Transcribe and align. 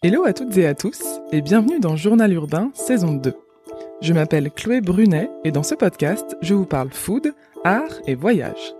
Hello 0.00 0.24
à 0.24 0.32
toutes 0.32 0.56
et 0.56 0.64
à 0.64 0.76
tous 0.76 1.02
et 1.32 1.42
bienvenue 1.42 1.80
dans 1.80 1.96
Journal 1.96 2.32
Urbain 2.32 2.70
saison 2.72 3.14
2. 3.14 3.34
Je 4.00 4.12
m'appelle 4.12 4.52
Chloé 4.52 4.80
Brunet 4.80 5.28
et 5.42 5.50
dans 5.50 5.64
ce 5.64 5.74
podcast, 5.74 6.36
je 6.40 6.54
vous 6.54 6.66
parle 6.66 6.92
food, 6.92 7.34
art 7.64 7.98
et 8.06 8.14
voyage. 8.14 8.76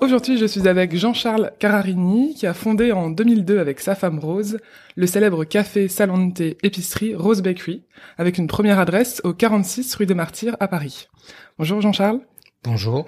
Aujourd'hui, 0.00 0.36
je 0.36 0.46
suis 0.46 0.66
avec 0.66 0.96
Jean-Charles 0.96 1.52
Cararini 1.60 2.34
qui 2.34 2.48
a 2.48 2.54
fondé 2.54 2.90
en 2.90 3.08
2002 3.08 3.60
avec 3.60 3.78
sa 3.78 3.94
femme 3.94 4.18
Rose 4.18 4.58
le 4.96 5.06
célèbre 5.06 5.44
café, 5.44 5.86
salon 5.86 6.26
de 6.26 6.32
thé, 6.32 6.58
épicerie 6.64 7.14
Rose 7.14 7.40
Bakery 7.40 7.84
avec 8.18 8.36
une 8.36 8.48
première 8.48 8.80
adresse 8.80 9.20
au 9.22 9.32
46 9.32 9.94
rue 9.94 10.06
des 10.06 10.14
Martyrs 10.14 10.56
à 10.58 10.66
Paris. 10.66 11.06
Bonjour 11.56 11.80
Jean-Charles. 11.80 12.18
Bonjour. 12.64 13.04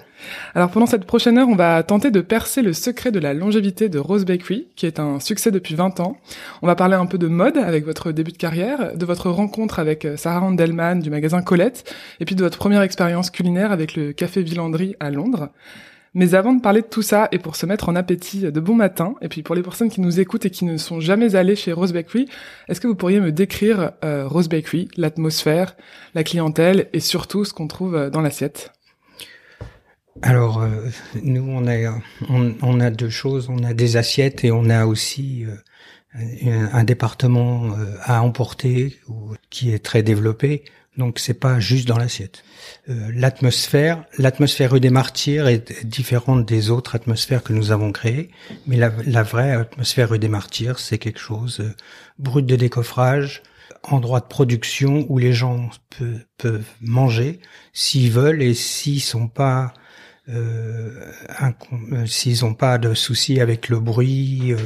Alors 0.53 0.69
pendant 0.69 0.85
cette 0.85 1.05
prochaine 1.05 1.39
heure, 1.39 1.49
on 1.49 1.55
va 1.55 1.81
tenter 1.81 2.11
de 2.11 2.21
percer 2.21 2.61
le 2.61 2.73
secret 2.73 3.11
de 3.11 3.17
la 3.17 3.33
longévité 3.33 3.89
de 3.89 3.97
Rose 3.97 4.23
Bakery, 4.23 4.67
qui 4.75 4.85
est 4.85 4.99
un 4.99 5.19
succès 5.19 5.49
depuis 5.49 5.73
20 5.73 5.99
ans. 5.99 6.15
On 6.61 6.67
va 6.67 6.75
parler 6.75 6.93
un 6.93 7.07
peu 7.07 7.17
de 7.17 7.27
mode 7.27 7.57
avec 7.57 7.83
votre 7.83 8.11
début 8.11 8.31
de 8.31 8.37
carrière, 8.37 8.95
de 8.95 9.03
votre 9.03 9.31
rencontre 9.31 9.79
avec 9.79 10.05
euh, 10.05 10.15
Sarah 10.15 10.41
Randelman 10.41 10.99
du 10.99 11.09
magasin 11.09 11.41
Colette, 11.41 11.91
et 12.19 12.25
puis 12.25 12.35
de 12.35 12.43
votre 12.43 12.59
première 12.59 12.83
expérience 12.83 13.31
culinaire 13.31 13.71
avec 13.71 13.95
le 13.95 14.13
café 14.13 14.43
Villandry 14.43 14.95
à 14.99 15.09
Londres. 15.09 15.49
Mais 16.13 16.35
avant 16.35 16.53
de 16.53 16.61
parler 16.61 16.81
de 16.81 16.87
tout 16.87 17.01
ça 17.01 17.27
et 17.31 17.39
pour 17.39 17.55
se 17.55 17.65
mettre 17.65 17.89
en 17.89 17.95
appétit 17.95 18.51
de 18.51 18.59
bon 18.59 18.75
matin, 18.75 19.15
et 19.23 19.27
puis 19.27 19.41
pour 19.41 19.55
les 19.55 19.63
personnes 19.63 19.89
qui 19.89 20.01
nous 20.01 20.19
écoutent 20.19 20.45
et 20.45 20.51
qui 20.51 20.65
ne 20.65 20.77
sont 20.77 20.99
jamais 20.99 21.35
allées 21.35 21.55
chez 21.55 21.73
Rose 21.73 21.93
Bakery, 21.93 22.29
est-ce 22.67 22.79
que 22.79 22.87
vous 22.87 22.95
pourriez 22.95 23.19
me 23.19 23.31
décrire 23.31 23.93
euh, 24.05 24.27
Rose 24.27 24.49
Bakery, 24.49 24.87
l'atmosphère, 24.97 25.75
la 26.13 26.23
clientèle 26.23 26.89
et 26.93 26.99
surtout 26.99 27.43
ce 27.43 27.53
qu'on 27.53 27.67
trouve 27.67 27.95
euh, 27.95 28.09
dans 28.11 28.21
l'assiette? 28.21 28.71
Alors, 30.21 30.61
euh, 30.61 30.89
nous, 31.21 31.45
on 31.47 31.67
a, 31.67 31.99
on, 32.29 32.79
a 32.79 32.89
deux 32.89 33.09
choses. 33.09 33.49
On 33.49 33.63
a 33.63 33.73
des 33.73 33.97
assiettes 33.97 34.43
et 34.43 34.51
on 34.51 34.69
a 34.69 34.85
aussi 34.85 35.45
euh, 35.45 36.67
un, 36.71 36.83
département 36.83 37.71
euh, 37.77 37.95
à 38.01 38.21
emporter 38.21 38.99
qui 39.49 39.71
est 39.71 39.83
très 39.83 40.03
développé. 40.03 40.63
Donc, 40.97 41.19
c'est 41.19 41.35
pas 41.35 41.59
juste 41.59 41.87
dans 41.87 41.97
l'assiette. 41.97 42.43
l'atmosphère, 42.87 44.03
l'atmosphère 44.17 44.71
rue 44.71 44.79
des 44.79 44.89
Martyrs 44.89 45.47
est 45.47 45.85
différente 45.85 46.43
des 46.47 46.71
autres 46.71 46.95
atmosphères 46.95 47.43
que 47.43 47.53
nous 47.53 47.71
avons 47.71 47.91
créées. 47.91 48.31
Mais 48.65 48.77
la, 48.77 48.91
la 49.05 49.21
vraie 49.21 49.51
atmosphère 49.51 50.09
rue 50.09 50.17
des 50.17 50.27
Martyrs, 50.27 50.79
c'est 50.79 50.97
quelque 50.97 51.19
chose 51.19 51.61
brut 52.17 52.47
de 52.47 52.55
décoffrage, 52.55 53.43
endroit 53.83 54.21
de 54.21 54.25
production 54.25 55.05
où 55.07 55.19
les 55.19 55.33
gens 55.33 55.69
peuvent 56.39 56.65
manger 56.81 57.41
s'ils 57.73 58.09
veulent 58.09 58.41
et 58.41 58.55
s'ils 58.55 59.01
sont 59.01 59.27
pas 59.27 59.65
euh, 59.65 59.67
euh, 59.67 59.85
s'ils 62.05 62.43
n'ont 62.43 62.53
pas 62.53 62.77
de 62.77 62.93
soucis 62.93 63.39
avec 63.39 63.69
le 63.69 63.79
bruit 63.79 64.53
euh, 64.53 64.57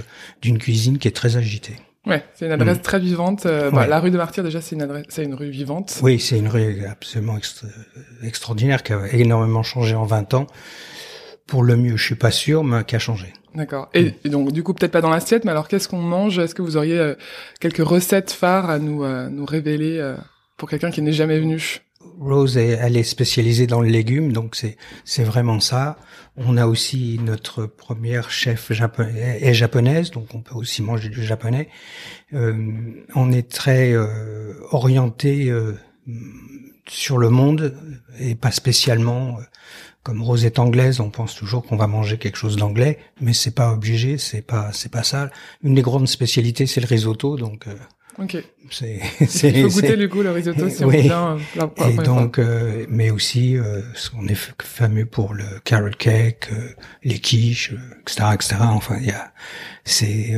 d'une 0.41 0.57
cuisine 0.57 0.97
qui 0.97 1.07
est 1.07 1.15
très 1.15 1.37
agitée. 1.37 1.75
Ouais, 2.07 2.23
c'est 2.33 2.47
une 2.47 2.51
adresse 2.51 2.79
mm. 2.79 2.81
très 2.81 2.99
vivante. 2.99 3.43
Bah, 3.43 3.85
la 3.85 3.99
rue 3.99 4.09
de 4.09 4.17
Martyr 4.17 4.43
déjà, 4.43 4.59
c'est 4.59 4.75
une 4.75 4.81
adresse, 4.81 5.05
c'est 5.09 5.23
une 5.23 5.35
rue 5.35 5.51
vivante. 5.51 5.99
Oui, 6.01 6.19
c'est 6.19 6.39
une 6.39 6.47
rue 6.47 6.83
absolument 6.85 7.37
extraordinaire 8.23 8.81
qui 8.81 8.93
a 8.93 9.07
énormément 9.13 9.61
changé 9.61 9.93
en 9.93 10.05
20 10.05 10.33
ans. 10.33 10.47
Pour 11.45 11.63
le 11.63 11.75
mieux, 11.75 11.97
je 11.97 12.03
suis 12.03 12.15
pas 12.15 12.31
sûr, 12.31 12.63
mais 12.63 12.83
qui 12.85 12.95
a 12.95 12.99
changé. 12.99 13.31
D'accord. 13.53 13.89
Et, 13.93 14.15
mm. 14.25 14.29
donc, 14.29 14.51
du 14.51 14.63
coup, 14.63 14.73
peut-être 14.73 14.91
pas 14.91 15.01
dans 15.01 15.11
l'assiette, 15.11 15.45
mais 15.45 15.51
alors, 15.51 15.67
qu'est-ce 15.67 15.87
qu'on 15.87 16.01
mange? 16.01 16.39
Est-ce 16.39 16.55
que 16.55 16.63
vous 16.63 16.75
auriez 16.75 17.13
quelques 17.59 17.85
recettes 17.85 18.31
phares 18.31 18.71
à 18.71 18.79
nous 18.79 19.05
nous 19.29 19.45
révéler 19.45 20.15
pour 20.57 20.67
quelqu'un 20.69 20.89
qui 20.89 21.03
n'est 21.03 21.13
jamais 21.13 21.39
venu? 21.39 21.81
Rose, 22.21 22.55
elle 22.57 22.97
est 22.97 23.03
spécialisée 23.03 23.65
dans 23.65 23.81
le 23.81 23.89
légume, 23.89 24.31
donc 24.31 24.55
c'est 24.55 24.77
c'est 25.05 25.23
vraiment 25.23 25.59
ça. 25.59 25.97
On 26.37 26.55
a 26.55 26.67
aussi 26.67 27.19
notre 27.23 27.65
première 27.65 28.29
chef 28.29 28.71
japonais, 28.71 29.39
est 29.41 29.53
japonaise, 29.55 30.11
donc 30.11 30.33
on 30.35 30.41
peut 30.41 30.55
aussi 30.55 30.83
manger 30.83 31.09
du 31.09 31.23
japonais. 31.23 31.67
Euh, 32.33 32.93
on 33.15 33.31
est 33.31 33.49
très 33.49 33.93
euh, 33.93 34.53
orienté 34.69 35.49
euh, 35.49 35.73
sur 36.87 37.17
le 37.17 37.29
monde 37.29 37.75
et 38.19 38.35
pas 38.35 38.51
spécialement. 38.51 39.39
Euh, 39.39 39.43
comme 40.03 40.21
Rose 40.23 40.45
est 40.45 40.57
anglaise, 40.59 40.99
on 40.99 41.11
pense 41.11 41.35
toujours 41.35 41.63
qu'on 41.63 41.75
va 41.75 41.85
manger 41.87 42.17
quelque 42.17 42.37
chose 42.37 42.55
d'anglais, 42.55 42.97
mais 43.19 43.33
c'est 43.33 43.53
pas 43.53 43.71
obligé, 43.71 44.17
c'est 44.17 44.41
pas 44.41 44.71
c'est 44.73 44.91
pas 44.91 45.03
ça. 45.03 45.29
Une 45.63 45.75
des 45.75 45.83
grandes 45.83 46.07
spécialités, 46.07 46.65
c'est 46.65 46.81
le 46.81 46.87
risotto, 46.87 47.35
donc 47.35 47.67
Ok. 48.19 48.37
C'est, 48.69 48.99
c'est, 49.27 49.49
Il 49.51 49.69
faut 49.69 49.81
goûter 49.81 49.97
du 49.97 50.09
coup 50.09 50.21
le 50.21 50.31
risotto 50.31 50.69
si 50.69 50.83
oui. 50.83 51.09
on 51.11 51.35
vient. 51.35 51.37
et 51.89 51.95
donc, 52.03 52.39
euh, 52.39 52.85
mais 52.89 53.09
aussi, 53.09 53.57
euh, 53.57 53.81
on 54.17 54.27
est 54.27 54.37
fameux 54.61 55.05
pour 55.05 55.33
le 55.33 55.45
carrot 55.63 55.89
cake, 55.97 56.49
euh, 56.51 56.69
les 57.03 57.19
quiches, 57.19 57.73
etc., 58.01 58.29
etc. 58.33 58.55
Enfin, 58.61 58.97
il 58.99 59.07
y 59.07 59.11
a, 59.11 59.33
c'est, 59.83 60.33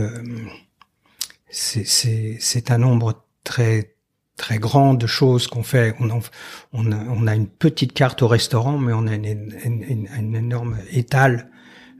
c'est, 1.50 1.85
c'est, 1.85 2.38
c'est 2.39 2.72
un 2.72 2.78
nombre 2.78 3.25
très 3.44 3.95
très 4.35 4.57
grand 4.57 4.95
de 4.95 5.06
choses 5.06 5.47
qu'on 5.47 5.63
fait. 5.63 5.95
On, 6.00 6.09
on, 6.73 6.91
a, 6.91 6.97
on 6.97 7.28
a 7.28 7.35
une 7.35 7.47
petite 7.47 7.94
carte 7.94 8.22
au 8.23 8.28
restaurant, 8.28 8.78
mais 8.78 8.94
on 8.94 9.06
a 9.07 9.13
une, 9.13 9.25
une, 9.63 10.07
une 10.17 10.35
énorme 10.35 10.78
étal 10.91 11.50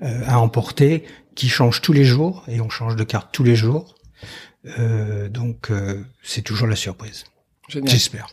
à 0.02 0.40
emporter 0.40 1.06
qui 1.36 1.48
change 1.48 1.82
tous 1.82 1.94
les 1.94 2.04
jours 2.04 2.44
et 2.48 2.60
on 2.60 2.70
change 2.70 2.96
de 2.96 3.04
carte 3.04 3.30
tous 3.32 3.44
les 3.44 3.56
jours. 3.56 3.96
Euh, 4.80 5.30
donc 5.30 5.70
euh, 5.72 6.02
c'est 6.22 6.42
toujours 6.42 6.68
la 6.68 6.76
surprise. 6.76 7.26
J'espère. 7.70 8.28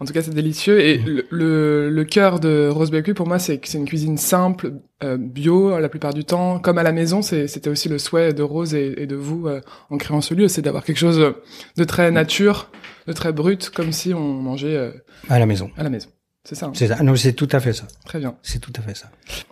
En 0.00 0.06
tout 0.06 0.14
cas, 0.14 0.22
c'est 0.22 0.32
délicieux. 0.32 0.80
Et 0.80 0.98
mm. 0.98 1.22
le, 1.30 1.90
le, 1.90 2.04
cœur 2.04 2.40
de 2.40 2.68
Rose 2.68 2.90
Bakery, 2.90 3.12
pour 3.12 3.26
moi, 3.26 3.38
c'est 3.38 3.58
que 3.58 3.68
c'est 3.68 3.76
une 3.76 3.84
cuisine 3.84 4.16
simple, 4.16 4.72
euh, 5.02 5.18
bio 5.18 5.78
la 5.78 5.88
plupart 5.90 6.14
du 6.14 6.24
temps. 6.24 6.58
Comme 6.58 6.78
à 6.78 6.82
la 6.82 6.92
maison, 6.92 7.20
c'était 7.20 7.68
aussi 7.68 7.88
le 7.88 7.98
souhait 7.98 8.32
de 8.32 8.42
Rose 8.42 8.74
et, 8.74 9.06
de 9.06 9.16
vous 9.16 9.46
en 9.90 9.98
créant 9.98 10.22
ce 10.22 10.34
lieu, 10.34 10.48
c'est 10.48 10.62
d'avoir 10.62 10.84
quelque 10.84 10.98
chose 10.98 11.34
de 11.76 11.84
très 11.84 12.10
nature, 12.10 12.70
de 13.06 13.12
très 13.12 13.32
brut, 13.32 13.70
comme 13.70 13.92
si 13.92 14.14
on 14.14 14.34
mangeait 14.40 14.92
à 15.28 15.38
la 15.38 15.46
maison. 15.46 15.70
À 15.76 15.82
la 15.82 15.90
maison. 15.90 16.08
C'est 16.48 16.54
ça. 16.54 16.66
Hein. 16.66 16.72
C'est 16.74 16.86
ça. 16.86 17.02
Non, 17.02 17.14
c'est 17.14 17.34
tout 17.34 17.48
à 17.52 17.60
fait 17.60 17.74
ça. 17.74 17.84
Très 18.06 18.18
bien. 18.20 18.34
C'est 18.42 18.58
tout 18.58 18.72
à 18.78 18.80
fait 18.80 18.96
ça. 18.96 19.10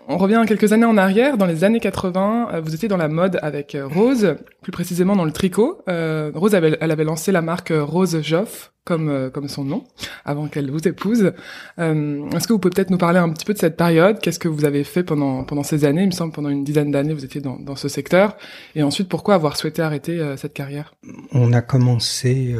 On 0.09 0.17
revient 0.17 0.43
quelques 0.49 0.73
années 0.73 0.87
en 0.87 0.97
arrière. 0.97 1.37
Dans 1.37 1.45
les 1.45 1.63
années 1.63 1.79
80, 1.79 2.49
euh, 2.55 2.61
vous 2.63 2.75
étiez 2.75 2.89
dans 2.89 2.97
la 2.97 3.09
mode 3.09 3.39
avec 3.43 3.75
euh, 3.75 3.87
Rose, 3.87 4.37
plus 4.63 4.73
précisément 4.73 5.15
dans 5.15 5.27
le 5.27 5.31
tricot. 5.31 5.83
Euh, 5.91 6.31
Rose, 6.35 6.55
avait, 6.55 6.79
elle 6.81 6.91
avait 6.91 7.05
lancé 7.05 7.33
la 7.33 7.43
marque 7.43 7.71
Rose 7.71 8.23
Joff, 8.23 8.73
comme 8.85 9.31
comme 9.31 9.47
son 9.47 9.65
nom, 9.65 9.85
avant 10.25 10.47
qu'elle 10.47 10.71
vous 10.71 10.89
épouse. 10.89 11.33
Est-ce 11.77 12.47
que 12.49 12.53
vous 12.55 12.59
pouvez 12.59 12.73
peut-être 12.73 12.89
nous 12.89 12.97
parler 12.97 13.19
un 13.19 13.29
petit 13.29 13.45
peu 13.45 13.53
de 13.53 13.59
cette 13.59 13.77
période? 13.77 14.19
Qu'est-ce 14.21 14.39
que 14.39 14.49
vous 14.49 14.65
avez 14.65 14.83
fait 14.83 15.03
pendant 15.03 15.45
pendant 15.45 15.65
ces 15.65 15.85
années? 15.85 16.05
Il 16.05 16.07
me 16.07 16.13
semble 16.13 16.33
pendant 16.33 16.49
une 16.49 16.65
dizaine 16.65 16.93
d'années, 16.93 17.13
vous 17.13 17.27
étiez 17.27 17.43
dans, 17.43 17.59
dans 17.59 17.77
ce 17.77 17.89
secteur. 17.89 18.39
Et 18.75 18.83
ensuite, 18.83 19.11
pourquoi 19.11 19.35
avoir 19.35 19.59
souhaité 19.59 19.83
arrêter 19.83 20.19
cette 20.39 20.55
carrière? 20.55 20.95
On 21.33 21.53
a 21.53 21.61
commencé 21.61 22.57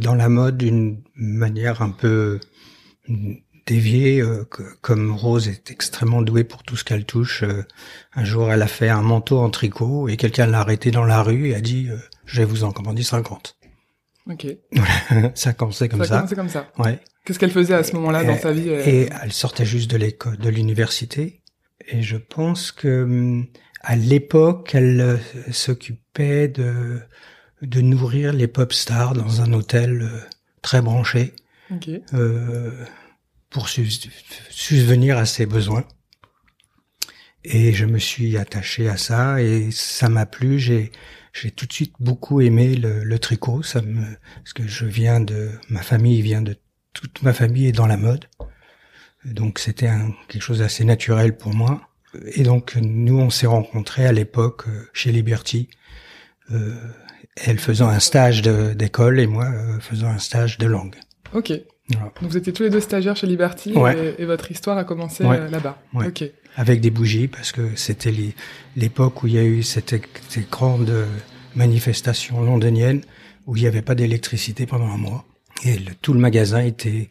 dans 0.00 0.14
la 0.14 0.28
mode 0.28 0.58
d'une 0.58 1.02
manière 1.16 1.82
un 1.82 1.90
peu 1.90 2.38
déviée, 3.66 4.20
euh, 4.20 4.44
comme 4.80 5.12
Rose 5.12 5.48
est 5.48 5.70
extrêmement 5.70 6.22
douée 6.22 6.44
pour 6.44 6.62
tout 6.62 6.76
ce 6.76 6.84
qu'elle 6.84 7.04
touche. 7.04 7.42
Euh, 7.42 7.64
un 8.14 8.24
jour, 8.24 8.52
elle 8.52 8.62
a 8.62 8.66
fait 8.66 8.88
un 8.88 9.02
manteau 9.02 9.38
en 9.38 9.50
tricot 9.50 10.08
et 10.08 10.16
quelqu'un 10.16 10.46
l'a 10.46 10.60
arrêté 10.60 10.90
dans 10.90 11.04
la 11.04 11.22
rue 11.22 11.48
et 11.48 11.54
a 11.54 11.60
dit 11.60 11.88
euh, 11.90 11.96
Je 12.26 12.40
vais 12.40 12.44
vous 12.44 12.64
en 12.64 12.72
commander 12.72 13.02
50». 13.02 13.58
Ok. 14.30 14.46
ça 15.34 15.50
a 15.50 15.52
commencé 15.52 15.88
comme 15.88 16.00
ça. 16.00 16.06
Ça 16.06 16.14
a 16.14 16.18
commencé 16.18 16.34
comme 16.34 16.48
ça. 16.48 16.72
Ouais. 16.78 16.98
Qu'est-ce 17.24 17.38
qu'elle 17.38 17.50
faisait 17.50 17.74
à 17.74 17.82
ce 17.82 17.92
moment-là 17.94 18.24
dans 18.24 18.38
sa 18.38 18.52
vie 18.52 18.70
Et 18.70 19.08
elle 19.22 19.32
sortait 19.32 19.66
juste 19.66 19.90
de 19.90 19.96
l'école, 19.96 20.38
de 20.38 20.48
l'université. 20.48 21.42
Et 21.88 22.02
je 22.02 22.16
pense 22.16 22.72
que 22.72 23.02
hum, 23.02 23.46
à 23.80 23.96
l'époque, 23.96 24.74
elle 24.74 25.20
s'occupait 25.50 26.48
de 26.48 27.00
de 27.62 27.80
nourrir 27.80 28.34
les 28.34 28.46
pop 28.46 28.74
stars 28.74 29.14
dans 29.14 29.40
un 29.40 29.52
hôtel 29.54 30.06
très 30.60 30.82
branché. 30.82 31.32
Euh, 32.14 32.84
pour 33.50 33.68
subvenir 33.68 35.18
à 35.18 35.26
ses 35.26 35.46
besoins. 35.46 35.84
Et 37.44 37.72
je 37.72 37.84
me 37.84 37.98
suis 37.98 38.36
attaché 38.36 38.88
à 38.88 38.96
ça 38.96 39.40
et 39.40 39.70
ça 39.70 40.08
m'a 40.08 40.26
plu. 40.26 40.58
J'ai 40.58 40.92
j'ai 41.32 41.50
tout 41.50 41.66
de 41.66 41.72
suite 41.72 41.94
beaucoup 41.98 42.40
aimé 42.40 42.74
le, 42.76 43.02
le, 43.04 43.18
tricot. 43.18 43.62
Ça 43.62 43.82
me 43.82 44.02
parce 44.36 44.52
que 44.54 44.66
je 44.66 44.86
viens 44.86 45.20
de 45.20 45.50
ma 45.68 45.82
famille 45.82 46.22
vient 46.22 46.42
de 46.42 46.56
toute 46.92 47.22
ma 47.22 47.32
famille 47.32 47.66
est 47.66 47.72
dans 47.72 47.86
la 47.86 47.96
mode. 47.96 48.26
Donc 49.24 49.58
c'était 49.58 49.90
quelque 50.28 50.42
chose 50.42 50.60
d'assez 50.60 50.84
naturel 50.84 51.36
pour 51.36 51.54
moi. 51.54 51.88
Et 52.32 52.44
donc 52.44 52.76
nous 52.76 53.18
on 53.18 53.30
s'est 53.30 53.46
rencontrés 53.46 54.06
à 54.06 54.12
l'époque 54.12 54.64
euh, 54.68 54.88
chez 54.92 55.12
Liberty. 55.12 55.68
Euh, 56.50 56.74
elle 57.36 57.58
faisant 57.58 57.88
un 57.88 58.00
stage 58.00 58.42
d'école 58.42 59.18
et 59.18 59.26
moi 59.26 59.46
euh, 59.46 59.80
faisant 59.80 60.08
un 60.08 60.18
stage 60.18 60.58
de 60.58 60.66
langue. 60.66 60.96
Ok. 61.34 61.52
Donc 61.90 62.12
vous 62.22 62.36
étiez 62.36 62.52
tous 62.52 62.62
les 62.62 62.70
deux 62.70 62.80
stagiaires 62.80 63.16
chez 63.16 63.26
Liberty 63.26 63.74
et, 64.18 64.24
votre 64.24 64.50
histoire 64.50 64.78
a 64.78 64.84
commencé 64.84 65.24
euh, 65.24 65.48
là-bas. 65.48 65.78
Ok. 65.94 66.24
Avec 66.56 66.80
des 66.80 66.90
bougies 66.90 67.28
parce 67.28 67.52
que 67.52 67.74
c'était 67.76 68.12
l'époque 68.76 69.22
où 69.22 69.26
il 69.26 69.34
y 69.34 69.38
a 69.38 69.44
eu 69.44 69.62
cette, 69.62 69.94
cette 70.28 70.50
grande 70.50 71.06
manifestation 71.54 72.42
londonienne 72.42 73.02
où 73.46 73.56
il 73.56 73.62
n'y 73.62 73.68
avait 73.68 73.82
pas 73.82 73.94
d'électricité 73.94 74.64
pendant 74.64 74.86
un 74.86 74.96
mois 74.96 75.24
et 75.64 75.78
tout 76.02 76.12
le 76.12 76.20
magasin 76.20 76.60
était 76.60 77.08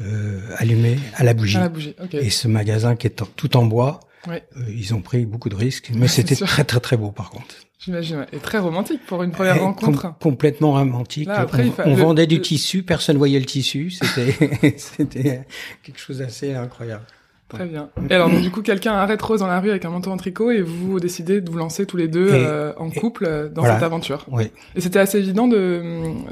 euh, 0.00 0.40
allumé 0.56 0.98
à 1.14 1.24
la 1.24 1.34
bougie. 1.34 1.56
À 1.56 1.60
la 1.60 1.68
bougie. 1.68 1.94
Et 2.12 2.30
ce 2.30 2.48
magasin 2.48 2.96
qui 2.96 3.06
est 3.06 3.22
tout 3.36 3.56
en 3.56 3.64
bois 3.64 4.00
Ouais. 4.28 4.42
Euh, 4.56 4.64
ils 4.68 4.92
ont 4.92 5.02
pris 5.02 5.24
beaucoup 5.24 5.48
de 5.48 5.54
risques, 5.54 5.90
mais 5.94 6.08
c'était 6.08 6.34
très 6.34 6.64
très 6.64 6.80
très 6.80 6.96
beau 6.96 7.12
par 7.12 7.30
contre. 7.30 7.54
J'imagine, 7.78 8.16
ouais. 8.18 8.26
Et 8.32 8.38
très 8.38 8.58
romantique 8.58 9.00
pour 9.06 9.22
une 9.22 9.32
première 9.32 9.56
Et 9.56 9.60
rencontre. 9.60 10.00
com- 10.02 10.14
complètement 10.20 10.72
romantique. 10.72 11.28
Là, 11.28 11.40
après, 11.40 11.62
on 11.62 11.66
il 11.66 11.72
fa- 11.72 11.82
on 11.86 11.94
le- 11.94 12.02
vendait 12.02 12.26
du 12.26 12.36
le- 12.36 12.40
tissu, 12.42 12.82
personne 12.82 13.16
voyait 13.18 13.38
le 13.38 13.44
tissu. 13.44 13.90
C'était 13.90 14.74
c'était 14.78 15.46
quelque 15.82 15.98
chose 15.98 16.18
d'assez 16.18 16.54
incroyable. 16.54 17.04
Très 17.48 17.66
bien. 17.66 17.90
Et 18.10 18.14
alors, 18.14 18.28
donc, 18.28 18.40
du 18.40 18.50
coup, 18.50 18.60
quelqu'un 18.62 18.92
arrête 18.94 19.22
Rose 19.22 19.38
dans 19.38 19.46
la 19.46 19.60
rue 19.60 19.70
avec 19.70 19.84
un 19.84 19.90
manteau 19.90 20.10
en 20.10 20.16
tricot 20.16 20.50
et 20.50 20.62
vous 20.62 20.98
décidez 20.98 21.40
de 21.40 21.48
vous 21.48 21.58
lancer 21.58 21.86
tous 21.86 21.96
les 21.96 22.08
deux 22.08 22.28
Et- 22.28 22.32
euh, 22.34 22.72
en 22.76 22.90
couple 22.90 23.24
euh, 23.24 23.48
dans 23.48 23.60
voilà. 23.60 23.76
cette 23.76 23.84
aventure. 23.84 24.24
Oui. 24.32 24.50
Et 24.74 24.80
c'était 24.80 24.98
assez 24.98 25.18
évident 25.18 25.46
de, 25.46 25.82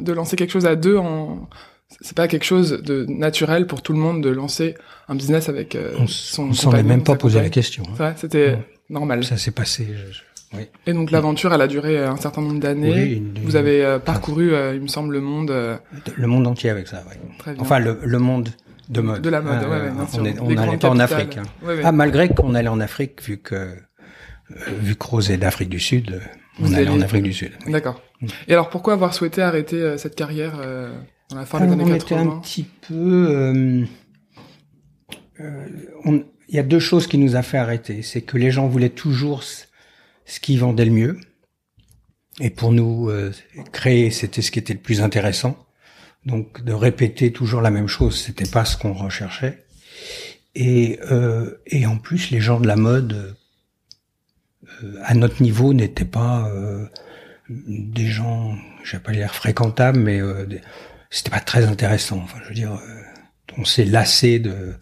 de 0.00 0.12
lancer 0.12 0.34
quelque 0.34 0.50
chose 0.50 0.66
à 0.66 0.74
deux 0.74 0.96
en... 0.96 1.48
C'est 2.00 2.16
pas 2.16 2.26
quelque 2.26 2.44
chose 2.44 2.82
de 2.82 3.04
naturel 3.08 3.68
pour 3.68 3.80
tout 3.82 3.92
le 3.92 3.98
monde 4.00 4.22
de 4.24 4.30
lancer 4.30 4.74
un 5.06 5.14
business 5.14 5.48
avec 5.48 5.76
euh, 5.76 5.94
On, 6.00 6.08
son 6.08 6.48
on 6.48 6.52
s'en 6.52 6.72
est 6.74 6.82
même 6.82 7.04
pas 7.04 7.14
posé 7.14 7.40
la 7.40 7.50
question. 7.50 7.84
hein. 8.00 8.14
C'était 8.16 8.58
normal. 8.90 9.22
Ça 9.22 9.36
s'est 9.36 9.52
passé. 9.52 9.86
je- 9.92 10.12
je- 10.12 10.20
oui. 10.56 10.66
Et 10.86 10.92
donc 10.92 11.10
l'aventure, 11.10 11.52
elle 11.54 11.60
a 11.60 11.66
duré 11.66 11.98
euh, 11.98 12.10
un 12.10 12.16
certain 12.16 12.40
nombre 12.42 12.60
d'années. 12.60 12.90
Oui, 12.92 13.12
une- 13.16 13.38
Vous 13.44 13.56
avez 13.56 13.84
euh, 13.84 13.98
parcouru, 13.98 14.54
euh, 14.54 14.74
il 14.74 14.80
me 14.82 14.86
semble, 14.88 15.12
le 15.14 15.20
monde 15.20 15.50
euh, 15.50 15.76
Le 16.16 16.26
monde 16.26 16.46
entier 16.46 16.70
avec 16.70 16.86
ça. 16.88 17.02
oui. 17.08 17.52
Enfin, 17.58 17.78
le, 17.78 17.98
le 18.02 18.18
monde 18.18 18.48
de 18.88 19.00
mode. 19.00 19.22
de 19.22 19.30
la 19.30 19.40
mode, 19.40 19.58
Ah, 19.62 19.68
ouais, 19.68 19.80
ouais, 19.80 19.90
bien 19.90 20.06
sûr. 20.06 20.20
on 20.42 20.50
n'allait 20.50 20.76
pas 20.76 20.90
en. 20.90 20.98
Afrique. 20.98 21.38
hein. 21.38 21.42
Ouais. 21.66 21.80
Ah, 21.84 21.92
malgré 21.92 22.28
qu'on 22.28 22.54
allait 22.54 22.68
en 22.68 22.80
Afrique, 22.80 23.22
vu 23.22 23.38
que 23.38 23.74
vu 24.80 24.94
que 24.96 25.06
Rose 25.06 25.30
est 25.30 25.38
d'Afrique 25.38 25.70
du 25.70 25.80
Sud, 25.80 26.20
on 26.60 26.64
Vous 26.64 26.74
allait 26.74 26.88
en 26.88 27.00
Afrique 27.00 27.22
du 27.22 27.32
Sud. 27.32 27.52
oui. 27.66 27.72
D'accord. 27.72 28.00
Mm. 28.20 28.26
Et 28.48 28.52
alors 28.52 28.68
pourquoi 28.70 28.92
avoir 28.92 29.14
souhaité 29.14 29.40
arrêter 29.42 29.96
cette 29.98 30.14
carrière 30.14 30.52
dans 31.30 31.36
la 31.36 31.46
fin 31.46 31.58
des 31.58 31.64
Alors, 31.64 31.74
années 31.80 31.84
on 31.92 31.94
était 31.94 32.14
un 32.14 32.18
80 32.24 32.40
petit 32.42 32.66
peu. 32.86 33.84
on- 36.04 36.24
Il 36.48 36.56
y 36.56 36.58
a 36.58 36.62
deux 36.62 36.78
choses 36.78 37.06
qui 37.06 37.16
nous 37.18 37.36
a 37.36 37.42
fait 37.42 37.56
arrêter. 37.56 38.02
C'est 38.02 38.20
que 38.20 38.36
les 38.36 38.50
gens 38.50 38.66
voulaient 38.68 38.90
toujours 38.90 39.42
ce, 40.26 40.40
qui 40.40 40.56
vendait 40.56 40.84
le 40.84 40.90
mieux. 40.90 41.20
Et 42.40 42.50
pour 42.50 42.72
nous, 42.72 43.10
euh, 43.10 43.32
créer, 43.72 44.10
c'était 44.10 44.42
ce 44.42 44.50
qui 44.50 44.58
était 44.58 44.74
le 44.74 44.80
plus 44.80 45.00
intéressant. 45.00 45.56
Donc, 46.26 46.64
de 46.64 46.72
répéter 46.72 47.32
toujours 47.32 47.60
la 47.60 47.70
même 47.70 47.88
chose, 47.88 48.20
c'était 48.20 48.48
pas 48.48 48.64
ce 48.64 48.76
qu'on 48.76 48.94
recherchait. 48.94 49.64
Et, 50.54 50.98
euh, 51.10 51.60
et 51.66 51.86
en 51.86 51.98
plus, 51.98 52.30
les 52.30 52.40
gens 52.40 52.60
de 52.60 52.66
la 52.66 52.76
mode, 52.76 53.36
euh, 54.82 54.94
à 55.02 55.14
notre 55.14 55.42
niveau, 55.42 55.74
n'étaient 55.74 56.04
pas 56.04 56.48
euh, 56.48 56.86
des 57.48 58.06
gens, 58.06 58.56
je 58.82 58.96
vais 58.96 59.02
pas 59.02 59.12
dire 59.12 59.34
fréquentables, 59.34 59.98
mais 59.98 60.20
euh, 60.20 60.46
c'était 61.10 61.30
pas 61.30 61.40
très 61.40 61.64
intéressant. 61.64 62.18
Enfin, 62.18 62.38
je 62.42 62.48
veux 62.48 62.54
dire, 62.54 62.72
euh, 62.72 63.02
on 63.58 63.64
s'est 63.64 63.84
lassé 63.84 64.38
de, 64.38 64.74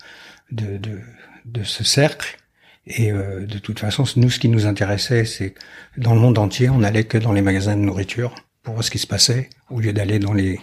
de, 0.51 0.77
de, 0.79 1.01
de 1.45 1.63
ce 1.65 1.85
cercle. 1.85 2.39
Et 2.87 3.13
euh, 3.13 3.47
de 3.47 3.59
toute 3.59 3.79
façon, 3.79 4.05
nous, 4.17 4.31
ce 4.31 4.39
qui 4.41 4.49
nous 4.49 4.67
intéressait, 4.67 5.25
c'est 5.25 5.55
dans 5.97 6.15
le 6.15 6.21
monde 6.21 6.39
entier, 6.39 6.69
on 6.69 6.83
allait 6.83 7.05
que 7.05 7.19
dans 7.19 7.33
les 7.33 7.43
magasins 7.43 7.77
de 7.77 7.81
nourriture 7.83 8.35
pour 8.63 8.75
voir 8.75 8.85
ce 8.85 8.91
qui 8.91 8.99
se 8.99 9.07
passait, 9.07 9.51
au 9.71 9.81
lieu 9.81 9.93
d'aller 9.93 10.19
dans 10.19 10.33
les 10.33 10.61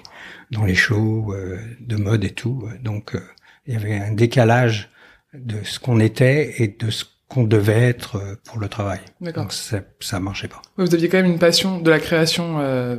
dans 0.52 0.66
les 0.66 0.76
shows 0.76 1.34
euh, 1.34 1.60
de 1.80 1.96
mode 1.96 2.24
et 2.24 2.32
tout. 2.32 2.68
Donc, 2.84 3.16
euh, 3.16 3.20
il 3.68 3.74
y 3.74 3.78
avait 3.78 3.96
un 3.98 4.12
décalage 4.14 4.90
de 5.34 5.58
ce 5.64 5.80
qu'on 5.80 6.00
était 6.00 6.56
et 6.64 6.68
de 6.68 6.90
ce 6.90 7.06
qu'on 7.28 7.44
devait 7.44 7.84
être 7.90 8.16
euh, 8.16 8.36
pour 8.46 8.58
le 8.60 8.68
travail. 8.68 9.00
D'accord. 9.22 9.44
Donc, 9.44 9.54
ça, 9.54 9.82
ça 10.00 10.20
marchait 10.20 10.48
pas. 10.48 10.62
Vous 10.78 10.94
aviez 10.96 11.08
quand 11.08 11.18
même 11.22 11.32
une 11.32 11.40
passion 11.40 11.80
de 11.80 11.90
la 11.90 12.00
création 12.00 12.60
euh, 12.60 12.98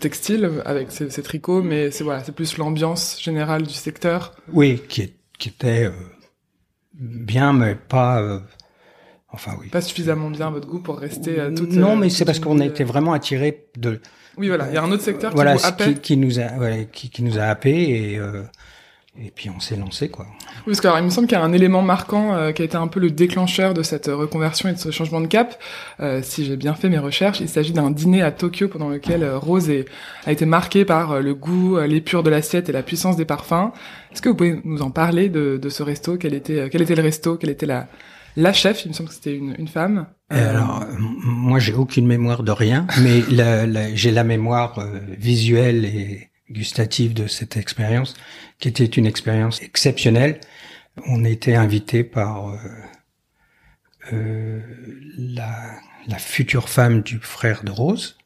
textile 0.00 0.50
avec 0.64 0.90
ces, 0.92 1.10
ces 1.10 1.22
tricots, 1.22 1.62
mais 1.62 1.90
c'est 1.90 2.04
voilà, 2.04 2.22
c'est 2.24 2.34
plus 2.34 2.56
l'ambiance 2.58 3.20
générale 3.22 3.62
du 3.62 3.74
secteur. 3.74 4.34
Oui, 4.52 4.82
qui, 4.88 5.02
est- 5.02 5.14
qui 5.38 5.48
était 5.50 5.84
euh, 5.84 5.90
bien, 6.98 7.52
mais 7.52 7.74
pas. 7.74 8.20
euh, 8.20 8.40
enfin, 9.30 9.52
oui. 9.60 9.68
Pas 9.68 9.80
suffisamment 9.80 10.30
bien 10.30 10.48
à 10.48 10.50
votre 10.50 10.66
goût 10.68 10.80
pour 10.80 10.98
rester 10.98 11.38
euh, 11.38 11.54
toute. 11.54 11.72
non, 11.72 11.92
euh, 11.92 11.96
mais 11.96 12.10
c'est 12.10 12.24
parce 12.24 12.40
qu'on 12.40 12.60
a 12.60 12.64
été 12.66 12.82
euh, 12.82 12.86
vraiment 12.86 13.12
attiré 13.12 13.66
de 13.76 14.00
Oui, 14.36 14.48
voilà, 14.48 14.68
il 14.68 14.74
y 14.74 14.76
a 14.76 14.82
un 14.82 14.90
autre 14.90 15.02
secteur 15.02 15.34
qui 15.34 15.40
happait. 15.40 15.94
qui, 15.94 16.00
qui 16.00 16.16
nous 16.16 16.38
a 16.40 16.52
ouais, 16.58 16.88
qui, 16.92 17.10
qui 17.10 17.22
nous 17.22 17.38
a 17.38 17.42
happé 17.44 17.72
et 18.12 18.18
euh, 18.18 18.42
et 19.24 19.30
puis 19.34 19.50
on 19.50 19.60
s'est 19.60 19.76
lancé 19.76 20.08
quoi. 20.08 20.26
Oui, 20.66 20.72
parce 20.72 20.80
que 20.80 20.86
alors, 20.88 20.98
il 20.98 21.04
me 21.04 21.10
semble 21.10 21.26
qu'il 21.28 21.36
y 21.38 21.40
a 21.40 21.44
un 21.44 21.52
élément 21.52 21.82
marquant 21.82 22.34
euh, 22.34 22.52
qui 22.52 22.62
a 22.62 22.64
été 22.64 22.76
un 22.76 22.86
peu 22.88 23.00
le 23.00 23.10
déclencheur 23.10 23.72
de 23.74 23.82
cette 23.82 24.06
reconversion 24.06 24.68
et 24.68 24.72
de 24.72 24.78
ce 24.78 24.90
changement 24.90 25.20
de 25.20 25.26
cap. 25.26 25.58
Euh, 26.00 26.20
si 26.22 26.44
j'ai 26.44 26.56
bien 26.56 26.74
fait 26.74 26.88
mes 26.88 26.98
recherches, 26.98 27.40
il 27.40 27.48
s'agit 27.48 27.72
d'un 27.72 27.90
dîner 27.90 28.22
à 28.22 28.30
Tokyo 28.32 28.68
pendant 28.68 28.88
lequel 28.88 29.22
euh, 29.22 29.38
Rose 29.38 29.70
est- 29.70 29.86
a 30.26 30.32
été 30.32 30.44
marquée 30.46 30.84
par 30.84 31.12
euh, 31.12 31.20
le 31.20 31.34
goût, 31.34 31.76
euh, 31.76 31.86
l'épure 31.86 32.22
de 32.22 32.30
l'assiette 32.30 32.68
et 32.68 32.72
la 32.72 32.82
puissance 32.82 33.16
des 33.16 33.24
parfums. 33.24 33.70
Est-ce 34.12 34.22
que 34.22 34.28
vous 34.28 34.34
pouvez 34.34 34.60
nous 34.64 34.82
en 34.82 34.90
parler 34.90 35.28
de, 35.28 35.56
de 35.56 35.68
ce 35.68 35.82
resto? 35.82 36.16
Quel 36.16 36.34
était, 36.34 36.68
quel 36.70 36.82
était 36.82 36.94
le 36.94 37.02
resto? 37.02 37.36
Quelle 37.36 37.50
était 37.50 37.66
la, 37.66 37.86
la 38.36 38.52
chef? 38.52 38.84
Il 38.84 38.88
me 38.88 38.92
semble 38.94 39.08
que 39.10 39.14
c'était 39.14 39.34
une, 39.36 39.54
une 39.58 39.68
femme. 39.68 40.06
Et 40.34 40.38
alors 40.38 40.84
moi 40.98 41.60
j'ai 41.60 41.72
aucune 41.74 42.06
mémoire 42.06 42.42
de 42.42 42.50
rien, 42.50 42.86
mais 43.00 43.22
la- 43.30 43.64
la- 43.66 43.94
j'ai 43.94 44.10
la 44.10 44.24
mémoire 44.24 44.84
visuelle 45.16 45.84
et 45.84 46.30
gustative 46.50 47.14
de 47.14 47.26
cette 47.26 47.56
expérience, 47.56 48.14
qui 48.58 48.68
était 48.68 48.84
une 48.84 49.06
expérience 49.06 49.60
exceptionnelle. 49.62 50.40
On 51.06 51.24
était 51.24 51.54
invité 51.54 52.04
par 52.04 52.48
euh, 52.50 52.58
euh, 54.12 54.60
la, 55.18 55.76
la 56.06 56.18
future 56.18 56.68
femme 56.68 57.02
du 57.02 57.18
frère 57.18 57.64
de 57.64 57.70
Rose, 57.70 58.16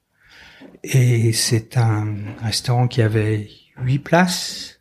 et 0.84 1.32
c'est 1.32 1.76
un 1.76 2.16
restaurant 2.42 2.88
qui 2.88 3.02
avait 3.02 3.48
huit 3.78 3.98
places. 3.98 4.80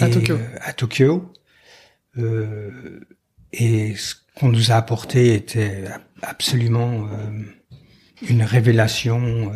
À 0.00 0.08
Tokyo. 0.08 0.34
euh, 0.34 0.58
à 0.60 0.72
Tokyo. 0.72 1.32
Euh, 2.18 3.00
et 3.52 3.94
ce 3.94 4.14
qu'on 4.34 4.48
nous 4.48 4.70
a 4.70 4.74
apporté 4.74 5.34
était 5.34 5.84
absolument 6.22 7.08
une 8.28 8.42
révélation. 8.42 9.52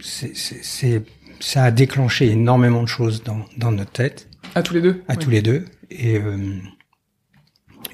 C'est, 0.00 1.02
ça 1.40 1.64
a 1.64 1.70
déclenché 1.70 2.28
énormément 2.28 2.82
de 2.82 2.88
choses 2.88 3.22
dans, 3.22 3.44
dans 3.56 3.72
notre 3.72 3.92
tête, 3.92 4.28
à 4.54 4.62
tous 4.62 4.74
les 4.74 4.82
deux? 4.82 5.02
à 5.08 5.14
oui. 5.14 5.18
tous 5.18 5.30
les 5.30 5.42
deux. 5.42 5.64
Et, 5.90 6.16
euh, 6.16 6.58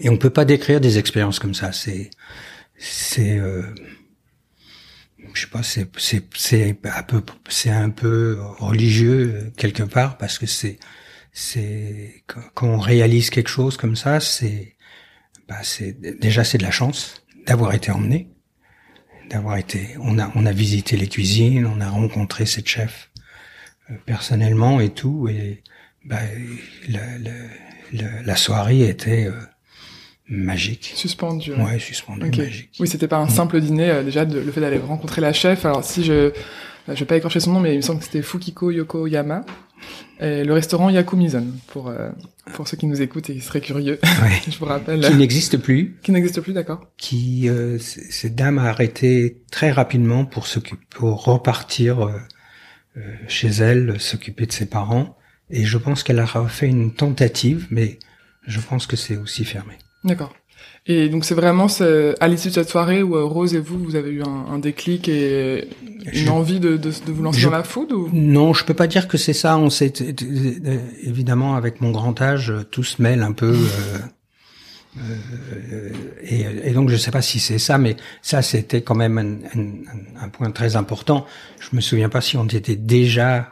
et 0.00 0.08
on 0.08 0.16
peut 0.16 0.30
pas 0.30 0.44
décrire 0.44 0.80
des 0.80 0.98
expériences 0.98 1.38
comme 1.38 1.54
ça. 1.54 1.72
C'est, 1.72 2.10
c'est, 2.78 3.38
euh, 3.38 3.62
je 5.32 5.42
sais 5.42 5.46
pas, 5.48 5.62
c'est, 5.62 5.88
c'est, 5.96 6.24
c'est 6.34 6.76
un 6.84 7.02
peu, 7.02 7.22
c'est 7.48 7.70
un 7.70 7.90
peu 7.90 8.38
religieux 8.58 9.52
quelque 9.56 9.82
part 9.82 10.18
parce 10.18 10.38
que 10.38 10.46
c'est, 10.46 10.78
c'est 11.32 12.22
quand 12.26 12.40
quand 12.54 12.68
on 12.68 12.78
réalise 12.78 13.30
quelque 13.30 13.50
chose 13.50 13.76
comme 13.76 13.96
ça, 13.96 14.20
c'est, 14.20 14.76
bah, 15.48 15.62
c'est 15.62 16.00
déjà 16.18 16.44
c'est 16.44 16.58
de 16.58 16.62
la 16.62 16.70
chance 16.70 17.22
d'avoir 17.46 17.74
été 17.74 17.90
emmené, 17.90 18.30
d'avoir 19.30 19.56
été, 19.56 19.96
on 20.00 20.18
a, 20.18 20.30
on 20.34 20.46
a 20.46 20.52
visité 20.52 20.96
les 20.96 21.08
cuisines, 21.08 21.66
on 21.66 21.80
a 21.80 21.88
rencontré 21.88 22.46
cette 22.46 22.68
chef 22.68 23.10
euh, 23.90 23.94
personnellement 24.04 24.80
et 24.80 24.90
tout, 24.90 25.28
et 25.28 25.62
bah, 26.04 26.18
la, 26.88 27.18
la, 27.18 27.30
la, 27.92 28.22
la 28.22 28.36
soirée 28.36 28.88
était 28.88 29.26
euh, 29.26 29.32
magique. 30.28 30.92
Suspendu. 30.94 31.52
ouais. 31.52 31.62
Ouais, 31.62 31.78
suspendue, 31.78 32.26
Ok. 32.28 32.36
magique. 32.38 32.70
Oui, 32.80 32.88
c'était 32.88 33.08
pas 33.08 33.18
un 33.18 33.28
simple 33.28 33.60
dîner, 33.60 33.90
euh, 33.90 34.02
déjà, 34.02 34.24
de, 34.24 34.38
le 34.38 34.52
fait 34.52 34.60
d'aller 34.60 34.78
rencontrer 34.78 35.20
la 35.20 35.32
chef. 35.32 35.64
Alors, 35.64 35.84
si 35.84 36.04
je, 36.04 36.32
je 36.88 36.94
vais 36.94 37.04
pas 37.04 37.16
écorcher 37.16 37.40
son 37.40 37.52
nom, 37.52 37.60
mais 37.60 37.72
il 37.74 37.78
me 37.78 37.82
semble 37.82 37.98
que 38.00 38.04
c'était 38.06 38.22
Fukiko 38.22 38.70
Yokoyama. 38.70 39.44
Et 40.20 40.44
le 40.44 40.52
restaurant 40.52 40.88
Yakumizon, 40.88 41.46
pour, 41.66 41.88
euh, 41.88 42.08
pour 42.54 42.66
ceux 42.66 42.76
qui 42.76 42.86
nous 42.86 43.02
écoutent 43.02 43.28
et 43.28 43.34
qui 43.34 43.40
seraient 43.40 43.60
curieux. 43.60 43.98
Ouais. 44.22 44.40
je 44.48 44.58
vous 44.58 44.64
rappelle. 44.64 45.00
Qui 45.00 45.14
n'existe 45.14 45.58
plus, 45.58 45.96
Qui 46.02 46.12
n'existe 46.12 46.40
plus, 46.40 46.52
d'accord. 46.52 46.80
qui 46.96 47.48
euh, 47.48 47.78
cette 47.78 48.34
dame 48.34 48.58
a 48.58 48.64
arrêté 48.64 49.42
très 49.50 49.70
rapidement 49.70 50.24
pour 50.24 50.46
pour 50.90 51.24
repartir 51.24 52.06
euh, 52.06 52.12
euh, 52.96 53.14
chez 53.28 53.48
elle, 53.48 54.00
s'occuper 54.00 54.46
de 54.46 54.52
ses 54.52 54.66
parents. 54.66 55.18
Et 55.50 55.64
je 55.64 55.78
pense 55.78 56.02
qu'elle 56.02 56.18
a 56.18 56.26
fait 56.48 56.66
une 56.66 56.94
tentative, 56.94 57.66
mais 57.70 57.98
je 58.46 58.60
pense 58.60 58.86
que 58.86 58.96
c'est 58.96 59.16
aussi 59.16 59.44
fermé. 59.44 59.74
D'accord. 60.02 60.34
Et 60.88 61.08
donc, 61.08 61.24
c'est 61.24 61.34
vraiment 61.34 61.66
à 62.20 62.28
l'issue 62.28 62.48
de 62.48 62.52
cette 62.54 62.68
soirée 62.68 63.02
où 63.02 63.16
euh, 63.16 63.24
Rose 63.24 63.54
et 63.54 63.58
vous, 63.58 63.76
vous 63.82 63.96
avez 63.96 64.10
eu 64.10 64.22
un, 64.22 64.46
un 64.52 64.58
déclic 64.60 65.08
et 65.08 65.66
une 66.04 66.12
Je- 66.12 66.28
envie 66.30 66.60
de, 66.60 66.76
de, 66.76 66.90
de 67.04 67.12
vous 67.12 67.22
lancer 67.24 67.40
Je- 67.40 67.46
dans 67.46 67.52
la 67.56 67.64
food 67.64 67.90
ou... 67.92 68.08
Non, 68.12 68.52
je 68.54 68.64
peux 68.64 68.74
pas 68.74 68.86
dire 68.86 69.08
que 69.08 69.18
c'est 69.18 69.32
ça. 69.32 69.58
On 69.58 69.68
s'est 69.68 69.92
évidemment 71.02 71.56
avec 71.56 71.80
mon 71.80 71.90
grand 71.90 72.20
âge, 72.22 72.52
tout 72.70 72.84
se 72.84 73.02
mêle 73.02 73.22
un 73.22 73.32
peu. 73.32 73.52
euh, 73.52 73.98
euh, 74.98 75.90
et, 76.22 76.46
et 76.64 76.72
donc 76.72 76.88
je 76.88 76.96
sais 76.96 77.10
pas 77.10 77.20
si 77.22 77.38
c'est 77.38 77.58
ça, 77.58 77.76
mais 77.78 77.96
ça 78.22 78.40
c'était 78.42 78.80
quand 78.82 78.94
même 78.94 79.18
un, 79.18 79.58
un- 79.58 80.24
un 80.24 80.28
point 80.28 80.50
très 80.50 80.76
important. 80.76 81.26
Je 81.60 81.74
me 81.76 81.80
souviens 81.80 82.08
pas 82.08 82.20
si 82.20 82.36
on 82.36 82.46
était 82.46 82.76
déjà, 82.76 83.50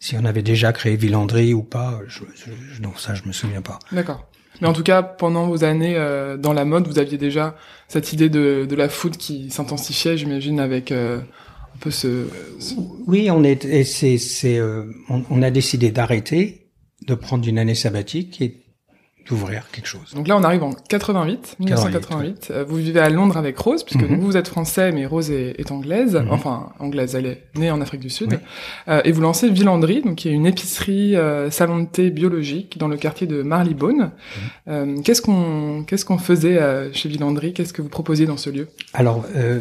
si 0.00 0.16
on 0.18 0.24
avait 0.24 0.42
déjà 0.42 0.72
créé 0.72 0.96
Villandry 0.96 1.54
ou 1.54 1.62
pas. 1.62 2.00
Je, 2.08 2.20
je- 2.34 2.82
non, 2.82 2.92
ça 2.96 3.14
je 3.14 3.22
me 3.26 3.32
souviens 3.32 3.62
pas. 3.62 3.78
D'accord. 3.92 4.28
Mais 4.62 4.68
en 4.68 4.72
tout 4.72 4.84
cas, 4.84 5.02
pendant 5.02 5.48
vos 5.48 5.64
années 5.64 5.96
euh, 5.96 6.36
dans 6.36 6.52
la 6.52 6.64
mode, 6.64 6.86
vous 6.86 7.00
aviez 7.00 7.18
déjà 7.18 7.56
cette 7.88 8.12
idée 8.12 8.28
de, 8.28 8.64
de 8.64 8.76
la 8.76 8.88
food 8.88 9.16
qui 9.16 9.50
s'intensifiait, 9.50 10.16
j'imagine, 10.16 10.60
avec 10.60 10.92
euh, 10.92 11.18
un 11.18 11.78
peu 11.80 11.90
ce... 11.90 12.28
Oui, 13.08 13.28
on 13.32 13.42
est, 13.42 13.82
c'est, 13.82 14.18
c'est, 14.18 14.58
euh, 14.58 14.84
on, 15.08 15.24
on 15.30 15.42
a 15.42 15.50
décidé 15.50 15.90
d'arrêter, 15.90 16.68
de 17.08 17.16
prendre 17.16 17.48
une 17.48 17.58
année 17.58 17.74
sabbatique 17.74 18.61
d'ouvrir 19.28 19.64
quelque 19.72 19.86
chose. 19.86 20.12
Donc 20.14 20.28
là, 20.28 20.36
on 20.36 20.42
arrive 20.42 20.62
en 20.62 20.72
88, 20.72 21.56
1988. 21.60 22.48
Euh, 22.50 22.64
vous 22.66 22.76
vivez 22.76 23.00
à 23.00 23.08
Londres 23.08 23.36
avec 23.36 23.56
Rose, 23.58 23.84
puisque 23.84 24.02
mhm. 24.02 24.20
vous 24.20 24.36
êtes 24.36 24.48
français, 24.48 24.92
mais 24.92 25.06
Rose 25.06 25.30
est, 25.30 25.70
anglaise. 25.70 26.16
Mhm. 26.16 26.28
Enfin, 26.30 26.70
anglaise, 26.78 27.14
elle 27.14 27.26
est 27.26 27.42
née 27.56 27.70
en 27.70 27.80
Afrique 27.80 28.00
du 28.00 28.10
Sud. 28.10 28.38
Euh, 28.88 29.00
et 29.04 29.12
vous 29.12 29.20
lancez 29.20 29.48
Villandry, 29.48 30.02
donc 30.02 30.16
qui 30.16 30.28
est 30.28 30.32
une 30.32 30.46
épicerie 30.46 31.16
euh, 31.16 31.50
salon 31.50 31.80
de 31.80 31.86
thé 31.86 32.10
biologique 32.10 32.78
dans 32.78 32.88
le 32.88 32.96
quartier 32.96 33.26
de 33.26 33.42
Marylebone. 33.42 33.96
Mhm. 33.96 34.12
Euh, 34.68 35.02
qu'est-ce 35.02 35.22
qu'on 35.22 35.84
qu'est-ce 35.86 36.04
qu'on 36.04 36.18
faisait 36.18 36.58
euh, 36.58 36.92
chez 36.92 37.08
Villandry? 37.08 37.52
Qu'est-ce 37.52 37.72
que 37.72 37.82
vous 37.82 37.88
proposiez 37.88 38.26
dans 38.26 38.36
ce 38.36 38.50
lieu? 38.50 38.68
Alors, 38.92 39.24
euh, 39.34 39.60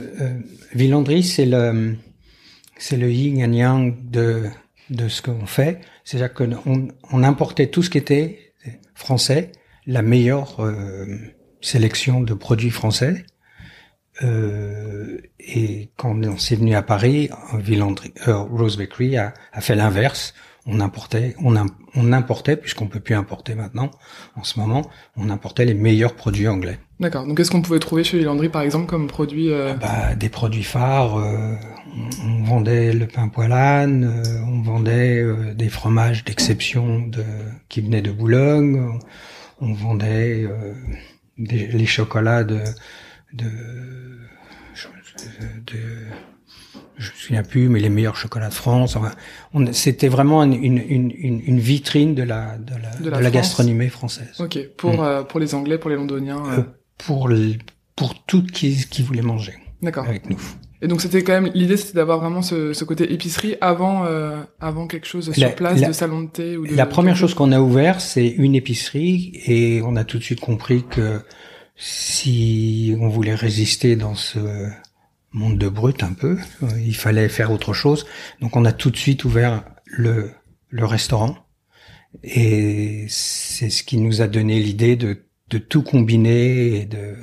Villandry, 0.74 1.24
c'est 1.24 1.46
le 1.46 1.96
c'est 2.78 2.98
le 2.98 3.12
yin 3.12 3.44
and 3.44 3.54
yang 3.54 4.10
de 4.10 4.44
de 4.90 5.08
ce 5.08 5.22
qu'on 5.22 5.46
fait. 5.46 5.82
C'est-à-dire 6.04 6.34
qu'on 6.34 6.88
on 7.12 7.24
importait 7.24 7.68
tout 7.68 7.84
ce 7.84 7.90
qui 7.90 7.98
était 7.98 8.51
français, 9.02 9.52
la 9.86 10.02
meilleure 10.02 10.64
euh, 10.64 11.06
sélection 11.60 12.22
de 12.22 12.34
produits 12.34 12.70
français. 12.70 13.26
Euh, 14.24 15.18
et 15.40 15.92
quand 15.98 16.16
on 16.26 16.38
s'est 16.38 16.56
venu 16.56 16.76
à 16.76 16.84
Paris, 16.84 17.30
euh, 17.54 18.38
Rose 18.38 18.78
Bakery 18.78 19.18
a, 19.18 19.34
a 19.52 19.62
fait 19.62 19.76
l'inverse. 19.76 20.34
On 20.68 20.80
importait, 20.80 21.36
on, 21.44 21.56
on 21.96 22.14
importait 22.14 22.56
puisqu'on 22.56 22.86
peut 22.88 23.00
plus 23.00 23.16
importer 23.16 23.56
maintenant. 23.56 23.90
En 24.36 24.44
ce 24.44 24.60
moment, 24.60 24.84
on 25.18 25.32
importait 25.32 25.66
les 25.66 25.74
meilleurs 25.74 26.14
produits 26.14 26.48
anglais. 26.48 26.78
D'accord. 27.00 27.26
Donc, 27.26 27.38
qu'est-ce 27.38 27.50
qu'on 27.50 27.64
pouvait 27.64 27.80
trouver 27.80 28.04
chez 28.04 28.20
Villandry, 28.20 28.50
par 28.50 28.62
exemple, 28.62 28.86
comme 28.86 29.08
produits 29.08 29.52
euh... 29.52 29.74
bah, 29.74 30.14
Des 30.16 30.30
produits 30.30 30.64
phares. 30.64 31.18
Euh, 31.92 32.00
on, 32.26 32.44
vendait 32.44 32.94
le 32.94 33.08
pain 33.08 33.28
poilane, 33.28 34.04
euh, 34.04 34.44
on 34.48 34.62
vendait 34.62 35.22
euh, 35.22 35.54
des 35.54 35.70
fromages 35.70 36.24
d'exception 36.24 37.00
de, 37.08 37.24
qui 37.70 37.82
venaient 37.82 38.02
de 38.02 38.12
Boulogne. 38.12 39.00
On, 39.60 39.74
vendait 39.74 40.48
des, 41.38 41.68
les 41.68 41.86
chocolats 41.86 42.44
de, 42.44 42.60
de, 43.34 43.46
de 45.68 45.80
je 46.98 47.12
me 47.12 47.16
souviens 47.16 47.44
plus, 47.44 47.70
mais 47.70 47.80
les 47.80 47.90
meilleurs 47.90 48.16
chocolats 48.16 48.50
de 48.50 48.54
France. 48.54 48.96
Enfin, 48.96 49.12
c'était 49.72 50.08
vraiment 50.08 50.44
une, 50.44 50.54
une, 50.54 50.78
une, 50.78 51.42
une, 51.46 51.60
vitrine 51.60 52.16
de 52.16 52.24
la, 52.24 52.58
de 52.58 52.74
la, 52.76 52.96
de 52.96 53.10
la, 53.10 53.32
gastronomie 53.32 53.90
française. 53.90 54.40
Ok, 54.40 54.60
pour, 54.78 55.04
mm. 55.04 55.26
pour 55.28 55.40
les 55.40 55.54
Anglais, 55.54 55.78
pour 55.78 55.90
les 55.90 55.96
Londoniens 55.96 56.66
pour 56.98 57.30
pour 57.96 58.26
tout 58.26 58.44
qui, 58.44 58.86
qui 58.90 59.04
voulait 59.04 59.22
manger. 59.22 59.54
D'accord. 59.82 60.08
Avec 60.08 60.30
nous. 60.30 60.40
Et 60.82 60.88
donc 60.88 61.02
c'était 61.02 61.24
quand 61.24 61.40
même 61.40 61.52
l'idée, 61.54 61.78
c'était 61.78 61.94
d'avoir 61.94 62.20
vraiment 62.20 62.42
ce, 62.42 62.74
ce, 62.74 62.84
côté 62.84 63.14
épicerie 63.14 63.56
avant 63.62 64.06
euh, 64.06 64.42
avant 64.60 64.88
quelque 64.88 65.06
chose 65.06 65.32
sur 65.32 65.56
place 65.56 65.80
de 65.82 65.92
salon 65.92 66.24
de 66.24 66.30
thé 66.30 66.58
ou 66.58 66.66
de, 66.66 66.76
La 66.76 66.88
première 66.88 67.16
chose 67.16 67.36
qu'on 67.36 67.52
a 67.52 67.60
ouvert, 67.60 68.02
c'est 68.02 68.28
une 68.28 68.56
épicerie 68.56 69.32
et 69.46 69.82
on 69.84 69.96
a 69.96 70.04
tout 70.04 70.18
de 70.18 70.24
suite 70.24 70.40
compris 70.40 70.84
que 70.90 71.22
si 71.76 72.96
on 73.00 73.10
voulait 73.10 73.36
résister 73.36 73.96
dans 73.96 74.16
ce 74.16 74.40
monde 75.32 75.58
de 75.58 75.70
brut 75.70 76.02
un 76.04 76.14
peu, 76.14 76.38
euh, 76.64 76.68
il 76.84 76.96
fallait 76.96 77.30
faire 77.30 77.52
autre 77.52 77.74
chose. 77.74 78.08
Donc 78.42 78.56
on 78.56 78.66
a 78.66 78.72
tout 78.72 78.90
de 78.90 78.98
suite 78.98 79.24
ouvert 79.24 79.64
le 79.86 80.32
le 80.70 80.86
restaurant 80.86 81.38
et 82.24 83.06
c'est 83.08 83.70
ce 83.70 83.84
qui 83.84 83.98
nous 83.98 84.22
a 84.22 84.28
donné 84.28 84.60
l'idée 84.60 84.96
de 84.96 85.26
de 85.52 85.60
tout 85.60 85.84
combiner 85.84 86.78
et 86.78 86.86
de 86.86 87.18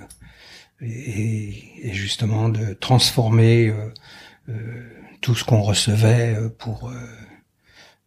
et, 0.80 1.92
justement 1.92 2.48
de 2.48 2.74
transformer 2.74 3.68
euh, 3.68 3.92
euh, 4.48 4.54
tout 5.20 5.34
ce 5.34 5.44
qu'on 5.44 5.62
recevait 5.62 6.34
euh, 6.36 6.48
pour 6.48 6.92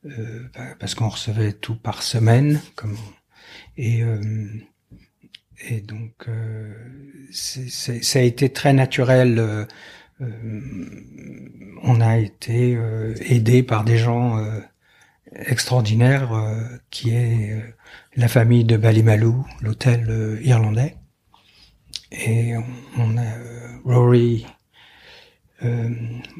bah, 0.04 0.75
parce 0.80 0.96
qu'on 0.96 1.10
recevait 1.10 1.54
tout 1.54 1.75
par 1.75 2.01
semaine 2.01 2.60
comme 2.75 2.98
et 3.78 4.01
et 5.70 5.82
donc 5.82 6.28
ça 7.32 8.20
a 8.20 8.22
été 8.24 8.50
très 8.50 8.74
naturel 8.74 9.68
on 11.84 12.01
a 12.01 12.18
été 12.18 12.80
aidé 13.30 13.62
par 13.62 13.84
des 13.84 13.98
gens 14.00 14.44
extraordinaires 15.36 16.32
qui 16.90 17.12
est 17.12 17.62
la 18.16 18.28
famille 18.28 18.66
de 18.66 18.78
Balimalou, 18.78 19.46
l'hôtel 19.62 20.06
euh, 20.10 20.40
irlandais. 20.44 20.96
Et 22.12 22.53
on, 22.98 23.18
a 23.18 23.22
euh, 23.22 23.68
Rory, 23.86 24.46
euh, 25.63 25.89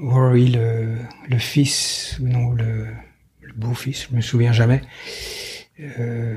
Rory 0.01 0.49
le, 0.49 0.97
le 1.29 1.37
fils, 1.37 2.17
non 2.19 2.51
le, 2.51 2.87
le 3.41 3.53
beau-fils, 3.53 4.07
je 4.09 4.15
me 4.15 4.21
souviens 4.21 4.51
jamais, 4.51 4.81
euh, 5.79 6.35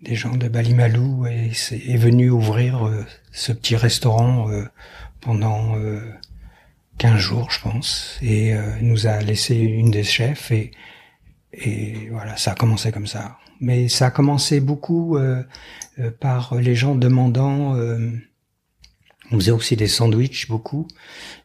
des 0.00 0.14
gens 0.14 0.36
de 0.36 0.48
Balimalou 0.48 1.26
et 1.26 1.50
est, 1.50 1.96
venu 1.96 2.30
ouvrir 2.30 2.90
ce 3.30 3.52
petit 3.52 3.76
restaurant 3.76 4.48
pendant 5.20 5.74
15 6.98 7.18
jours, 7.18 7.50
je 7.50 7.60
pense, 7.60 8.18
et 8.22 8.54
nous 8.80 9.06
a 9.06 9.20
laissé 9.20 9.56
une 9.56 9.90
des 9.90 10.04
chefs 10.04 10.50
et, 10.50 10.72
et 11.52 12.08
voilà, 12.10 12.36
ça 12.36 12.52
a 12.52 12.54
commencé 12.54 12.90
comme 12.90 13.06
ça. 13.06 13.38
Mais 13.60 13.88
ça 13.88 14.06
a 14.06 14.10
commencé 14.10 14.60
beaucoup 14.60 15.16
euh, 15.16 15.42
euh, 15.42 15.42
par 16.20 16.54
les 16.56 16.74
gens 16.74 16.94
demandant. 16.94 17.76
Euh, 17.76 18.10
on 19.30 19.36
faisait 19.36 19.52
aussi 19.52 19.74
des 19.74 19.88
sandwichs 19.88 20.48
beaucoup, 20.48 20.86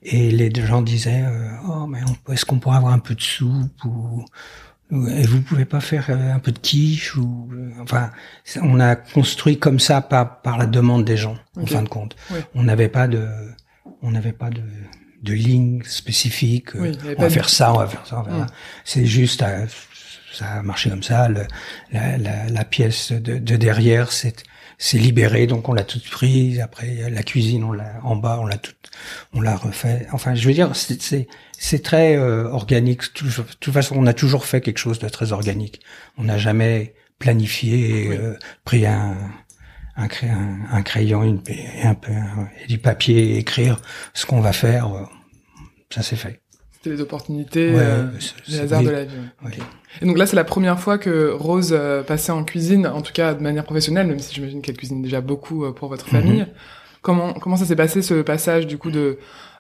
et 0.03 0.32
les 0.32 0.51
gens 0.53 0.82
disaient 0.82 1.24
oh 1.65 1.88
mais 1.88 2.01
est-ce 2.29 2.46
qu'on 2.46 2.60
pourrait 2.60 2.77
avoir 2.77 2.91
un 2.91 3.00
peu 3.00 3.15
de 3.15 3.22
soupe 3.22 3.86
ou 3.86 4.25
et 4.91 5.25
vous 5.27 5.41
pouvez 5.41 5.65
pas 5.65 5.82
faire 5.82 6.10
un 6.10 6.39
peu 6.39 6.51
de 6.51 6.58
quiche 6.58 7.15
ou 7.15 7.50
enfin 7.79 8.12
on 8.62 8.79
a 8.79 8.96
construit 8.96 9.60
comme 9.60 9.79
ça 9.79 10.01
par 10.01 10.41
par 10.41 10.58
la 10.58 10.65
demande 10.65 11.06
des 11.06 11.15
gens 11.15 11.38
en 11.56 11.65
fin 11.65 11.84
de 11.84 11.89
compte. 11.89 12.15
On 12.56 12.63
n'avait 12.63 12.89
pas 12.89 13.08
de 13.08 13.27
on 14.01 14.12
n'avait 14.12 14.34
pas 14.34 14.50
de 14.50 14.63
de 15.22 15.34
ligne 15.34 15.84
spécifique. 15.84 16.75
on 16.75 17.22
va 17.22 17.29
faire 17.29 17.50
ça, 17.50 17.74
on 17.74 17.77
va 17.77 17.88
faire 17.88 18.06
ça. 18.06 18.24
C'est 18.84 19.06
juste 19.06 19.44
ça 20.33 20.53
a 20.53 20.62
marché 20.62 20.89
comme 20.89 21.03
ça. 21.03 21.27
Le, 21.27 21.45
la, 21.91 22.17
la, 22.17 22.50
la, 22.50 22.65
pièce 22.65 23.12
de, 23.12 23.38
de 23.38 23.55
derrière 23.55 24.12
s'est 24.12 24.33
libérée, 24.93 25.48
donc 25.48 25.69
on 25.69 25.74
l'a 25.74 25.83
toute 25.83 26.09
prise. 26.09 26.59
Après 26.59 27.09
la 27.09 27.24
cuisine, 27.24 27.63
on 27.63 27.71
l'a 27.71 28.00
en 28.03 28.15
bas, 28.15 28.38
on 28.41 28.45
l'a 28.45 28.57
toute, 28.57 28.91
on 29.33 29.41
l'a 29.41 29.55
refait. 29.55 30.07
Enfin, 30.12 30.36
je 30.36 30.48
veux 30.48 30.53
dire, 30.53 30.75
c'est 30.75 31.27
c'est 31.57 31.83
très 31.83 32.15
euh, 32.17 32.45
organique. 32.50 33.01
De 33.24 33.31
toute 33.59 33.74
façon, 33.74 33.95
on 33.98 34.07
a 34.07 34.13
toujours 34.13 34.45
fait 34.45 34.62
quelque 34.62 34.77
chose 34.79 35.00
de 35.00 35.09
très 35.09 35.31
organique. 35.31 35.81
On 36.17 36.24
n'a 36.24 36.38
jamais 36.38 36.93
planifié, 37.19 38.07
euh, 38.17 38.38
pris 38.63 38.86
un 38.86 39.17
un, 39.98 40.07
un, 40.24 40.59
un 40.71 40.81
crayon 40.81 41.24
une, 41.24 41.41
un 41.83 41.95
peu 41.95 42.13
et 42.63 42.67
du 42.67 42.77
papier, 42.77 43.38
écrire 43.38 43.81
ce 44.13 44.25
qu'on 44.25 44.39
va 44.41 44.53
faire. 44.53 44.89
Ça 45.89 46.03
s'est 46.03 46.15
fait. 46.15 46.41
Les 46.89 47.01
opportunités, 47.01 47.72
euh, 47.74 48.08
les 48.48 48.60
hasards 48.60 48.84
de 48.84 48.89
la 48.89 49.03
vie. 49.05 49.12
Et 50.01 50.05
donc 50.05 50.17
là, 50.17 50.25
c'est 50.25 50.36
la 50.36 50.43
première 50.43 50.79
fois 50.79 50.98
que 50.98 51.31
Rose 51.31 51.69
euh, 51.72 52.03
passait 52.03 52.31
en 52.31 52.43
cuisine, 52.43 52.88
en 52.88 53.01
tout 53.01 53.13
cas 53.13 53.34
de 53.34 53.41
manière 53.41 53.63
professionnelle, 53.63 54.08
même 54.08 54.19
si 54.19 54.34
j'imagine 54.34 54.62
qu'elle 54.62 54.77
cuisine 54.77 55.01
déjà 55.01 55.22
beaucoup 55.22 55.65
euh, 55.65 55.72
pour 55.72 55.89
votre 55.89 56.08
famille. 56.08 56.41
Mhm. 56.41 56.48
Comment 57.01 57.34
comment 57.34 57.55
ça 57.55 57.65
s'est 57.65 57.77
passé 57.77 58.01
ce 58.01 58.22
passage 58.22 58.67
du 58.67 58.77
coup 58.77 58.91
de 58.91 59.17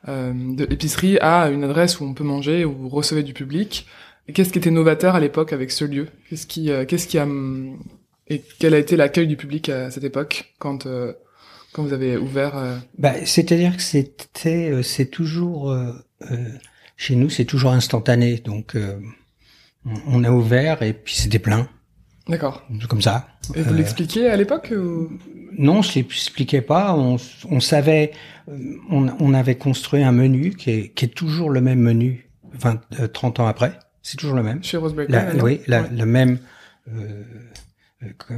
euh, 0.07 0.33
de 0.33 0.65
épicerie 0.65 1.17
à 1.19 1.49
une 1.49 1.63
adresse 1.63 1.99
où 1.99 2.03
on 2.03 2.13
peut 2.13 2.23
manger, 2.23 2.65
où 2.65 2.73
vous 2.73 2.89
recevez 2.89 3.23
du 3.23 3.33
public? 3.33 3.87
Qu'est-ce 4.33 4.51
qui 4.51 4.59
était 4.59 4.71
novateur 4.71 5.15
à 5.15 5.19
l'époque 5.19 5.53
avec 5.53 5.71
ce 5.71 5.85
lieu? 5.85 6.07
Qu'est-ce 6.29 6.45
qui 6.45 6.69
qu'est-ce 6.87 7.07
qui 7.07 7.17
a 7.17 7.27
et 8.27 8.43
quel 8.59 8.73
a 8.73 8.77
été 8.77 8.95
l'accueil 8.95 9.25
du 9.25 9.37
public 9.37 9.69
à 9.69 9.89
cette 9.89 10.03
époque 10.03 10.53
quand 10.59 10.85
quand 11.71 11.83
vous 11.83 11.93
avez 11.93 12.17
ouvert 12.17 12.53
bah, 12.97 13.13
c'est-à-dire 13.25 13.75
que 13.75 13.81
c'était 13.81 14.83
c'est 14.83 15.09
toujours 15.09 15.75
chez 16.99 17.15
nous, 17.15 17.29
c'est 17.29 17.45
toujours 17.45 17.71
instantané, 17.71 18.39
donc 18.39 18.75
euh, 18.75 18.99
on 20.05 20.25
a 20.25 20.31
ouvert 20.31 20.83
et 20.83 20.91
puis 20.91 21.15
c'était 21.15 21.39
plein. 21.39 21.69
D'accord. 22.27 22.61
Comme 22.89 23.01
ça. 23.01 23.29
Et 23.55 23.61
vous 23.61 23.73
euh, 23.73 23.77
l'expliquiez 23.77 24.27
à 24.27 24.35
l'époque 24.35 24.73
Non, 25.57 25.81
je 25.81 25.95
l'expliquais 25.95 26.61
pas. 26.61 26.93
On, 26.93 27.15
on 27.49 27.59
savait, 27.61 28.11
euh, 28.49 28.75
on, 28.91 29.07
on, 29.17 29.33
avait 29.33 29.55
construit 29.55 30.03
un 30.03 30.11
menu 30.11 30.51
qui 30.51 30.71
est, 30.71 30.89
qui 30.89 31.05
est 31.05 31.15
toujours 31.15 31.49
le 31.49 31.61
même 31.61 31.79
menu 31.79 32.29
20, 32.51 32.81
30 33.13 33.39
ans 33.39 33.47
après. 33.47 33.79
C'est 34.03 34.17
toujours 34.17 34.35
le 34.35 34.43
même. 34.43 34.61
Chez 34.61 34.75
Roseback. 34.75 35.07
Oui, 35.41 35.61
la, 35.67 35.87
le 35.87 36.05
même. 36.05 36.39
Euh, 36.93 37.23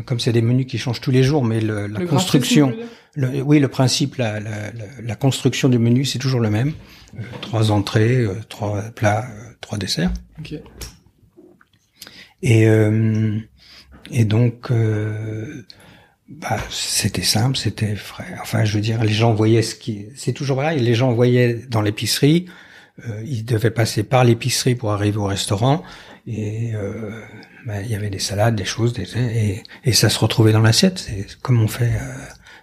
comme 0.06 0.20
c'est 0.20 0.34
des 0.34 0.42
menus 0.44 0.68
qui 0.68 0.78
changent 0.78 1.02
tous 1.02 1.12
les 1.12 1.24
jours, 1.24 1.44
mais 1.44 1.62
le, 1.62 1.88
la 1.88 2.06
construction, 2.06 2.74
le, 3.16 3.42
oui, 3.42 3.60
le 3.60 3.68
principe, 3.68 4.16
la, 4.16 4.40
la, 4.40 4.72
la 5.02 5.16
construction 5.16 5.70
du 5.70 5.78
menu, 5.78 6.06
c'est 6.06 6.20
toujours 6.20 6.40
le 6.40 6.50
même. 6.50 6.74
Euh, 7.18 7.24
trois 7.42 7.72
entrées, 7.72 8.18
euh, 8.18 8.36
trois 8.48 8.82
plats, 8.82 9.26
euh, 9.30 9.54
trois 9.60 9.78
desserts. 9.78 10.12
Okay. 10.40 10.64
Et 12.44 12.66
et 14.10 14.26
donc 14.26 14.72
bah, 16.28 16.58
c'était 16.72 17.22
simple, 17.22 17.56
c'était 17.56 17.96
frais. 17.96 18.36
Enfin, 18.42 18.66
je 18.66 18.74
veux 18.74 18.82
dire, 18.82 19.04
les 19.04 19.14
gens 19.14 19.34
voyaient 19.34 19.62
ce 19.62 19.76
qui, 19.76 20.08
c'est 20.16 20.34
toujours 20.34 20.58
vrai. 20.58 20.76
Les 20.78 20.96
gens 20.96 21.12
voyaient 21.12 21.54
dans 21.70 21.84
l'épicerie 21.84 22.48
euh, 23.08 23.24
il 23.26 23.46
devait 23.46 23.72
passer 23.72 24.04
par 24.04 24.24
l'épicerie 24.24 24.76
pour 24.76 24.92
arriver 24.92 25.18
au 25.18 25.26
restaurant 25.26 25.84
et 26.28 26.76
euh, 26.76 27.22
bah, 27.66 27.82
il 27.82 27.90
y 27.90 27.96
avait 27.96 28.10
des 28.10 28.20
salades, 28.20 28.56
des 28.56 28.66
choses, 28.66 28.94
des, 28.94 29.08
et, 29.18 29.64
et 29.86 29.94
ça 29.94 30.10
se 30.10 30.20
retrouvait 30.20 30.52
dans 30.52 30.62
l'assiette. 30.62 31.00
C'est 31.00 31.40
comme 31.42 31.62
on 31.62 31.68
fait 31.68 31.94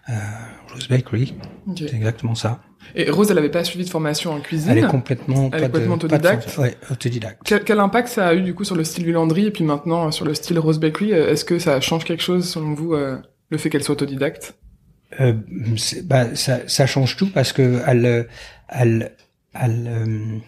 à 0.09 0.73
Rose 0.73 0.89
Bakery. 0.89 1.35
C'est 1.77 1.95
exactement 1.95 2.35
ça. 2.35 2.61
Et 2.95 3.11
Rose, 3.11 3.29
elle 3.31 3.37
n'avait 3.37 3.51
pas 3.51 3.65
suivi 3.65 3.85
de 3.85 3.91
formation 3.91 4.33
en 4.33 4.41
cuisine. 4.41 4.71
Elle 4.71 4.79
est 4.79 4.89
complètement, 4.89 5.51
elle 5.53 5.63
est 5.63 5.67
complètement 5.67 5.95
autodidacte. 5.95 6.57
ouais, 6.59 6.77
autodidacte. 6.91 7.43
Quel, 7.45 7.63
quel, 7.63 7.81
impact 7.81 8.09
ça 8.09 8.29
a 8.29 8.35
eu 8.35 8.43
du 8.43 8.55
coup 8.55 8.65
sur 8.65 8.77
le 8.77 8.85
style 8.85 9.05
Villandry 9.05 9.47
et 9.47 9.51
puis 9.51 9.65
maintenant 9.65 10.11
sur 10.11 10.25
le 10.25 10.35
style 10.35 10.59
Rose 10.59 10.81
Bakery? 10.81 11.13
Est-ce 11.13 11.45
que 11.45 11.59
ça 11.59 11.81
change 11.81 12.05
quelque 12.05 12.23
chose 12.23 12.49
selon 12.49 12.75
vous 12.75 12.95
le 12.95 13.59
fait 13.59 13.71
qu'elle 13.71 13.83
soit 13.83 13.95
autodidacte? 13.95 14.55
Euh, 15.21 15.35
bah, 16.05 16.35
ça, 16.35 16.69
ça, 16.69 16.87
change 16.87 17.17
tout 17.17 17.31
parce 17.31 17.53
que 17.53 17.81
elle, 17.87 18.29
elle, 18.69 19.17
elle, 19.55 19.87
euh, 19.89 20.39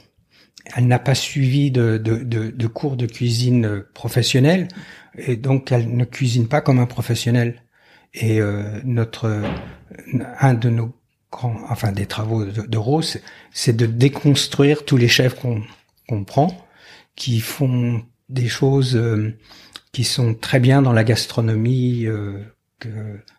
elle 0.76 0.86
n'a 0.86 0.98
pas 0.98 1.14
suivi 1.14 1.70
de, 1.70 1.96
de, 1.96 2.22
de, 2.22 2.66
cours 2.66 2.96
de 2.96 3.06
cuisine 3.06 3.82
professionnelle 3.94 4.68
et 5.16 5.36
donc 5.36 5.72
elle 5.72 5.96
ne 5.96 6.04
cuisine 6.04 6.46
pas 6.46 6.60
comme 6.60 6.78
un 6.78 6.86
professionnel. 6.86 7.62
Et 8.14 8.40
euh, 8.40 8.80
notre 8.84 9.42
un 10.40 10.54
de 10.54 10.68
nos 10.68 10.92
grands, 11.30 11.56
enfin 11.68 11.92
des 11.92 12.06
travaux 12.06 12.44
de, 12.44 12.62
de 12.62 12.78
Rose, 12.78 13.20
c'est 13.52 13.76
de 13.76 13.86
déconstruire 13.86 14.84
tous 14.84 14.96
les 14.96 15.08
chefs 15.08 15.34
qu'on 15.34 15.62
qu'on 16.08 16.24
prend, 16.24 16.66
qui 17.14 17.40
font 17.40 18.02
des 18.28 18.48
choses 18.48 18.96
euh, 18.96 19.36
qui 19.92 20.04
sont 20.04 20.34
très 20.34 20.60
bien 20.60 20.82
dans 20.82 20.92
la 20.92 21.04
gastronomie 21.04 22.06
euh, 22.06 22.42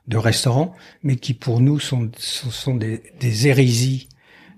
de 0.07 0.17
restaurants, 0.17 0.75
mais 1.03 1.15
qui 1.15 1.33
pour 1.33 1.61
nous 1.61 1.79
sont, 1.79 2.11
sont 2.17 2.75
des, 2.75 3.01
des 3.19 3.47
hérésies 3.47 4.09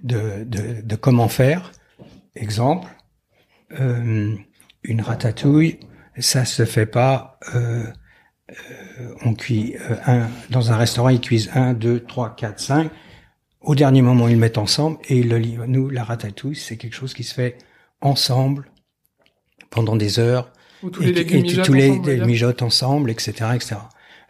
de, 0.04 0.44
de, 0.46 0.82
de, 0.82 0.96
comment 0.96 1.30
faire. 1.30 1.72
Exemple, 2.36 2.90
euh, 3.80 4.36
une 4.84 5.02
ratatouille, 5.02 5.80
ça 6.18 6.46
se 6.46 6.66
fait 6.66 6.86
pas. 6.86 7.40
Euh, 7.56 7.86
euh, 7.86 7.94
on 9.26 9.34
cuit 9.34 9.76
euh, 9.90 9.96
un 10.06 10.28
dans 10.50 10.72
un 10.72 10.78
restaurant, 10.78 11.10
ils 11.10 11.22
cuisent 11.22 11.50
un, 11.54 11.74
deux, 11.74 12.00
trois, 12.00 12.36
quatre, 12.36 12.60
cinq. 12.60 12.92
Au 13.62 13.76
dernier 13.76 14.02
moment, 14.02 14.28
ils 14.28 14.38
mettent 14.38 14.58
ensemble 14.58 14.98
et 15.08 15.20
ils 15.20 15.30
le 15.30 15.38
livrent. 15.38 15.66
Nous, 15.68 15.90
la 15.90 16.04
ratatouille, 16.04 16.56
c'est 16.56 16.78
quelque 16.78 16.96
chose 16.96 17.14
qui 17.14 17.24
se 17.24 17.34
fait 17.34 17.58
ensemble 18.02 18.70
pendant 19.70 19.96
des 19.96 20.20
heures. 20.20 20.52
Ou 20.84 20.90
tous 20.90 21.02
les 21.02 21.14
légumes 21.14 21.46
et, 21.46 21.62
tous 21.62 21.74
les, 21.74 21.92
mijotent 22.26 22.62
ensemble, 22.62 23.10
etc., 23.10 23.32
etc. 23.56 23.76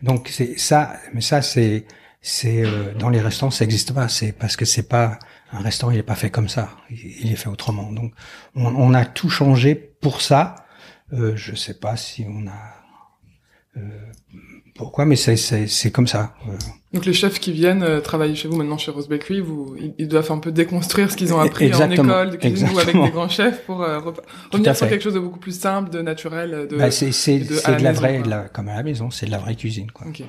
Donc 0.03 0.27
c'est 0.29 0.59
ça, 0.59 0.97
mais 1.13 1.21
ça 1.21 1.41
c'est 1.41 1.85
c'est 2.21 2.63
euh, 2.63 2.93
dans 2.93 3.09
les 3.09 3.19
restaurants 3.19 3.51
ça 3.51 3.65
n'existe 3.65 3.93
pas. 3.93 4.07
C'est 4.07 4.33
parce 4.33 4.55
que 4.55 4.65
c'est 4.65 4.87
pas 4.87 5.17
un 5.51 5.59
restaurant, 5.59 5.91
il 5.91 5.97
est 5.97 6.03
pas 6.03 6.15
fait 6.15 6.29
comme 6.29 6.49
ça. 6.49 6.69
Il, 6.89 7.31
est 7.31 7.35
fait 7.35 7.49
autrement. 7.49 7.91
Donc 7.91 8.13
on, 8.55 8.65
on, 8.65 8.93
a 8.93 9.05
tout 9.05 9.29
changé 9.29 9.73
pour 9.73 10.21
ça. 10.21 10.55
Euh, 11.13 11.35
je 11.35 11.55
sais 11.55 11.73
pas 11.73 11.95
si 11.95 12.25
on 12.27 12.47
a 12.47 12.51
euh, 12.51 12.82
pourquoi, 14.75 15.05
mais 15.05 15.15
c'est 15.15 15.91
comme 15.91 16.07
ça. 16.07 16.33
Euh. 16.47 16.51
Donc 16.93 17.05
les 17.05 17.13
chefs 17.13 17.39
qui 17.39 17.51
viennent 17.51 17.83
euh, 17.83 18.01
travailler 18.01 18.35
chez 18.35 18.47
vous 18.47 18.55
maintenant 18.55 18.77
chez 18.77 18.91
Rose 18.91 19.07
Bakery, 19.07 19.39
vous, 19.39 19.75
ils, 19.99 20.07
doivent 20.07 20.31
un 20.31 20.39
peu 20.39 20.51
déconstruire 20.51 21.11
ce 21.11 21.17
qu'ils 21.17 21.33
ont 21.33 21.39
appris 21.39 21.73
en 21.73 21.91
école 21.91 22.31
de 22.31 22.37
cuisine 22.37 22.69
ou 22.73 22.79
avec 22.79 22.95
des 22.95 23.11
grands 23.11 23.29
chefs 23.29 23.65
pour 23.65 23.83
euh, 23.83 23.99
revenir 24.51 24.75
sur 24.75 24.89
quelque 24.89 25.03
chose 25.03 25.13
de 25.13 25.19
beaucoup 25.19 25.39
plus 25.39 25.57
simple, 25.57 25.91
de 25.91 26.01
naturel. 26.01 26.67
De, 26.69 26.77
bah 26.77 26.89
c'est 26.89 27.07
de, 27.39 27.77
de, 27.77 27.83
la 27.83 27.91
vraie, 27.93 28.23
la, 28.23 28.49
comme 28.49 28.67
à 28.67 28.75
la 28.75 28.83
maison, 28.83 29.11
c'est 29.11 29.27
de 29.27 29.31
la 29.31 29.37
vraie 29.37 29.55
cuisine. 29.55 29.91
Quoi. 29.91 30.07
Okay. 30.07 30.25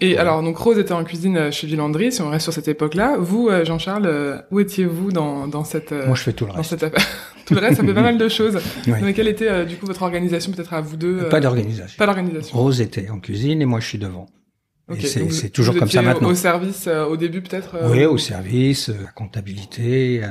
Et 0.00 0.16
alors, 0.16 0.42
donc 0.42 0.56
Rose 0.56 0.78
était 0.78 0.92
en 0.92 1.04
cuisine 1.04 1.52
chez 1.52 1.66
Villandry, 1.66 2.10
si 2.10 2.22
on 2.22 2.30
reste 2.30 2.44
sur 2.44 2.52
cette 2.52 2.68
époque-là. 2.68 3.16
Vous, 3.18 3.50
Jean-Charles, 3.64 4.44
où 4.50 4.60
étiez-vous 4.60 5.12
dans, 5.12 5.46
dans 5.46 5.64
cette... 5.64 5.92
Moi, 5.92 6.14
je 6.14 6.22
fais 6.22 6.32
tout 6.32 6.46
le 6.46 6.52
reste. 6.52 6.70
Cette... 6.70 6.94
tout 7.46 7.54
le 7.54 7.60
reste, 7.60 7.76
ça 7.76 7.84
fait 7.84 7.94
pas 7.94 8.02
mal 8.02 8.16
de 8.16 8.28
choses. 8.28 8.58
Oui. 8.86 8.94
Mais 9.02 9.12
quelle 9.12 9.28
était, 9.28 9.66
du 9.66 9.76
coup, 9.76 9.84
votre 9.84 10.02
organisation, 10.02 10.52
peut-être 10.52 10.72
à 10.72 10.80
vous 10.80 10.96
deux 10.96 11.28
Pas 11.28 11.40
d'organisation. 11.40 11.98
Pas 11.98 12.06
d'organisation. 12.06 12.56
Rose 12.56 12.80
était 12.80 13.10
en 13.10 13.20
cuisine 13.20 13.60
et 13.60 13.66
moi, 13.66 13.80
je 13.80 13.86
suis 13.88 13.98
devant. 13.98 14.26
Okay, 14.90 15.30
c'est 15.30 15.50
toujours 15.50 15.76
comme 15.76 15.90
ça 15.90 16.02
maintenant. 16.02 16.30
Au 16.30 16.34
service, 16.34 16.86
euh, 16.86 17.04
au 17.04 17.16
début 17.16 17.42
peut-être. 17.42 17.74
Euh, 17.74 17.90
oui, 17.90 18.06
au 18.06 18.16
service, 18.16 18.88
euh, 18.88 18.94
comptabilité, 19.14 20.22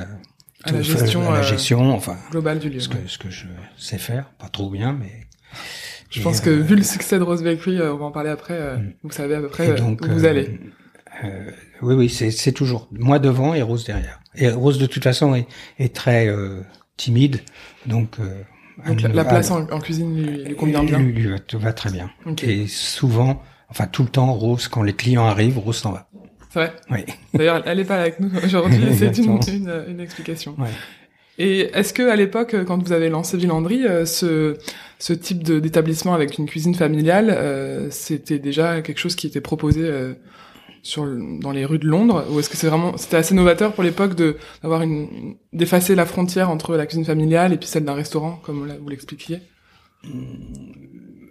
à 0.64 0.72
la 0.72 0.82
gestion, 0.82 1.30
à 1.30 1.34
la 1.34 1.42
gestion, 1.42 1.94
enfin 1.94 2.16
globale 2.32 2.58
du 2.58 2.68
lieu. 2.68 2.80
Ce 2.80 2.88
que 2.88 2.96
ce 3.06 3.18
que 3.18 3.30
je 3.30 3.46
sais 3.76 3.98
faire, 3.98 4.30
pas 4.38 4.48
trop 4.48 4.68
bien, 4.70 4.92
mais. 4.92 5.26
Je 6.10 6.22
pense 6.22 6.40
que 6.40 6.50
vu 6.50 6.76
le 6.76 6.82
succès 6.82 7.18
de 7.18 7.22
Rose 7.22 7.42
Bakery, 7.42 7.80
on 7.82 7.96
va 7.96 8.04
en 8.06 8.10
parler 8.10 8.30
après. 8.30 8.76
Mm. 8.76 8.92
Vous 9.02 9.12
savez 9.12 9.34
à 9.34 9.40
peu 9.40 9.48
près 9.48 9.74
donc, 9.74 10.00
où 10.02 10.10
vous 10.10 10.24
allez. 10.24 10.58
oui, 11.82 11.94
oui, 11.94 12.08
c'est 12.08 12.52
toujours 12.52 12.88
moi 12.92 13.18
devant 13.18 13.54
et 13.54 13.62
Rose 13.62 13.84
derrière. 13.84 14.20
Et 14.34 14.48
Rose 14.48 14.78
de 14.78 14.86
toute 14.86 15.04
façon 15.04 15.34
est, 15.34 15.46
est 15.78 15.94
très 15.94 16.28
timide, 16.96 17.40
donc. 17.86 18.16
donc 18.86 19.02
la, 19.02 19.24
place 19.24 19.50
en, 19.50 19.68
en, 19.70 19.80
cuisine 19.80 20.16
lui, 20.16 20.44
lui 20.44 20.54
convient 20.54 20.84
bien. 20.84 20.98
Lui, 20.98 21.12
lui, 21.12 21.36
va 21.54 21.72
très 21.72 21.90
bien. 21.90 22.10
Okay. 22.26 22.62
Et 22.62 22.66
souvent 22.66 23.42
Enfin, 23.70 23.86
tout 23.86 24.02
le 24.02 24.08
temps, 24.08 24.32
Rose, 24.32 24.68
quand 24.68 24.82
les 24.82 24.94
clients 24.94 25.26
arrivent, 25.26 25.58
Rose 25.58 25.76
s'en 25.76 25.92
va. 25.92 26.08
C'est 26.50 26.60
vrai 26.60 26.72
Oui. 26.90 27.04
D'ailleurs, 27.34 27.62
elle 27.66 27.78
n'est 27.78 27.84
pas 27.84 28.00
avec 28.00 28.20
nous 28.20 28.30
aujourd'hui, 28.42 28.86
c'est 28.98 29.18
une, 29.18 29.38
une, 29.48 29.84
une, 29.88 30.00
explication. 30.00 30.54
Ouais. 30.58 30.68
Et 31.38 31.70
est-ce 31.72 31.92
que 31.92 32.08
à 32.08 32.16
l'époque, 32.16 32.56
quand 32.66 32.82
vous 32.82 32.92
avez 32.92 33.08
lancé 33.08 33.36
Villandry, 33.36 33.86
euh, 33.86 34.04
ce, 34.04 34.56
ce 34.98 35.12
type 35.12 35.44
d'établissement 35.44 36.12
avec 36.12 36.36
une 36.36 36.46
cuisine 36.46 36.74
familiale, 36.74 37.30
euh, 37.30 37.88
c'était 37.90 38.40
déjà 38.40 38.82
quelque 38.82 38.98
chose 38.98 39.14
qui 39.14 39.28
était 39.28 39.40
proposé 39.40 39.82
euh, 39.84 40.14
sur 40.82 41.06
dans 41.06 41.52
les 41.52 41.64
rues 41.64 41.78
de 41.78 41.86
Londres, 41.86 42.26
ou 42.30 42.40
est-ce 42.40 42.50
que 42.50 42.56
c'est 42.56 42.66
vraiment 42.66 42.96
c'était 42.96 43.16
assez 43.16 43.34
novateur 43.34 43.72
pour 43.72 43.84
l'époque 43.84 44.14
de 44.16 44.36
d'avoir 44.62 44.82
une 44.82 45.36
d'effacer 45.52 45.94
la 45.94 46.06
frontière 46.06 46.50
entre 46.50 46.76
la 46.76 46.86
cuisine 46.86 47.04
familiale 47.04 47.52
et 47.52 47.56
puis 47.56 47.68
celle 47.68 47.84
d'un 47.84 47.94
restaurant, 47.94 48.40
comme 48.42 48.68
vous 48.80 48.88
l'expliquiez? 48.88 49.40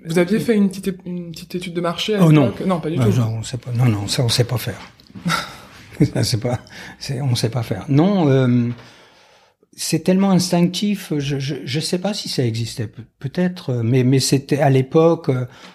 Vous 0.05 0.19
aviez 0.19 0.39
fait 0.39 0.55
une 0.55 0.69
petite, 0.69 0.97
une 1.05 1.31
petite 1.31 1.55
étude 1.55 1.73
de 1.73 1.81
marché 1.81 2.15
à 2.15 2.25
Oh 2.25 2.31
non, 2.31 2.53
non, 2.65 2.79
pas 2.79 2.89
du 2.89 2.97
tout. 2.97 3.09
Non, 3.09 3.39
on 3.39 3.43
sait 3.43 3.57
pas. 3.57 3.71
Non, 3.71 3.85
non, 3.85 4.07
ça 4.07 4.23
on 4.23 4.29
sait 4.29 4.45
pas 4.45 4.57
faire. 4.57 4.79
ça 6.13 6.23
c'est 6.23 6.39
pas, 6.39 6.59
c'est, 6.97 7.21
on 7.21 7.35
sait 7.35 7.49
pas 7.49 7.63
faire. 7.63 7.85
Non, 7.89 8.29
euh, 8.29 8.69
c'est 9.79 9.99
tellement 10.03 10.31
instinctif. 10.31 11.13
Je, 11.17 11.39
je, 11.39 11.55
je 11.63 11.79
sais 11.79 11.99
pas 11.99 12.13
si 12.13 12.27
ça 12.29 12.43
existait. 12.43 12.87
peut-être, 13.19 13.73
mais 13.83 14.03
mais 14.03 14.19
c'était 14.19 14.59
à 14.59 14.69
l'époque. 14.69 15.31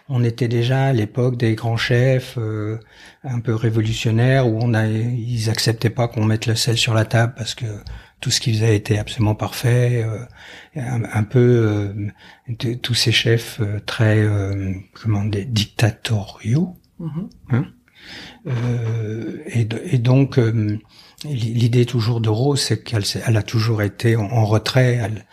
On 0.09 0.25
était 0.25 0.49
déjà 0.49 0.87
à 0.87 0.93
l'époque 0.93 1.37
des 1.37 1.55
grands 1.55 1.77
chefs 1.77 2.37
euh, 2.37 2.79
un 3.23 3.41
peu 3.41 3.55
révolutionnaires 3.55 4.49
où 4.49 4.59
on 4.61 4.75
a, 4.75 4.87
ils 4.87 5.49
acceptaient 5.49 5.91
pas 5.91 6.09
qu'on 6.09 6.25
mette 6.25 6.47
le 6.47 6.57
sel 6.57 6.77
sur 6.77 6.95
la 6.95 7.05
table 7.05 7.35
parce 7.37 7.55
que 7.55 7.67
tout 8.23 8.31
ce 8.31 8.41
qu'ils 8.41 8.55
faisaient 8.55 8.77
était 8.77 8.99
absolument 8.99 9.35
parfait, 9.35 10.05
euh, 10.05 10.25
un, 10.77 11.25
peu 11.25 11.93
euh, 12.59 12.75
tous 12.77 12.95
ces 12.95 13.13
chefs 13.13 13.61
euh, 13.61 13.81
très 13.85 14.19
euh, 14.19 14.73
comment 14.95 15.25
dire 15.25 15.45
dictatoriaux. 15.49 16.77
Mm-hmm. 17.01 17.29
Hein 17.51 17.67
et, 19.47 19.69
et, 19.93 19.99
donc 19.99 20.41
l'idée 21.25 21.87
toujours 21.87 22.21
de 22.21 22.29
Rose, 22.29 22.61
c'est 22.61 22.83
qu'elle 22.83 23.05
elle 23.27 23.37
a 23.37 23.43
toujours 23.43 23.83
été 23.83 24.17
en, 24.17 24.45
retrait. 24.45 24.95
Elle, 24.95 25.27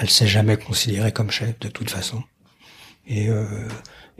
elle, 0.00 0.10
s'est 0.10 0.26
jamais 0.26 0.56
considérée 0.56 1.12
comme 1.12 1.30
chef 1.30 1.58
de 1.60 1.68
toute 1.68 1.90
façon. 1.90 2.22
Et 3.06 3.28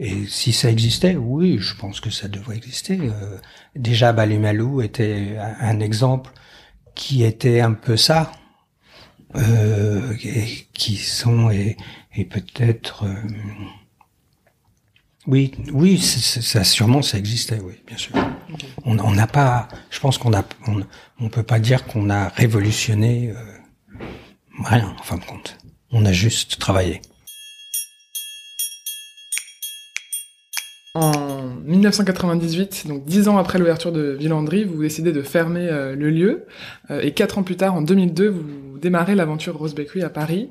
et 0.01 0.25
si 0.25 0.51
ça 0.51 0.71
existait, 0.71 1.15
oui, 1.15 1.59
je 1.59 1.75
pense 1.75 1.99
que 1.99 2.09
ça 2.09 2.27
devrait 2.27 2.57
exister. 2.57 2.97
Euh, 2.99 3.37
déjà, 3.75 4.13
Balimalou 4.13 4.81
était 4.81 5.37
un, 5.37 5.79
exemple 5.79 6.31
qui 6.95 7.23
était 7.23 7.59
un 7.59 7.73
peu 7.73 7.97
ça, 7.97 8.31
euh, 9.35 10.15
et, 10.23 10.65
qui 10.73 10.95
sont 10.95 11.51
et, 11.51 11.77
et 12.15 12.25
peut-être 12.25 13.05
euh, 13.05 13.13
oui, 15.27 15.51
oui, 15.71 15.99
ça 15.99 16.63
sûrement 16.63 17.01
ça 17.03 17.17
existait, 17.17 17.59
oui, 17.63 17.75
bien 17.85 17.97
sûr. 17.97 18.13
On 18.85 19.11
n'a 19.11 19.27
pas, 19.27 19.67
je 19.91 19.99
pense 19.99 20.17
qu'on 20.17 20.33
a, 20.33 20.43
on, 20.67 20.81
on, 21.19 21.29
peut 21.29 21.43
pas 21.43 21.59
dire 21.59 21.85
qu'on 21.85 22.09
a 22.09 22.29
révolutionné 22.29 23.31
euh, 23.31 24.03
rien 24.63 24.95
en 24.99 25.03
fin 25.03 25.17
de 25.17 25.23
compte. 25.23 25.57
On 25.91 26.05
a 26.05 26.11
juste 26.11 26.57
travaillé. 26.57 27.01
En 30.93 31.45
1998, 31.65 32.87
donc 32.87 33.05
dix 33.05 33.29
ans 33.29 33.37
après 33.37 33.59
l'ouverture 33.59 33.91
de 33.91 34.17
Villandry, 34.19 34.65
vous 34.65 34.81
décidez 34.81 35.13
de 35.13 35.21
fermer 35.21 35.67
euh, 35.69 35.95
le 35.95 36.09
lieu. 36.09 36.47
Euh, 36.89 36.99
et 37.01 37.11
quatre 37.13 37.37
ans 37.37 37.43
plus 37.43 37.55
tard, 37.55 37.75
en 37.75 37.81
2002, 37.81 38.27
vous 38.27 38.77
démarrez 38.77 39.15
l'aventure 39.15 39.57
Rose 39.57 39.75
Bakery 39.75 40.01
à 40.01 40.09
Paris. 40.09 40.49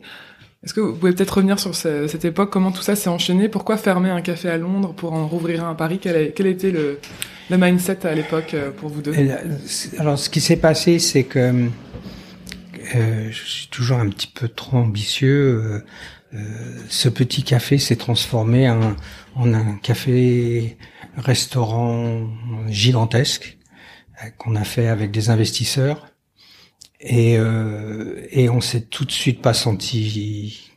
Est-ce 0.63 0.75
que 0.75 0.81
vous 0.81 0.95
pouvez 0.95 1.13
peut-être 1.13 1.39
revenir 1.39 1.59
sur 1.59 1.75
cette 1.75 2.27
époque, 2.27 2.51
comment 2.51 2.71
tout 2.71 2.83
ça 2.83 2.95
s'est 2.95 3.09
enchaîné? 3.09 3.49
Pourquoi 3.49 3.79
fermer 3.79 4.11
un 4.11 4.21
café 4.21 4.51
à 4.51 4.59
Londres 4.59 4.93
pour 4.93 5.15
en 5.15 5.27
rouvrir 5.27 5.65
un 5.65 5.71
à 5.71 5.75
Paris? 5.75 5.99
Quel, 6.03 6.17
a, 6.17 6.27
quel 6.27 6.49
était 6.49 6.71
le, 6.71 6.99
le 7.49 7.57
mindset 7.57 8.07
à 8.07 8.15
l'époque 8.15 8.53
euh, 8.53 8.71
pour 8.71 8.91
vous 8.91 9.01
deux? 9.01 9.15
Alors, 9.99 10.19
ce 10.19 10.29
qui 10.29 10.43
s'est 10.43 10.59
passé, 10.59 10.99
c'est 10.99 11.25
que 11.25 11.71
je 12.93 13.31
suis 13.33 13.69
toujours 13.69 14.01
un 14.01 14.11
petit 14.11 14.27
peu 14.27 14.49
trop 14.49 14.77
ambitieux. 14.77 15.83
ce 16.89 17.09
petit 17.09 17.43
café 17.43 17.79
s'est 17.79 17.97
transformé 17.97 18.69
en 18.69 18.95
un 19.37 19.77
café-restaurant 19.83 22.29
gigantesque 22.69 23.59
euh, 24.23 24.29
qu'on 24.39 24.55
a 24.57 24.65
fait 24.65 24.89
avec 24.89 25.11
des 25.11 25.31
investisseurs. 25.31 26.07
Et, 27.01 27.39
euh, 27.39 28.27
et 28.31 28.49
on 28.51 28.61
s'est 28.61 28.83
tout 28.83 29.05
de 29.05 29.13
suite 29.13 29.41
pas 29.41 29.55
senti. 29.55 30.71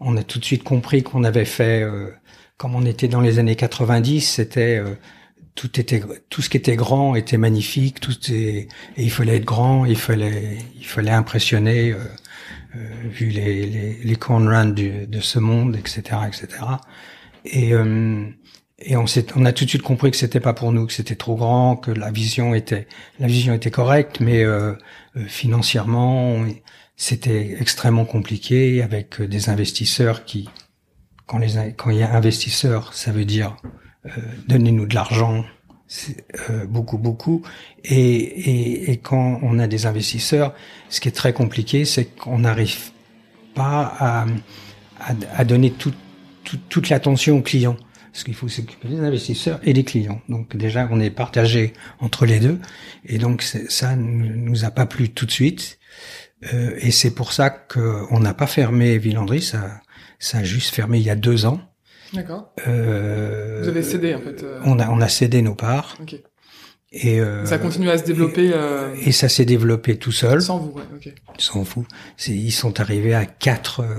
On 0.00 0.16
a 0.16 0.22
tout 0.22 0.38
de 0.38 0.44
suite 0.44 0.64
compris 0.64 1.02
qu'on 1.02 1.24
avait 1.24 1.44
fait, 1.44 1.82
euh, 1.82 2.10
comme 2.56 2.74
on 2.74 2.84
était 2.86 3.08
dans 3.08 3.20
les 3.20 3.38
années 3.38 3.56
90, 3.56 4.20
c'était 4.20 4.78
euh, 4.78 4.94
tout 5.54 5.80
était 5.80 6.02
tout 6.30 6.42
ce 6.42 6.50
qui 6.50 6.56
était 6.56 6.76
grand 6.76 7.14
était 7.14 7.38
magnifique, 7.38 8.00
tout 8.00 8.14
et 8.30 8.68
il 8.96 9.10
fallait 9.10 9.36
être 9.36 9.44
grand, 9.44 9.84
il 9.84 9.96
fallait 9.96 10.58
il 10.78 10.86
fallait 10.86 11.10
impressionner. 11.10 11.92
Euh, 11.92 11.98
euh, 12.76 13.08
vu 13.08 13.28
les, 13.28 13.64
les, 13.66 13.94
les 14.04 14.16
cornruns 14.16 14.66
de 14.66 15.20
ce 15.20 15.38
monde, 15.38 15.76
etc., 15.76 16.18
etc. 16.26 16.48
Et, 17.44 17.72
euh, 17.72 18.26
et 18.78 18.96
on, 18.96 19.04
on 19.36 19.44
a 19.44 19.52
tout 19.52 19.64
de 19.64 19.70
suite 19.70 19.82
compris 19.82 20.10
que 20.10 20.16
c'était 20.16 20.40
pas 20.40 20.52
pour 20.52 20.72
nous, 20.72 20.86
que 20.86 20.92
c'était 20.92 21.16
trop 21.16 21.36
grand, 21.36 21.76
que 21.76 21.90
la 21.90 22.10
vision 22.10 22.54
était, 22.54 22.86
la 23.18 23.26
vision 23.26 23.54
était 23.54 23.70
correcte, 23.70 24.20
mais 24.20 24.44
euh, 24.44 24.74
financièrement, 25.26 26.44
c'était 26.96 27.56
extrêmement 27.58 28.04
compliqué 28.04 28.82
avec 28.82 29.22
des 29.22 29.48
investisseurs 29.48 30.24
qui, 30.24 30.48
quand 31.26 31.38
les, 31.38 31.72
quand 31.76 31.90
il 31.90 31.98
y 31.98 32.02
a 32.02 32.14
investisseurs, 32.14 32.92
ça 32.92 33.12
veut 33.12 33.24
dire 33.24 33.56
donnez-nous 34.46 34.86
de 34.86 34.94
l'argent, 34.94 35.44
euh, 36.50 36.66
beaucoup, 36.66 36.98
beaucoup. 36.98 37.42
Et, 37.84 37.96
et, 37.96 38.90
et, 38.90 38.96
quand 38.96 39.38
on 39.42 39.58
a 39.58 39.66
des 39.66 39.86
investisseurs, 39.86 40.54
ce 40.88 41.00
qui 41.00 41.08
est 41.08 41.12
très 41.12 41.32
compliqué, 41.32 41.84
c'est 41.84 42.06
qu'on 42.06 42.40
n'arrive 42.40 42.90
pas 43.54 43.94
à, 43.98 44.26
à, 45.00 45.14
à 45.34 45.44
donner 45.44 45.70
tout, 45.70 45.92
toute 46.68 46.88
l'attention 46.88 47.38
aux 47.38 47.42
clients. 47.42 47.76
Parce 48.16 48.24
qu'il 48.24 48.34
faut 48.34 48.48
s'occuper 48.48 48.88
des 48.88 49.00
investisseurs 49.00 49.60
et 49.62 49.74
des 49.74 49.84
clients. 49.84 50.22
Donc 50.30 50.56
déjà, 50.56 50.88
on 50.90 51.00
est 51.00 51.10
partagé 51.10 51.74
entre 52.00 52.24
les 52.24 52.40
deux. 52.40 52.58
Et 53.04 53.18
donc 53.18 53.42
ça 53.42 53.94
ne 53.94 54.34
nous 54.34 54.64
a 54.64 54.70
pas 54.70 54.86
plu 54.86 55.10
tout 55.10 55.26
de 55.26 55.30
suite. 55.30 55.78
Euh, 56.54 56.74
et 56.78 56.92
c'est 56.92 57.10
pour 57.10 57.34
ça 57.34 57.50
qu'on 57.50 58.18
n'a 58.18 58.32
pas 58.32 58.46
fermé 58.46 58.96
Villandry. 58.96 59.42
Ça, 59.42 59.82
ça 60.18 60.38
a 60.38 60.44
juste 60.44 60.74
fermé 60.74 60.96
il 60.96 61.04
y 61.04 61.10
a 61.10 61.14
deux 61.14 61.44
ans. 61.44 61.60
D'accord. 62.14 62.54
Euh, 62.66 63.60
Vous 63.62 63.68
avez 63.68 63.82
cédé 63.82 64.14
en 64.14 64.22
fait. 64.22 64.42
Euh... 64.42 64.60
On 64.64 64.78
a 64.78 64.88
on 64.88 65.02
a 65.02 65.08
cédé 65.08 65.42
nos 65.42 65.54
parts. 65.54 65.98
Ok. 66.00 66.16
Et 66.92 67.20
euh, 67.20 67.44
ça 67.44 67.58
continue 67.58 67.90
à 67.90 67.98
se 67.98 68.04
développer. 68.04 68.46
Et, 68.46 68.52
euh... 68.54 68.94
et 69.04 69.12
ça 69.12 69.28
s'est 69.28 69.44
développé 69.44 69.98
tout 69.98 70.12
seul. 70.12 70.40
Sans 70.40 70.58
vous, 70.58 70.70
ouais. 70.70 70.84
Ok. 70.94 71.12
Sans 71.36 71.64
vous. 71.64 71.86
Ils 72.28 72.50
sont 72.50 72.80
arrivés 72.80 73.12
à 73.12 73.26
quatre 73.26 73.80
euh, 73.80 73.96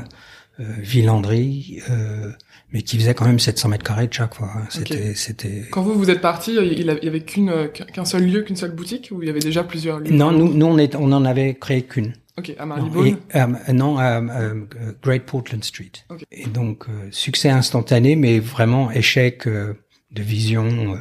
euh, 1.92 2.32
mais 2.72 2.82
qui 2.82 2.98
faisaient 2.98 3.14
quand 3.14 3.26
même 3.26 3.40
700 3.40 3.70
mètres 3.70 3.84
carrés 3.84 4.08
de 4.08 4.14
chaque 4.14 4.36
fois. 4.36 4.52
Hein. 4.56 4.66
C'était 4.70 4.96
okay. 4.96 5.16
c'était. 5.16 5.66
Quand 5.72 5.82
vous 5.82 5.94
vous 5.94 6.10
êtes 6.10 6.22
parti, 6.22 6.56
il 6.56 6.84
y 6.84 7.08
avait 7.08 7.22
qu'une 7.22 7.70
qu'un 7.70 8.06
seul 8.06 8.26
lieu, 8.26 8.42
qu'une 8.42 8.56
seule 8.56 8.76
boutique, 8.76 9.10
ou 9.12 9.22
il 9.22 9.28
y 9.28 9.30
avait 9.30 9.40
déjà 9.40 9.64
plusieurs 9.64 10.00
lieux? 10.00 10.12
Non, 10.12 10.32
nous 10.32 10.54
nous 10.54 10.66
on 10.66 10.78
est 10.78 10.96
on 10.96 11.12
en 11.12 11.26
avait 11.26 11.56
créé 11.56 11.84
qu'une. 11.84 12.14
Ok, 12.38 12.54
à 12.60 12.66
Marylebone? 12.66 13.04
Non, 13.04 13.18
et, 13.34 13.38
euh, 13.38 13.74
non 13.74 13.98
à 13.98 14.22
euh, 14.22 14.66
Great 15.02 15.26
Portland 15.26 15.64
Street. 15.64 15.92
Okay. 16.10 16.26
Et 16.32 16.46
donc, 16.46 16.88
euh, 16.88 17.08
succès 17.12 17.50
instantané, 17.50 18.16
mais 18.16 18.40
vraiment 18.40 18.92
échec 18.92 19.48
euh, 19.48 19.74
de 20.12 20.22
vision, 20.22 20.94
euh, 20.94 20.98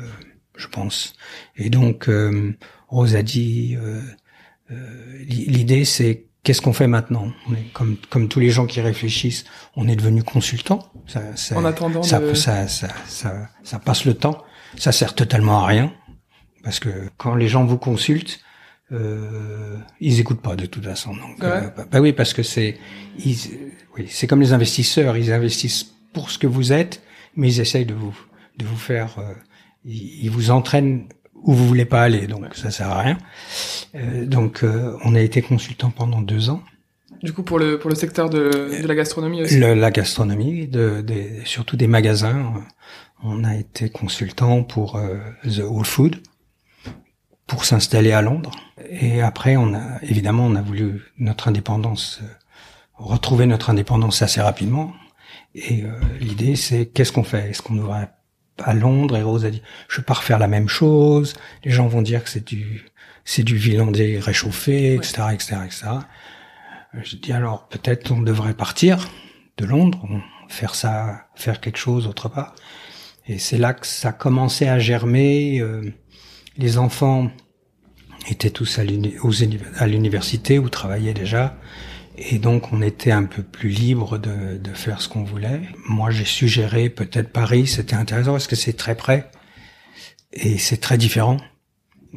je 0.56 0.66
pense. 0.68 1.14
Et 1.56 1.68
donc, 1.68 2.08
Rose 2.88 3.14
a 3.14 3.22
dit, 3.22 3.76
l'idée 5.28 5.84
c'est 5.84 6.24
qu'est-ce 6.46 6.62
qu'on 6.62 6.72
fait 6.72 6.86
maintenant? 6.86 7.32
On 7.48 7.54
est, 7.54 7.72
comme, 7.72 7.96
comme 8.08 8.28
tous 8.28 8.38
les 8.38 8.50
gens 8.50 8.66
qui 8.66 8.80
réfléchissent, 8.80 9.44
on 9.74 9.88
est 9.88 9.96
devenu 9.96 10.22
consultant. 10.22 10.92
Ça, 11.08 11.34
ça, 11.34 11.58
en 11.58 11.64
attendant, 11.64 12.04
ça, 12.04 12.20
de... 12.20 12.34
ça, 12.34 12.68
ça, 12.68 13.78
passe 13.84 14.04
le 14.04 14.14
temps. 14.14 14.44
Ça 14.78 14.92
sert 14.92 15.16
totalement 15.16 15.64
à 15.64 15.66
rien. 15.66 15.92
Parce 16.62 16.78
que 16.78 17.10
quand 17.16 17.34
les 17.34 17.48
gens 17.48 17.64
vous 17.64 17.78
consultent, 17.78 18.38
euh, 18.92 19.76
ils 19.98 20.20
écoutent 20.20 20.40
pas 20.40 20.54
de 20.54 20.66
toute 20.66 20.84
façon. 20.84 21.14
Donc, 21.14 21.40
ouais. 21.40 21.46
euh, 21.46 21.60
bah, 21.76 21.84
bah, 21.90 22.00
oui, 22.00 22.12
parce 22.12 22.32
que 22.32 22.44
c'est, 22.44 22.78
ils, 23.18 23.36
oui, 23.96 24.06
c'est 24.08 24.28
comme 24.28 24.40
les 24.40 24.52
investisseurs. 24.52 25.16
Ils 25.16 25.32
investissent 25.32 25.96
pour 26.12 26.30
ce 26.30 26.38
que 26.38 26.46
vous 26.46 26.72
êtes, 26.72 27.02
mais 27.34 27.48
ils 27.48 27.60
essayent 27.60 27.86
de 27.86 27.94
vous, 27.94 28.16
de 28.56 28.64
vous 28.64 28.76
faire, 28.76 29.18
euh, 29.18 29.34
ils, 29.84 30.26
ils, 30.26 30.30
vous 30.30 30.52
entraînent 30.52 31.08
où 31.46 31.52
vous 31.54 31.66
voulez 31.66 31.86
pas 31.86 32.02
aller. 32.02 32.26
Donc 32.26 32.42
ouais. 32.42 32.48
ça 32.52 32.70
sert 32.70 32.90
à 32.90 33.00
rien. 33.00 33.18
Euh, 33.94 34.26
donc 34.26 34.64
on 35.04 35.14
a 35.14 35.20
été 35.20 35.40
consultant 35.40 35.90
pendant 35.90 36.20
deux 36.20 36.50
ans. 36.50 36.62
Du 37.22 37.32
coup, 37.32 37.42
pour 37.42 37.58
le 37.58 37.78
pour 37.78 37.88
le 37.88 37.96
secteur 37.96 38.28
de, 38.28 38.82
de 38.82 38.86
la 38.86 38.94
gastronomie 38.94 39.42
aussi. 39.42 39.58
Le, 39.58 39.72
la 39.72 39.90
gastronomie, 39.90 40.66
de, 40.66 41.00
de, 41.00 41.14
surtout 41.44 41.76
des 41.76 41.86
magasins. 41.86 42.52
On 43.24 43.44
a 43.44 43.56
été 43.56 43.88
consultant 43.88 44.62
pour 44.62 45.00
The 45.44 45.60
Whole 45.60 45.86
Food 45.86 46.16
pour 47.46 47.64
s'installer 47.64 48.12
à 48.12 48.22
Londres. 48.22 48.50
Et 48.90 49.22
après, 49.22 49.56
on 49.56 49.74
a 49.74 50.02
évidemment, 50.02 50.46
on 50.46 50.54
a 50.54 50.62
voulu 50.62 51.02
notre 51.18 51.48
indépendance, 51.48 52.20
euh, 52.22 52.26
retrouver 52.96 53.46
notre 53.46 53.70
indépendance 53.70 54.22
assez 54.22 54.40
rapidement. 54.40 54.92
Et 55.54 55.84
euh, 55.84 55.92
l'idée, 56.20 56.56
c'est 56.56 56.86
qu'est-ce 56.86 57.12
qu'on 57.12 57.24
fait? 57.24 57.50
Est-ce 57.50 57.62
qu'on 57.62 57.78
ouvre 57.78 57.94
à 58.62 58.74
Londres 58.74 59.16
Et 59.16 59.22
Rose 59.22 59.44
a 59.44 59.50
dit, 59.50 59.62
je 59.88 59.98
vais 59.98 60.04
pas 60.04 60.14
refaire 60.14 60.38
la 60.38 60.48
même 60.48 60.68
chose. 60.68 61.34
Les 61.64 61.70
gens 61.70 61.88
vont 61.88 62.02
dire 62.02 62.24
que 62.24 62.30
c'est 62.30 62.46
du, 62.46 62.86
c'est 63.24 63.42
du 63.42 63.56
vilandais 63.56 64.18
réchauffé, 64.18 64.94
etc., 64.94 65.22
etc., 65.32 65.56
etc. 65.64 65.86
Je 67.02 67.16
dis 67.16 67.32
alors 67.32 67.68
peut-être 67.68 68.10
on 68.12 68.22
devrait 68.22 68.54
partir 68.54 69.10
de 69.58 69.66
Londres, 69.66 70.06
faire 70.48 70.74
ça, 70.74 71.26
faire 71.34 71.60
quelque 71.60 71.78
chose 71.78 72.06
autre 72.06 72.28
part. 72.28 72.54
Et 73.26 73.38
c'est 73.38 73.58
là 73.58 73.74
que 73.74 73.86
ça 73.86 74.12
commençait 74.12 74.68
à 74.68 74.78
germer. 74.78 75.60
Euh, 75.60 75.82
les 76.56 76.78
enfants 76.78 77.30
étaient 78.30 78.50
tous 78.50 78.78
à 78.78 78.84
l'université 79.86 80.58
ou 80.58 80.68
travaillaient 80.68 81.14
déjà. 81.14 81.56
Et 82.18 82.38
donc 82.38 82.72
on 82.72 82.80
était 82.82 83.10
un 83.10 83.24
peu 83.24 83.42
plus 83.42 83.68
libre 83.68 84.18
de, 84.18 84.56
de 84.56 84.72
faire 84.72 85.00
ce 85.00 85.08
qu'on 85.08 85.24
voulait. 85.24 85.60
Moi 85.86 86.10
j'ai 86.10 86.24
suggéré 86.24 86.88
peut-être 86.88 87.30
Paris, 87.30 87.66
c'était 87.66 87.96
intéressant 87.96 88.32
parce 88.32 88.46
que 88.46 88.56
c'est 88.56 88.72
très 88.72 88.94
près 88.94 89.30
et 90.32 90.58
c'est 90.58 90.78
très 90.78 90.96
différent. 90.98 91.36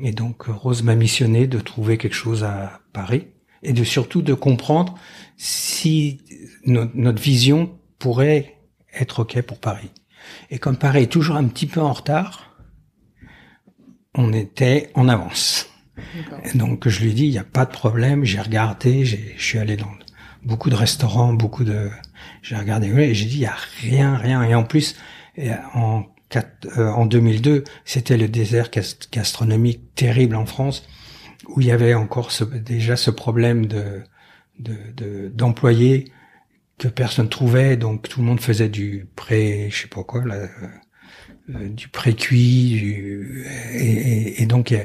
Et 0.01 0.12
donc 0.12 0.43
Rose 0.43 0.83
m'a 0.83 0.95
missionné 0.95 1.47
de 1.47 1.59
trouver 1.59 1.97
quelque 1.97 2.15
chose 2.15 2.43
à 2.43 2.81
Paris 2.93 3.27
et 3.63 3.73
de 3.73 3.83
surtout 3.83 4.21
de 4.21 4.33
comprendre 4.33 4.95
si 5.38 6.21
no 6.65 6.85
notre 6.93 7.21
vision 7.21 7.77
pourrait 7.97 8.55
être 8.93 9.19
ok 9.19 9.41
pour 9.41 9.59
Paris. 9.59 9.91
Et 10.49 10.59
comme 10.59 10.77
Paris 10.77 11.03
est 11.03 11.12
toujours 11.12 11.35
un 11.35 11.45
petit 11.45 11.65
peu 11.65 11.81
en 11.81 11.93
retard, 11.93 12.55
on 14.15 14.33
était 14.33 14.89
en 14.95 15.09
avance. 15.09 15.68
Donc 16.55 16.88
je 16.88 17.01
lui 17.01 17.12
ai 17.12 17.13
dit, 17.13 17.25
il 17.25 17.31
n'y 17.31 17.38
a 17.38 17.43
pas 17.43 17.65
de 17.65 17.71
problème, 17.71 18.23
j'ai 18.23 18.39
regardé, 18.39 19.05
je 19.05 19.17
suis 19.38 19.57
allé 19.59 19.77
dans 19.77 19.91
beaucoup 20.43 20.69
de 20.69 20.75
restaurants, 20.75 21.33
beaucoup 21.33 21.63
de... 21.63 21.89
J'ai 22.41 22.55
regardé 22.55 22.88
et 22.88 23.13
j'ai 23.13 23.25
dit, 23.25 23.38
il 23.38 23.41
n'y 23.41 23.45
a 23.45 23.57
rien, 23.81 24.15
rien. 24.15 24.43
Et 24.43 24.55
en 24.55 24.63
plus, 24.63 24.95
en, 25.73 26.03
euh, 26.35 26.89
en 26.89 27.05
2002, 27.05 27.63
c'était 27.85 28.17
le 28.17 28.27
désert 28.27 28.69
gastronomique 29.12 29.95
terrible 29.95 30.35
en 30.35 30.45
France, 30.45 30.88
où 31.47 31.62
il 31.62 31.67
y 31.67 31.71
avait 31.71 31.93
encore 31.93 32.31
ce, 32.31 32.43
déjà 32.43 32.95
ce 32.95 33.12
problème 33.12 33.65
de 33.65 34.03
d'employés 35.33 35.99
de, 35.99 36.09
que 36.79 36.88
personne 36.89 37.29
trouvait, 37.29 37.77
donc 37.77 38.09
tout 38.09 38.19
le 38.19 38.25
monde 38.25 38.41
faisait 38.41 38.67
du 38.67 39.07
pré, 39.15 39.69
je 39.71 39.83
sais 39.83 39.88
pas 39.88 40.03
quoi, 40.03 40.25
là, 40.25 40.35
euh, 40.35 40.47
du 41.71 41.88
précuit, 41.88 42.69
du, 42.71 43.45
et, 43.73 44.41
et, 44.41 44.45
donc 44.45 44.75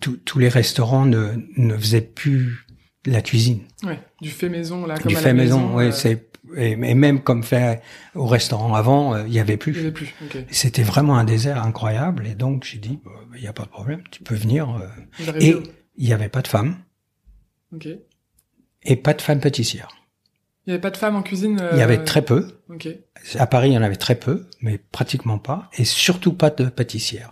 tous 0.00 0.38
les 0.38 0.48
restaurants 0.48 1.04
ne, 1.04 1.32
ne 1.56 1.76
faisaient 1.76 2.00
plus 2.00 2.66
la 3.06 3.22
cuisine. 3.22 3.60
Ouais, 3.82 3.98
du 4.20 4.30
fait 4.30 4.48
maison 4.48 4.86
là, 4.86 4.96
comme 4.96 5.10
du 5.10 5.16
à 5.16 5.20
fait 5.20 5.28
la 5.28 5.34
maison, 5.34 5.60
maison 5.60 5.74
ouais, 5.74 5.86
euh... 5.86 5.92
c'est 5.92 6.28
et, 6.56 6.72
et, 6.72 6.94
même 6.94 7.22
comme 7.22 7.42
fait 7.42 7.80
au 8.14 8.26
restaurant 8.26 8.74
avant, 8.74 9.14
euh, 9.14 9.24
il 9.26 9.32
y 9.32 9.40
avait 9.40 9.56
plus. 9.56 9.72
Il 9.72 9.78
y 9.78 9.80
avait 9.80 9.92
plus. 9.92 10.14
Okay. 10.26 10.44
C'était 10.50 10.82
vraiment 10.82 11.16
un 11.16 11.24
désert 11.24 11.62
incroyable 11.62 12.26
et 12.26 12.34
donc 12.34 12.64
j'ai 12.64 12.78
dit, 12.78 12.98
il 13.34 13.40
n'y 13.40 13.46
a 13.46 13.52
pas 13.52 13.64
de 13.64 13.68
problème, 13.68 14.02
tu 14.10 14.22
peux 14.22 14.34
venir. 14.34 14.68
Euh, 14.68 15.32
et 15.40 15.56
il 15.96 16.06
n'y 16.06 16.12
avait 16.12 16.28
pas 16.28 16.42
de 16.42 16.48
femmes. 16.48 16.76
Ok. 17.74 17.88
Et 18.84 18.96
pas 18.96 19.14
de 19.14 19.22
femmes 19.22 19.40
pâtissières. 19.40 19.88
Il 20.66 20.70
n'y 20.70 20.74
avait 20.74 20.80
pas 20.80 20.90
de 20.90 20.96
femmes 20.96 21.16
en 21.16 21.22
cuisine 21.22 21.58
euh... 21.60 21.70
Il 21.72 21.78
y 21.78 21.82
avait 21.82 22.04
très 22.04 22.22
peu. 22.22 22.46
Ok. 22.68 22.88
À 23.36 23.46
Paris, 23.46 23.70
il 23.70 23.72
y 23.74 23.78
en 23.78 23.82
avait 23.82 23.96
très 23.96 24.14
peu, 24.14 24.46
mais 24.60 24.78
pratiquement 24.78 25.38
pas, 25.38 25.68
et 25.76 25.84
surtout 25.84 26.32
pas 26.32 26.50
de 26.50 26.66
pâtissières. 26.66 27.30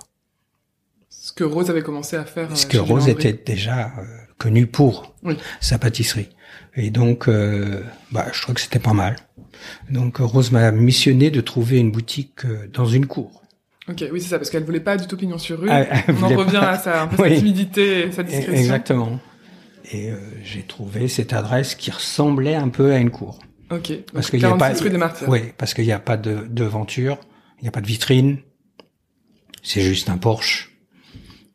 Ce 1.08 1.32
que 1.32 1.44
Rose 1.44 1.70
avait 1.70 1.82
commencé 1.82 2.16
à 2.16 2.24
faire. 2.24 2.56
Ce 2.56 2.66
que 2.66 2.78
Rose 2.78 3.08
était 3.08 3.32
déjà 3.32 3.92
euh, 3.98 4.02
connue 4.38 4.66
pour 4.66 5.14
oui. 5.22 5.36
sa 5.60 5.78
pâtisserie. 5.78 6.28
Et 6.74 6.90
donc, 6.90 7.28
euh, 7.28 7.84
bah, 8.10 8.26
je 8.32 8.42
trouve 8.42 8.56
que 8.56 8.60
c'était 8.60 8.80
pas 8.80 8.94
mal. 8.94 9.16
Donc, 9.90 10.16
Rose 10.18 10.50
m'a 10.50 10.72
missionné 10.72 11.30
de 11.30 11.40
trouver 11.40 11.78
une 11.78 11.92
boutique 11.92 12.44
euh, 12.44 12.68
dans 12.72 12.86
une 12.86 13.06
cour. 13.06 13.42
Ok, 13.88 14.04
oui, 14.12 14.20
c'est 14.20 14.28
ça, 14.28 14.38
parce 14.38 14.50
qu'elle 14.50 14.64
voulait 14.64 14.80
pas 14.80 14.96
du 14.96 15.06
tout 15.06 15.16
pignon 15.16 15.38
sur 15.38 15.60
rue. 15.60 15.68
Ah, 15.70 15.84
On 16.08 16.22
en 16.22 16.28
revient 16.36 16.58
pas. 16.60 16.70
à 16.70 16.78
sa, 16.78 17.02
un 17.02 17.06
peu 17.06 17.22
oui. 17.22 17.30
sa 17.30 17.36
timidité 17.36 18.06
et 18.06 18.12
sa 18.12 18.22
discrétion. 18.22 18.52
Exactement. 18.52 19.20
Et 19.92 20.10
euh, 20.10 20.16
j'ai 20.42 20.62
trouvé 20.62 21.08
cette 21.08 21.32
adresse 21.32 21.74
qui 21.74 21.90
ressemblait 21.90 22.54
un 22.54 22.68
peu 22.68 22.92
à 22.92 22.98
une 22.98 23.10
cour. 23.10 23.38
Ok. 23.70 23.92
Parce 24.12 24.30
qu'il 24.30 24.40
n'y 24.40 24.44
a 24.44 24.56
pas. 24.56 24.72
Rue 24.72 24.90
des 24.90 24.98
Martyrs. 24.98 25.28
Oui, 25.28 25.40
parce 25.56 25.74
qu'il 25.74 25.84
n'y 25.84 25.92
a 25.92 25.98
pas 25.98 26.16
de 26.16 26.46
devanture, 26.48 27.18
il 27.58 27.62
n'y 27.62 27.68
a 27.68 27.72
pas 27.72 27.80
de 27.80 27.86
vitrine. 27.86 28.38
C'est 29.62 29.82
juste 29.82 30.08
un 30.08 30.18
porche. 30.18 30.72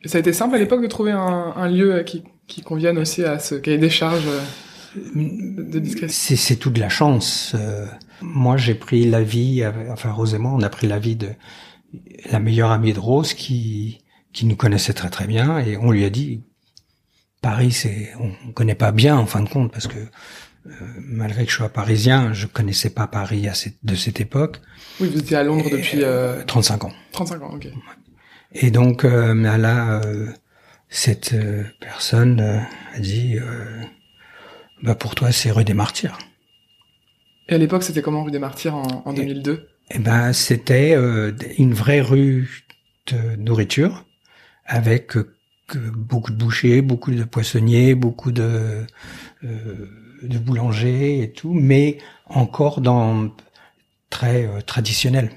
Et 0.03 0.07
ça 0.07 0.17
a 0.17 0.21
été 0.21 0.33
simple 0.33 0.55
à 0.55 0.59
l'époque 0.59 0.81
de 0.81 0.87
trouver 0.87 1.11
un, 1.11 1.53
un 1.55 1.67
lieu 1.67 2.03
qui, 2.03 2.23
qui 2.47 2.61
conviennent 2.61 2.99
aussi 2.99 3.23
à 3.23 3.39
ce 3.39 3.55
cahier 3.55 3.79
des 3.79 3.89
charges 3.89 4.27
de 4.95 5.79
discrétion. 5.79 6.35
C'est 6.37 6.55
tout 6.55 6.69
de 6.69 6.79
la 6.79 6.89
chance. 6.89 7.55
moi, 8.21 8.57
j'ai 8.57 8.75
pris 8.75 9.05
l'avis, 9.05 9.63
enfin 9.89 10.11
Rose 10.11 10.35
et 10.35 10.37
moi, 10.37 10.51
on 10.53 10.61
a 10.61 10.69
pris 10.69 10.87
l'avis 10.87 11.15
de 11.15 11.29
la 12.31 12.39
meilleure 12.39 12.71
amie 12.71 12.93
de 12.93 12.99
Rose 12.99 13.33
qui 13.33 14.05
qui 14.35 14.45
nous 14.45 14.57
connaissait 14.57 14.93
très 14.93 15.09
très 15.09 15.25
bien 15.25 15.59
et 15.59 15.77
on 15.77 15.91
lui 15.91 16.03
a 16.03 16.09
dit 16.09 16.43
Paris, 17.45 17.71
c'est 17.73 18.11
on, 18.19 18.51
connaît 18.53 18.73
pas 18.73 18.91
bien 18.91 19.15
en 19.15 19.27
fin 19.27 19.43
de 19.43 19.47
compte 19.47 19.71
parce 19.71 19.85
que 19.85 19.99
euh, 19.99 20.71
malgré 20.97 21.45
que 21.45 21.51
je 21.51 21.57
sois 21.57 21.69
parisien, 21.69 22.33
je 22.33 22.47
connaissais 22.47 22.89
pas 22.89 23.05
Paris 23.05 23.47
à 23.47 23.53
cette, 23.53 23.77
de 23.83 23.93
cette 23.93 24.19
époque. 24.19 24.61
Oui, 24.99 25.09
vous 25.09 25.19
étiez 25.19 25.37
à 25.37 25.43
Londres 25.43 25.69
depuis 25.71 26.01
euh, 26.01 26.43
35 26.43 26.85
ans. 26.85 26.91
35 27.11 27.43
ans, 27.43 27.51
ok. 27.53 27.67
Et 28.53 28.71
donc 28.71 29.05
euh, 29.05 29.35
là, 29.35 30.01
euh, 30.03 30.31
cette 30.89 31.35
personne 31.79 32.39
a 32.39 32.99
dit, 32.99 33.37
bah 34.81 34.95
pour 34.95 35.13
toi 35.13 35.31
c'est 35.31 35.51
rue 35.51 35.63
des 35.63 35.75
Martyrs. 35.75 36.17
Et 37.47 37.53
à 37.53 37.59
l'époque, 37.59 37.83
c'était 37.83 38.01
comment 38.01 38.23
rue 38.23 38.31
des 38.31 38.39
Martyrs 38.39 38.73
en, 38.73 39.03
en 39.05 39.13
2002 39.13 39.67
Eh 39.91 39.99
ben, 39.99 40.33
c'était 40.33 40.95
une 41.59 41.75
vraie 41.75 42.01
rue 42.01 42.65
de 43.05 43.35
nourriture 43.35 44.03
avec 44.65 45.15
euh, 45.75 45.91
beaucoup 45.95 46.31
de 46.31 46.37
bouchers, 46.37 46.81
beaucoup 46.81 47.11
de 47.11 47.23
poissonniers, 47.23 47.95
beaucoup 47.95 48.31
de, 48.31 48.85
euh, 49.43 49.89
de 50.23 50.37
boulangers 50.37 51.21
et 51.21 51.31
tout, 51.31 51.53
mais 51.53 51.97
encore 52.27 52.81
dans 52.81 53.29
très 54.09 54.45
euh, 54.45 54.61
traditionnel. 54.61 55.31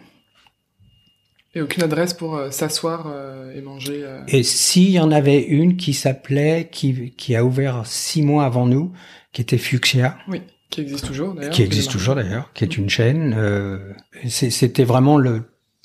Et 1.54 1.62
aucune 1.62 1.82
adresse 1.82 2.12
pour 2.12 2.38
s'asseoir 2.50 3.10
et 3.54 3.62
manger. 3.62 4.04
Et 4.28 4.42
s'il 4.42 4.90
y 4.90 5.00
en 5.00 5.10
avait 5.10 5.42
une 5.42 5.76
qui 5.78 5.94
s'appelait, 5.94 6.68
qui, 6.70 7.12
qui 7.12 7.34
a 7.34 7.44
ouvert 7.44 7.86
six 7.86 8.22
mois 8.22 8.44
avant 8.44 8.66
nous, 8.66 8.92
qui 9.32 9.40
était 9.40 9.58
Fuchsia. 9.58 10.18
Oui, 10.28 10.42
qui 10.70 10.82
existe 10.82 11.06
toujours 11.06 11.34
d'ailleurs. 11.34 11.50
Qui 11.50 11.62
existe 11.62 11.90
toujours 11.90 12.14
d'ailleurs, 12.14 12.52
qui 12.52 12.64
est 12.64 12.76
une 12.76 12.90
chaîne. 12.90 13.34
Euh, 13.36 13.94
C'était 14.28 14.84
vraiment 14.84 15.16
le 15.16 15.44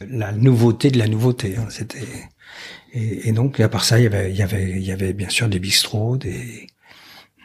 la 0.10 0.32
nouveauté 0.32 0.92
de 0.92 0.98
la 0.98 1.08
nouveauté. 1.08 1.56
Hein. 1.58 1.68
C'était 1.70 2.06
et, 2.94 3.32
donc, 3.32 3.60
à 3.60 3.70
part 3.70 3.84
ça, 3.84 4.00
il 4.00 4.04
y 4.04 4.08
avait, 4.08 4.32
il 4.32 4.38
y 4.38 4.44
avait, 4.44 4.70
il 4.72 4.84
y 4.84 4.92
avait 4.92 5.14
bien 5.14 5.30
sûr 5.30 5.48
des 5.50 5.60
bistrots, 5.60 6.18
des, 6.18 6.68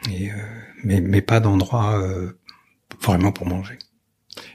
euh, 0.07 0.27
mais, 0.83 1.01
mais 1.01 1.21
pas 1.21 1.39
d'endroit 1.39 1.99
euh, 1.99 2.31
vraiment 3.01 3.31
pour 3.31 3.47
manger. 3.47 3.77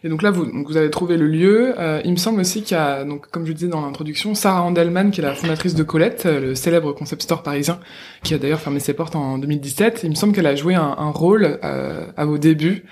Et 0.03 0.09
donc 0.09 0.23
là, 0.23 0.31
vous, 0.31 0.47
vous 0.67 0.77
avez 0.77 0.91
trouvé 0.91 1.17
le 1.17 1.27
lieu. 1.27 1.75
Euh, 1.79 2.01
il 2.05 2.13
me 2.13 2.17
semble 2.17 2.41
aussi 2.41 2.63
qu'il 2.63 2.77
y 2.77 2.81
a, 2.81 3.05
donc 3.05 3.29
comme 3.31 3.47
je 3.47 3.53
disais 3.53 3.69
dans 3.69 3.81
l'introduction, 3.81 4.35
Sarah 4.35 4.63
Handelman, 4.63 5.11
qui 5.11 5.21
est 5.21 5.25
la 5.25 5.35
fondatrice 5.35 5.75
de 5.75 5.83
Colette, 5.83 6.27
euh, 6.27 6.41
le 6.41 6.55
célèbre 6.55 6.93
concept 6.93 7.23
store 7.23 7.43
parisien, 7.43 7.81
qui 8.23 8.35
a 8.35 8.39
d'ailleurs 8.39 8.61
fermé 8.61 8.81
ses 8.81 8.95
portes 8.95 9.17
en 9.17 9.39
2017. 9.39 10.01
Il 10.05 10.11
me 10.11 10.15
semble 10.15 10.33
qu'elle 10.33 10.47
a 10.47 10.55
joué 10.55 10.75
un, 10.75 10.95
un 10.99 11.11
rôle 11.11 11.59
euh, 11.65 12.07
à 12.17 12.25
vos 12.25 12.39
débuts 12.39 12.85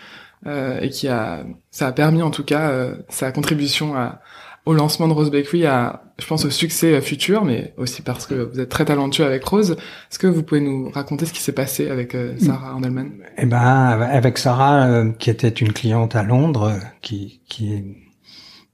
et 0.45 0.91
qui 0.91 1.07
a, 1.07 1.45
ça 1.71 1.87
a 1.87 1.93
permis 1.93 2.21
en 2.21 2.33
tout 2.33 2.43
cas 2.43 2.95
sa 3.09 3.31
contribution 3.31 3.95
à, 3.95 4.21
au 4.65 4.75
lancement 4.75 5.09
de 5.09 5.13
Rose 5.13 5.31
Bakery, 5.31 5.67
à, 5.67 6.05
je 6.19 6.27
pense, 6.27 6.45
au 6.45 6.51
succès 6.51 7.01
futur, 7.01 7.45
mais 7.45 7.75
aussi 7.77 8.03
parce 8.03 8.27
que 8.27 8.35
vous 8.35 8.61
êtes 8.61 8.69
très 8.69 8.85
talentueux 8.85 9.25
avec 9.25 9.45
Rose. 9.45 9.73
Est-ce 9.73 10.19
que 10.19 10.29
vous 10.29 10.43
pouvez 10.43 10.61
nous 10.61 10.91
raconter 10.91 11.27
ce 11.27 11.33
qui 11.33 11.41
s'est 11.41 11.53
passé 11.53 11.89
avec 11.89 12.15
euh, 12.15 12.39
Sarah 12.39 12.77
Handelman 12.77 13.11
Eh 13.39 13.47
ben, 13.47 13.59
avec 13.59 14.39
Sarah, 14.39 14.87
euh, 14.87 15.13
qui 15.13 15.31
était 15.31 15.49
une 15.49 15.73
cliente 15.73 16.15
à 16.15 16.23
Londres, 16.23 16.79
qui 17.01 17.41
qui 17.49 17.97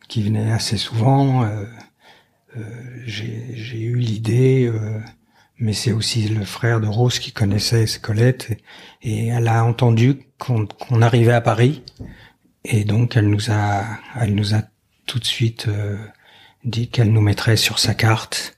qui 0.09 0.23
venait 0.23 0.53
assez 0.53 0.77
souvent, 0.77 1.45
euh, 1.45 1.65
j'ai 3.05 3.81
eu 3.81 3.97
l'idée. 3.97 4.71
mais 5.59 5.73
c'est 5.73 5.93
aussi 5.93 6.29
le 6.29 6.45
frère 6.45 6.81
de 6.81 6.87
Rose 6.87 7.19
qui 7.19 7.33
connaissait 7.33 7.85
Colette 8.01 8.59
et, 9.03 9.29
elle 9.29 9.49
a 9.49 9.65
entendu 9.65 10.21
qu'on 10.39 10.67
arrivait 11.03 11.33
à 11.33 11.41
Paris 11.41 11.83
et 12.65 12.85
donc 12.85 13.17
elle 13.17 13.29
nous 13.29 13.51
a 13.51 13.85
elle 14.19 14.35
nous 14.35 14.55
a 14.55 14.63
tout 15.09 15.19
de 15.19 15.25
suite 15.25 15.67
euh, 15.67 15.97
dit 16.65 16.89
qu'elle 16.89 17.11
nous 17.11 17.21
mettrait 17.21 17.57
sur 17.57 17.81
sa 17.81 17.95
carte. 17.95 18.57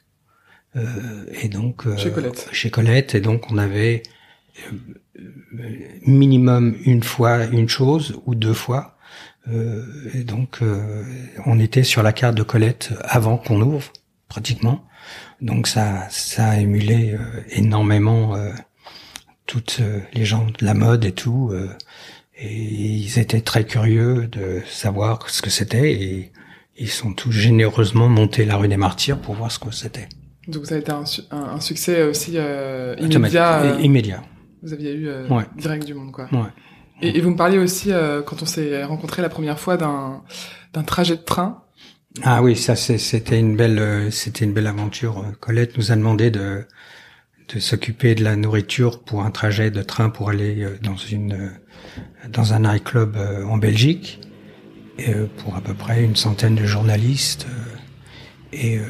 Euh, 0.76 1.24
et 1.40 1.48
donc 1.48 1.86
euh, 1.86 1.96
chez 1.96 2.10
Colette. 2.10 2.48
Chez 2.52 2.70
Colette. 2.70 3.14
Et 3.14 3.20
donc 3.22 3.50
on 3.50 3.56
avait 3.56 4.02
minimum 6.02 6.76
une 6.84 7.02
fois 7.02 7.46
une 7.46 7.68
chose 7.68 8.20
ou 8.26 8.34
deux 8.34 8.52
fois. 8.52 8.98
et 9.50 10.22
donc 10.22 10.60
on 11.46 11.58
était 11.58 11.82
sur 11.82 12.02
la 12.02 12.12
carte 12.12 12.34
de 12.34 12.42
Colette 12.42 12.92
avant 13.02 13.38
qu'on 13.38 13.62
ouvre 13.62 13.90
pratiquement. 14.28 14.84
Donc 15.40 15.66
ça 15.66 16.06
ça 16.10 16.50
a 16.50 16.56
émulé 16.58 17.16
énormément 17.48 18.36
toutes 19.46 19.80
les 20.12 20.26
gens 20.26 20.46
de 20.46 20.64
la 20.64 20.74
mode 20.74 21.06
et 21.06 21.12
tout. 21.12 21.54
et 22.36 22.52
ils 22.52 23.18
étaient 23.18 23.40
très 23.40 23.64
curieux 23.64 24.26
de 24.26 24.60
savoir 24.68 25.30
ce 25.30 25.40
que 25.40 25.50
c'était 25.50 25.92
et 25.92 26.32
ils 26.80 26.88
sont 26.88 27.12
tous 27.12 27.30
généreusement 27.30 28.08
montés 28.08 28.44
la 28.44 28.56
rue 28.56 28.66
des 28.66 28.78
Martyrs 28.78 29.18
pour 29.18 29.34
voir 29.34 29.52
ce 29.52 29.58
que 29.58 29.70
c'était. 29.70 30.08
Donc 30.48 30.66
ça 30.66 30.74
a 30.74 30.78
été 30.78 30.90
un, 30.90 31.04
un, 31.30 31.60
succès 31.60 32.02
aussi 32.02 32.32
euh, 32.36 32.96
immédiat. 32.98 33.62
Euh, 33.62 33.80
immédiat. 33.80 34.22
Vous 34.62 34.72
aviez 34.72 34.92
eu 34.92 35.08
euh, 35.08 35.26
direct 35.56 35.86
du 35.86 35.94
monde, 35.94 36.10
quoi. 36.10 36.28
Ouais. 36.32 36.48
Et, 37.02 37.18
et, 37.18 37.20
vous 37.20 37.30
me 37.30 37.36
parliez 37.36 37.58
aussi, 37.58 37.92
euh, 37.92 38.22
quand 38.22 38.42
on 38.42 38.46
s'est 38.46 38.82
rencontrés 38.84 39.22
la 39.22 39.28
première 39.28 39.60
fois, 39.60 39.76
d'un 39.76 40.22
d'un 40.72 40.82
trajet 40.82 41.16
de 41.16 41.22
train. 41.22 41.64
Ah 42.22 42.42
oui, 42.42 42.56
ça 42.56 42.76
c'était 42.76 43.38
une 43.38 43.56
belle, 43.56 43.78
euh, 43.78 44.10
c'était 44.10 44.44
une 44.44 44.52
belle 44.52 44.66
aventure. 44.66 45.24
Colette 45.40 45.76
nous 45.76 45.92
a 45.92 45.96
demandé 45.96 46.30
de 46.30 46.64
de 47.54 47.58
s'occuper 47.58 48.14
de 48.14 48.24
la 48.24 48.36
nourriture 48.36 49.02
pour 49.02 49.22
un 49.22 49.30
trajet 49.30 49.70
de 49.70 49.82
train 49.82 50.08
pour 50.08 50.30
aller 50.30 50.66
dans 50.82 50.96
une 50.96 51.52
dans 52.28 52.54
un 52.54 52.60
nightclub 52.60 53.16
en 53.16 53.58
Belgique. 53.58 54.20
Euh, 55.08 55.26
pour 55.38 55.56
à 55.56 55.60
peu 55.60 55.74
près 55.74 56.02
une 56.04 56.16
centaine 56.16 56.54
de 56.54 56.66
journalistes. 56.66 57.46
Euh, 57.48 57.76
et 58.52 58.78
euh, 58.78 58.84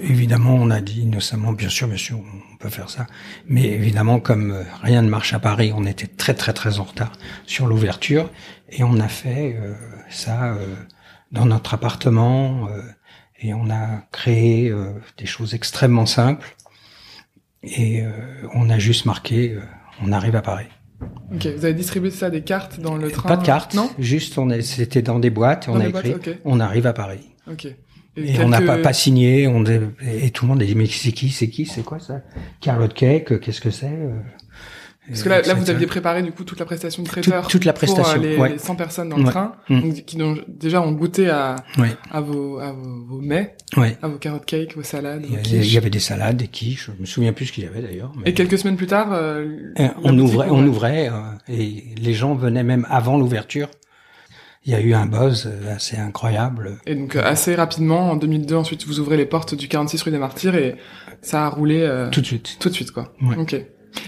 évidemment, 0.00 0.54
on 0.54 0.70
a 0.70 0.80
dit 0.80 1.02
innocemment, 1.02 1.52
bien 1.52 1.68
sûr, 1.68 1.86
bien 1.86 1.96
sûr, 1.96 2.18
on 2.52 2.56
peut 2.56 2.70
faire 2.70 2.90
ça. 2.90 3.06
Mais 3.46 3.64
évidemment, 3.64 4.18
comme 4.18 4.64
rien 4.82 5.02
ne 5.02 5.08
marche 5.08 5.34
à 5.34 5.38
Paris, 5.38 5.72
on 5.74 5.84
était 5.84 6.06
très 6.06 6.34
très 6.34 6.52
très 6.52 6.78
en 6.78 6.84
retard 6.84 7.12
sur 7.46 7.66
l'ouverture. 7.66 8.30
Et 8.70 8.82
on 8.82 8.98
a 8.98 9.08
fait 9.08 9.56
ça 10.08 10.56
dans 11.30 11.44
notre 11.44 11.74
appartement. 11.74 12.68
et 13.40 13.52
on 13.52 13.68
a 13.70 14.06
créé 14.12 14.72
des 15.18 15.26
choses 15.26 15.52
extrêmement 15.52 16.06
simples. 16.06 16.56
Et 17.62 18.02
on 18.54 18.70
a 18.70 18.78
juste 18.78 19.04
marqué, 19.04 19.58
on 20.00 20.10
arrive 20.10 20.36
à 20.36 20.42
Paris. 20.42 20.68
Ok, 21.34 21.46
vous 21.46 21.64
avez 21.64 21.74
distribué 21.74 22.10
ça 22.10 22.30
des 22.30 22.42
cartes 22.42 22.80
dans 22.80 22.96
le 22.96 23.10
train 23.10 23.28
Pas 23.28 23.36
de 23.36 23.44
cartes, 23.44 23.74
non 23.74 23.90
Juste, 23.98 24.38
on 24.38 24.50
est, 24.50 24.62
c'était 24.62 25.02
dans 25.02 25.18
des 25.18 25.30
boîtes, 25.30 25.68
et 25.68 25.70
on 25.70 25.80
a 25.80 25.88
écrit, 25.88 26.14
on 26.44 26.60
arrive 26.60 26.86
à 26.86 26.92
Paris. 26.92 27.30
Ok. 27.50 27.66
Et, 28.16 28.38
on 28.40 28.48
n'a 28.48 28.60
pas, 28.60 28.76
pas 28.76 28.92
signé, 28.92 29.48
on, 29.48 29.64
et 29.64 30.30
tout 30.32 30.44
le 30.44 30.50
monde 30.50 30.62
a 30.62 30.66
dit, 30.66 30.74
mais 30.74 30.86
c'est 30.86 31.12
qui, 31.12 31.30
c'est 31.30 31.48
qui, 31.48 31.64
c'est 31.64 31.82
quoi 31.82 31.98
ça? 31.98 32.20
Carrot 32.60 32.88
Cake, 32.88 33.40
qu'est-ce 33.40 33.62
que 33.62 33.70
c'est 33.70 33.86
euh, 33.86 34.10
parce 35.08 35.24
que 35.24 35.28
là, 35.28 35.42
là, 35.42 35.54
vous 35.54 35.68
aviez 35.68 35.86
préparé 35.86 36.22
du 36.22 36.30
coup 36.30 36.44
toute 36.44 36.60
la 36.60 36.64
prestation 36.64 37.02
de 37.02 37.08
traiteur 37.08 37.48
toute, 37.48 37.64
la 37.64 37.72
prestation, 37.72 38.20
pour 38.20 38.44
euh, 38.44 38.48
les, 38.48 38.58
100 38.58 38.76
personnes 38.76 39.08
dans 39.08 39.16
le 39.16 39.24
train, 39.24 39.56
mm. 39.68 39.80
donc, 39.80 39.94
qui 40.04 40.22
ont, 40.22 40.36
déjà 40.46 40.80
ont 40.80 40.92
goûté 40.92 41.28
à, 41.28 41.56
à, 42.12 42.20
vos, 42.20 42.60
à 42.60 42.70
vos, 42.70 43.04
vos 43.04 43.20
mets, 43.20 43.56
à 44.00 44.06
vos 44.06 44.18
carrot 44.18 44.38
cake, 44.46 44.76
vos 44.76 44.84
salades. 44.84 45.26
Il 45.26 45.64
y, 45.64 45.76
avait 45.76 45.90
des 45.90 45.98
salades, 45.98 46.36
des 46.36 46.46
quiches, 46.46 46.90
je 46.96 47.00
me 47.00 47.06
souviens 47.06 47.32
plus 47.32 47.46
ce 47.46 47.52
qu'il 47.52 47.64
y 47.64 47.66
avait 47.66 47.82
d'ailleurs. 47.82 48.12
Et 48.24 48.32
quelques 48.32 48.58
semaines 48.58 48.76
plus 48.76 48.86
tard, 48.86 49.08
euh, 49.12 49.58
on, 50.04 50.16
ouvrait, 50.16 50.48
on 50.50 50.64
ouvrait, 50.64 51.08
euh, 51.08 51.14
et 51.48 51.84
les 52.00 52.14
gens 52.14 52.34
venaient 52.36 52.64
même 52.64 52.86
avant 52.88 53.18
l'ouverture. 53.18 53.68
Il 54.64 54.70
y 54.70 54.76
a 54.76 54.80
eu 54.80 54.94
un 54.94 55.06
buzz 55.06 55.50
assez 55.68 55.96
incroyable. 55.96 56.78
Et 56.86 56.94
donc 56.94 57.16
assez 57.16 57.56
rapidement, 57.56 58.12
en 58.12 58.14
2002, 58.14 58.54
ensuite 58.54 58.86
vous 58.86 59.00
ouvrez 59.00 59.16
les 59.16 59.26
portes 59.26 59.56
du 59.56 59.66
46 59.66 60.02
rue 60.02 60.12
des 60.12 60.18
Martyrs 60.18 60.54
et 60.54 60.76
ça 61.22 61.46
a 61.46 61.48
roulé 61.48 61.84
tout 62.12 62.20
de 62.20 62.26
suite. 62.26 62.58
Tout 62.60 62.68
de 62.68 62.74
suite 62.74 62.92
quoi. 62.92 63.12
Ok. 63.36 63.56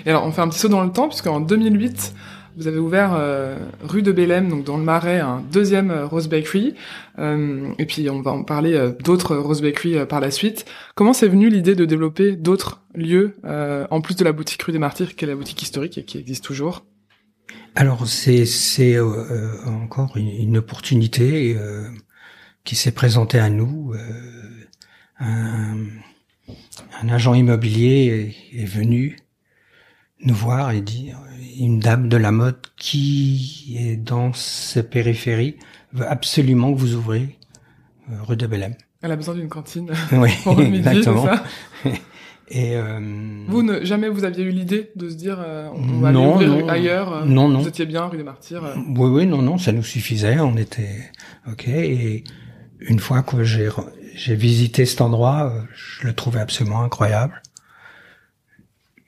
Et 0.07 0.11
alors, 0.11 0.25
on 0.27 0.33
fait 0.33 0.42
un 0.42 0.49
petit 0.49 0.59
saut 0.59 0.68
dans 0.68 0.85
le 0.85 0.92
temps, 0.92 1.09
puisqu'en 1.09 1.40
2008, 1.40 2.14
vous 2.57 2.68
avez 2.68 2.79
ouvert 2.79 3.14
euh, 3.14 3.59
rue 3.83 4.03
de 4.03 4.12
Bélem, 4.12 4.49
donc 4.49 4.64
dans 4.64 4.77
le 4.77 4.85
Marais, 4.85 5.18
un 5.18 5.42
deuxième 5.53 5.90
euh, 5.90 6.07
Rose 6.07 6.29
Bakery. 6.29 6.75
Euh, 7.18 7.73
et 7.79 7.87
puis, 7.87 8.09
on 8.09 8.23
va 8.23 8.31
en 8.31 8.44
parler 8.44 8.75
euh, 8.75 8.92
d'autres 9.03 9.37
Rose 9.37 9.61
Bakery 9.61 10.07
par 10.07 10.20
la 10.20 10.31
suite. 10.31 10.64
Comment 10.94 11.12
c'est 11.12 11.27
venu 11.27 11.49
l'idée 11.49 11.75
de 11.75 11.85
développer 11.85 12.37
d'autres 12.37 12.83
lieux, 12.94 13.37
en 13.90 14.01
plus 14.01 14.14
de 14.14 14.25
la 14.25 14.31
boutique 14.31 14.62
rue 14.62 14.73
des 14.73 14.79
Martyrs, 14.79 15.16
qui 15.16 15.25
est 15.25 15.29
la 15.29 15.35
boutique 15.35 15.61
historique 15.62 15.99
et 15.99 16.05
qui 16.05 16.18
existe 16.18 16.44
toujours? 16.44 16.85
Alors, 17.75 18.07
c'est 18.07 18.47
c'est 18.47 19.01
encore 19.01 20.16
une, 20.16 20.29
une 20.29 20.59
opportunité 20.59 21.57
qui 22.62 22.77
s'est 22.77 22.92
présentée 22.92 23.40
à 23.40 23.51
nous. 23.51 23.94
Un, 25.18 25.75
un, 27.03 27.09
agent 27.09 27.35
immobilier 27.35 28.35
est, 28.53 28.62
est 28.62 28.64
venu 28.64 29.16
nous 30.25 30.35
voir 30.35 30.71
et 30.73 30.81
dire 30.81 31.19
une 31.59 31.79
dame 31.79 32.09
de 32.09 32.17
la 32.17 32.33
mode 32.33 32.57
qui 32.77 33.77
est 33.79 33.97
dans 33.97 34.33
ces 34.33 34.83
périphéries 34.83 35.57
veut 35.93 36.07
absolument 36.09 36.73
que 36.75 36.79
vous 36.79 36.95
ouvrez 36.95 37.39
euh, 38.11 38.15
rue 38.23 38.37
de 38.37 38.47
Bellem. 38.47 38.75
Elle 39.03 39.13
a 39.13 39.17
besoin 39.17 39.35
d'une 39.35 39.49
cantine. 39.49 39.91
Oui, 40.13 40.31
exactement. 40.75 41.27
Et 42.49 42.77
euh, 42.77 43.01
Vous, 43.49 43.63
ne, 43.63 43.85
jamais 43.85 44.09
vous 44.11 44.25
aviez 44.25 44.45
eu 44.45 44.51
l'idée 44.51 44.91
de 44.97 45.09
se 45.09 45.15
dire, 45.15 45.39
euh, 45.41 45.69
on 45.75 46.01
va 46.01 46.13
Non, 46.13 46.37
aller 46.37 46.47
ouvrir 46.47 46.67
non. 46.67 46.69
ailleurs 46.69 47.13
euh, 47.15 47.25
Non, 47.25 47.49
non. 47.49 47.61
Vous 47.61 47.69
étiez 47.69 47.87
bien 47.87 48.05
rue 48.05 48.19
des 48.19 48.23
Martyrs. 48.23 48.65
euh, 48.65 48.75
Oui, 48.97 49.09
oui, 49.11 49.27
non, 49.27 49.41
non, 49.41 49.57
ça 49.57 49.73
nous 49.73 49.83
suffisait. 49.83 50.39
On 50.41 50.57
était 50.59 51.11
ok. 51.51 51.69
Et 51.69 52.25
une 52.81 52.99
fois 52.99 53.23
que 53.23 53.45
j'ai 53.45 53.69
j'ai 54.15 54.35
visité 54.37 54.85
cet 54.85 55.01
endroit, 55.01 55.53
je 55.75 56.07
le 56.07 56.13
trouvais 56.13 56.39
absolument 56.41 56.83
incroyable. 56.83 57.41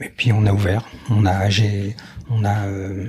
Et 0.00 0.08
puis 0.10 0.32
on 0.32 0.44
a 0.46 0.52
ouvert. 0.52 0.86
On 1.10 1.24
a, 1.26 1.48
on 2.30 2.44
a, 2.44 2.66
euh, 2.66 3.08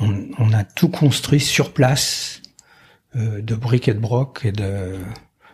on, 0.00 0.28
on 0.38 0.52
a 0.52 0.64
tout 0.64 0.88
construit 0.88 1.40
sur 1.40 1.72
place 1.72 2.40
euh, 3.16 3.40
de 3.42 3.54
briques 3.54 3.88
et 3.88 3.94
de 3.94 3.98
broc 3.98 4.40
et 4.44 4.52
de 4.52 4.96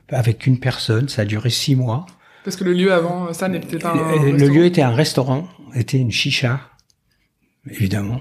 avec 0.09 0.47
une 0.47 0.61
personne. 0.61 1.09
Ça 1.09 1.23
a 1.23 1.25
duré 1.25 1.51
six 1.51 1.77
mois. 1.77 2.07
Parce 2.45 2.57
que 2.57 2.65
le 2.65 2.73
lieu 2.73 2.93
avant 2.93 3.33
ça 3.33 3.49
n'était 3.49 3.79
pas 3.79 3.93
un 3.93 3.97
Le- 3.97 4.03
le 4.27 4.33
restaurant. 4.33 4.55
lieu 4.55 4.65
était 4.67 4.83
un 4.83 4.95
restaurant, 4.95 5.49
était 5.75 5.99
une 5.99 6.11
chicha, 6.13 6.61
évidemment, 7.71 8.21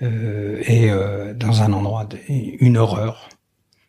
euh, 0.00 0.62
et 0.66 0.90
euh, 0.90 1.34
dans 1.34 1.60
un 1.62 1.72
endroit, 1.72 2.04
de, 2.04 2.18
une 2.28 2.76
horreur, 2.76 3.28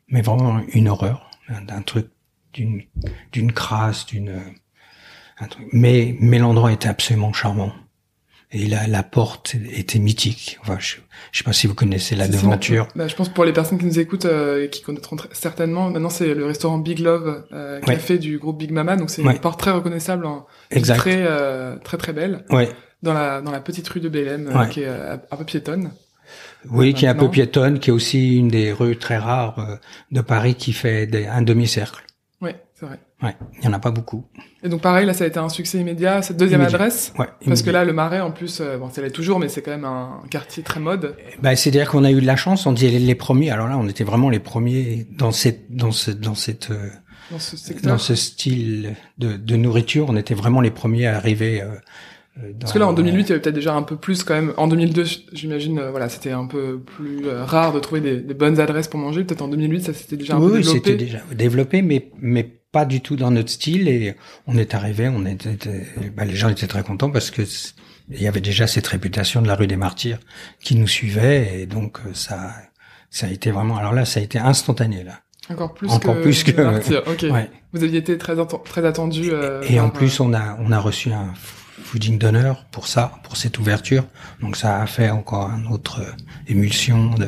mais 0.08 0.22
vraiment 0.22 0.60
une 0.74 0.88
horreur, 0.90 1.30
un, 1.50 1.62
d'un 1.62 1.82
truc 1.84 2.08
d'une 2.54 2.82
d'une 3.32 3.52
crasse, 3.52 4.06
d'une 4.08 4.42
un 5.40 5.48
truc. 5.48 5.68
Mais 5.72 6.16
mais 6.20 6.40
l'endroit 6.40 6.72
était 6.72 6.90
absolument 6.90 7.34
charmant. 7.34 7.72
Et 8.56 8.68
la, 8.68 8.86
la 8.86 9.02
porte 9.02 9.56
était 9.56 9.98
mythique. 9.98 10.60
Enfin, 10.62 10.78
je, 10.80 10.98
je 11.32 11.40
sais 11.40 11.44
pas 11.44 11.54
si 11.54 11.66
vous 11.66 11.74
connaissez 11.74 12.16
la 12.16 12.28
devanture. 12.28 12.88
Bah, 12.96 13.08
je 13.08 13.16
pense 13.16 13.30
pour 13.30 13.46
les 13.46 13.52
personnes 13.54 13.80
qui 13.80 13.86
nous 13.86 13.98
écoutent 13.98 14.26
euh, 14.26 14.66
et 14.66 14.70
qui 14.70 14.84
connaîtront 14.84 15.16
tr- 15.16 15.26
certainement, 15.32 15.90
maintenant 15.90 16.12
c'est 16.12 16.36
le 16.36 16.46
restaurant 16.46 16.78
Big 16.78 17.00
Love, 17.00 17.46
euh, 17.52 17.80
Ouais. 17.80 17.96
café 17.96 18.20
du 18.20 18.38
groupe 18.38 18.60
Big 18.60 18.70
Mama, 18.72 18.96
donc 18.96 19.10
c'est 19.10 19.24
Ouais. 19.24 19.34
une 19.34 19.40
porte 19.40 19.60
très 19.60 19.72
reconnaissable, 19.72 20.28
en, 20.28 20.46
Exact. 20.70 20.98
très 20.98 21.26
euh, 21.26 21.78
très 21.78 21.98
très 21.98 22.14
belle, 22.14 22.46
Ouais. 22.52 22.70
dans 23.02 23.14
la 23.14 23.42
dans 23.42 23.50
la 23.50 23.60
petite 23.60 23.90
rue 23.90 24.02
de 24.02 24.10
Bélem, 24.10 24.48
euh, 24.48 24.60
Ouais. 24.60 24.70
qui 24.70 24.82
est 24.82 24.88
euh, 24.88 25.18
un 25.32 25.36
peu 25.36 25.46
piétonne. 25.46 25.90
Oui, 26.70 26.94
qui 26.94 27.06
est 27.06 27.10
un 27.10 27.16
peu 27.16 27.30
piétonne, 27.32 27.80
qui 27.80 27.90
est 27.90 27.94
aussi 27.94 28.38
une 28.38 28.50
des 28.50 28.72
rues 28.72 28.98
très 28.98 29.18
rares 29.18 29.58
euh, 29.58 29.76
de 30.12 30.22
Paris 30.22 30.54
qui 30.54 30.74
fait 30.74 31.08
des, 31.08 31.26
un 31.26 31.42
demi-cercle. 31.42 32.04
Ouais, 32.40 32.56
c'est 32.76 32.86
vrai. 32.86 33.00
Ouais, 33.24 33.36
il 33.60 33.64
y 33.64 33.68
en 33.70 33.74
a 33.74 33.80
pas 33.80 33.92
beaucoup. 33.92 34.26
Et 34.64 34.70
donc 34.70 34.82
pareil, 34.82 35.06
là 35.06 35.14
ça 35.14 35.24
a 35.24 35.28
été 35.28 35.40
un 35.40 35.48
succès 35.50 35.80
immédiat, 35.80 36.22
cette 36.22 36.36
deuxième 36.38 36.60
Immédiat. 36.62 36.76
adresse. 36.78 37.14
Ouais. 37.18 37.28
Parce 37.46 37.62
que 37.62 37.70
là, 37.70 37.86
le 37.86 37.94
Marais, 37.94 38.20
en 38.20 38.32
plus, 38.32 38.60
euh, 38.60 38.78
bon, 38.78 38.90
c'est 38.92 39.02
là 39.02 39.10
toujours, 39.10 39.40
mais 39.40 39.48
c'est 39.48 39.62
quand 39.62 39.72
même 39.72 39.86
un 39.86 40.22
quartier 40.30 40.62
très 40.62 40.80
mode. 40.82 41.16
Bah, 41.42 41.56
c'est-à-dire 41.56 41.90
qu'on 41.90 42.04
a 42.04 42.12
eu 42.12 42.20
de 42.22 42.26
la 42.26 42.36
chance, 42.36 42.66
on 42.66 42.74
dit 42.74 42.90
les, 42.90 43.00
les 43.00 43.16
premiers. 43.16 43.50
Alors 43.50 43.68
là, 43.70 43.78
on 43.78 43.88
était 43.88 44.04
vraiment 44.04 44.30
les 44.30 44.40
premiers 44.40 45.08
dans 45.18 45.32
cette, 45.32 45.74
dans 45.74 45.92
ce, 45.92 46.12
dans 46.12 46.36
cette, 46.36 46.70
euh, 46.72 46.90
Dans 47.32 47.40
ce 47.40 47.56
secteur. 47.56 47.94
dans 47.94 47.98
ce 47.98 48.14
style 48.16 48.96
de, 49.18 49.38
de 49.38 49.56
nourriture. 49.56 50.08
On 50.10 50.18
était 50.18 50.34
vraiment 50.36 50.60
les 50.62 50.72
premiers 50.72 51.08
à 51.08 51.16
arriver. 51.16 51.62
Euh, 51.62 51.68
dans- 52.36 52.60
Parce 52.60 52.74
que 52.74 52.80
là, 52.80 52.88
en 52.88 52.94
2008, 52.94 53.22
il 53.24 53.30
y 53.30 53.32
avait 53.34 53.42
peut-être 53.42 53.56
déjà 53.56 53.74
un 53.76 53.84
peu 53.84 53.96
plus 53.96 54.24
quand 54.24 54.34
même. 54.34 54.54
En 54.58 54.68
2002, 54.68 55.06
j'imagine, 55.34 55.80
euh, 55.80 55.92
voilà, 55.92 56.10
c'était 56.10 56.32
un 56.32 56.48
peu 56.48 56.80
plus 56.80 57.28
euh, 57.28 57.44
rare 57.46 57.74
de 57.74 57.80
trouver 57.80 58.02
des, 58.02 58.18
des 58.22 58.34
bonnes 58.34 58.60
adresses 58.60 58.88
pour 58.88 59.00
manger. 59.00 59.24
Peut-être 59.24 59.42
en 59.44 59.48
2008, 59.48 59.82
ça 59.84 59.94
s'était 59.94 60.18
déjà 60.18 60.36
un 60.36 60.40
oui, 60.40 60.48
peu 60.48 60.54
oui, 60.58 60.60
développé. 60.64 60.80
c'était 60.92 60.96
déjà 61.06 61.20
développé, 61.36 61.82
mais 61.82 62.10
mais 62.20 62.44
pas 62.72 62.86
du 62.86 63.02
tout 63.02 63.16
dans 63.16 63.30
notre 63.32 63.50
style. 63.50 63.88
Et 63.88 64.16
on 64.48 64.58
est 64.58 64.74
arrivé, 64.74 65.08
on 65.10 65.26
était, 65.28 65.58
bah, 66.18 66.26
les 66.26 66.36
gens 66.36 66.50
étaient 66.50 66.66
très 66.68 66.82
contents 66.84 67.12
parce 67.12 67.30
que 67.30 67.44
il 68.10 68.22
y 68.22 68.28
avait 68.28 68.42
déjà 68.42 68.68
cette 68.68 68.88
réputation 68.88 69.42
de 69.42 69.48
la 69.48 69.56
rue 69.56 69.68
des 69.68 69.78
Martyrs 69.78 70.20
qui 70.62 70.76
nous 70.76 70.88
suivait, 70.88 71.62
et 71.62 71.66
donc 71.68 72.00
euh, 72.00 72.10
ça, 72.14 72.52
ça 73.12 73.28
a 73.28 73.30
été 73.30 73.52
vraiment. 73.52 73.78
Alors 73.78 73.94
là, 73.94 74.06
ça 74.06 74.20
a 74.20 74.24
été 74.24 74.40
instantané 74.40 75.04
là. 75.04 75.20
Encore 75.50 75.74
plus 75.74 75.90
Encore 75.92 76.16
que. 76.16 76.22
plus 76.22 76.44
que- 76.44 76.62
Martyr. 76.62 77.04
Ok. 77.06 77.26
Ouais. 77.32 77.50
Vous 77.74 77.84
aviez 77.84 78.00
été 78.00 78.18
très, 78.18 78.36
très 78.66 78.86
attendu. 78.86 79.30
euh, 79.32 79.62
Et 79.70 79.80
en 79.80 79.90
plus, 79.90 80.20
on 80.20 80.34
a 80.34 80.58
on 80.60 80.72
a 80.72 80.80
reçu 80.80 81.12
un 81.12 81.34
fooding 81.84 82.18
d'honneur 82.18 82.66
pour 82.72 82.88
ça, 82.88 83.14
pour 83.24 83.36
cette 83.38 83.60
ouverture. 83.60 84.06
Donc 84.42 84.56
ça 84.56 84.82
a 84.82 84.86
fait 84.88 85.10
encore 85.10 85.50
une 85.52 85.68
autre 85.68 86.02
euh, 86.02 86.12
émulsion 86.48 87.14
de 87.16 87.28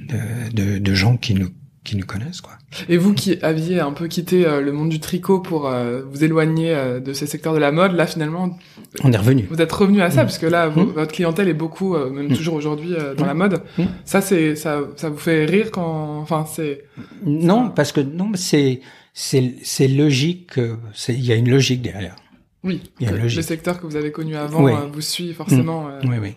de, 0.00 0.52
de 0.52 0.78
de 0.78 0.94
gens 0.94 1.16
qui 1.16 1.34
nous 1.34 1.48
qui 1.82 1.96
nous 1.96 2.06
connaissent 2.06 2.40
quoi. 2.40 2.54
Et 2.88 2.96
vous 2.96 3.12
qui 3.12 3.38
aviez 3.42 3.78
un 3.80 3.92
peu 3.92 4.08
quitté 4.08 4.46
euh, 4.46 4.60
le 4.62 4.72
monde 4.72 4.88
du 4.88 5.00
tricot 5.00 5.38
pour 5.40 5.68
euh, 5.68 6.02
vous 6.10 6.24
éloigner 6.24 6.74
euh, 6.74 6.98
de 6.98 7.12
ces 7.12 7.26
secteurs 7.26 7.52
de 7.52 7.58
la 7.58 7.72
mode, 7.72 7.92
là 7.92 8.06
finalement, 8.06 8.58
On 9.04 9.12
est 9.12 9.16
revenu. 9.18 9.46
vous 9.50 9.60
êtes 9.60 9.70
revenu 9.70 10.00
à 10.00 10.10
ça, 10.10 10.22
Mm. 10.22 10.26
parce 10.26 10.38
que 10.38 10.46
là, 10.46 10.68
vous- 10.68 10.80
Mm. 10.86 10.92
votre 10.92 11.12
clientèle 11.12 11.48
est 11.48 11.52
beaucoup, 11.54 11.94
même 11.96 12.28
Mm. 12.30 12.36
toujours 12.36 12.54
aujourd'hui, 12.54 12.94
dans 13.18 13.24
Mm. 13.24 13.26
la 13.28 13.34
mode. 13.34 13.62
Ça, 14.06 14.20
c'est 14.22 14.56
ça, 14.56 14.80
ça 14.96 15.10
vous 15.10 15.18
fait 15.18 15.44
rire 15.44 15.70
quand, 15.70 16.18
enfin, 16.20 16.46
c'est. 16.50 16.84
Non, 17.24 17.68
parce 17.68 17.92
que 17.92 18.00
non, 18.00 18.32
c'est 18.34 18.80
c'est 19.12 19.54
c'est 19.62 19.86
logique. 19.88 20.52
c'est- 20.94 21.14
Il 21.14 21.24
y 21.24 21.32
a 21.32 21.36
une 21.36 21.50
logique 21.50 21.82
derrière. 21.82 22.16
Oui, 22.64 22.82
Il 22.98 23.04
y 23.04 23.06
a 23.08 23.10
que 23.12 23.16
une 23.16 23.22
logique. 23.22 23.36
le 23.36 23.42
secteur 23.42 23.80
que 23.80 23.86
vous 23.86 23.96
avez 23.96 24.10
connu 24.10 24.34
avant 24.36 24.64
Oui. 24.64 24.72
euh, 24.72 24.86
vous 24.92 25.00
suit 25.02 25.32
forcément. 25.34 25.88
euh, 25.88 26.00
Oui, 26.04 26.16
oui, 26.20 26.34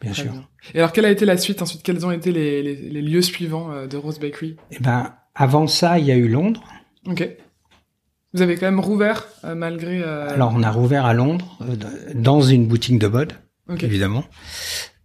bien 0.00 0.12
sûr. 0.14 0.32
bien. 0.32 0.44
Et 0.74 0.78
alors, 0.78 0.92
quelle 0.92 1.04
a 1.04 1.10
été 1.10 1.24
la 1.26 1.36
suite 1.36 1.60
ensuite? 1.62 1.82
Quels 1.82 2.04
ont 2.06 2.10
été 2.10 2.32
les, 2.32 2.62
les, 2.62 2.74
les 2.74 3.02
lieux 3.02 3.22
suivants 3.22 3.70
euh, 3.70 3.86
de 3.86 3.96
Rose 3.96 4.18
Bakery? 4.18 4.56
Eh 4.70 4.78
ben, 4.80 5.14
avant 5.34 5.66
ça, 5.66 5.98
il 5.98 6.06
y 6.06 6.10
a 6.10 6.16
eu 6.16 6.28
Londres. 6.28 6.64
Ok. 7.06 7.28
Vous 8.34 8.42
avez 8.42 8.56
quand 8.56 8.66
même 8.66 8.80
rouvert 8.80 9.26
euh, 9.44 9.54
malgré. 9.54 10.02
euh, 10.02 10.34
Alors, 10.34 10.52
on 10.54 10.62
a 10.62 10.70
rouvert 10.70 11.04
à 11.06 11.14
Londres 11.14 11.58
euh, 11.62 11.76
dans 12.14 12.40
une 12.42 12.66
boutique 12.66 12.98
de 12.98 13.06
mode, 13.06 13.32
évidemment. 13.80 14.24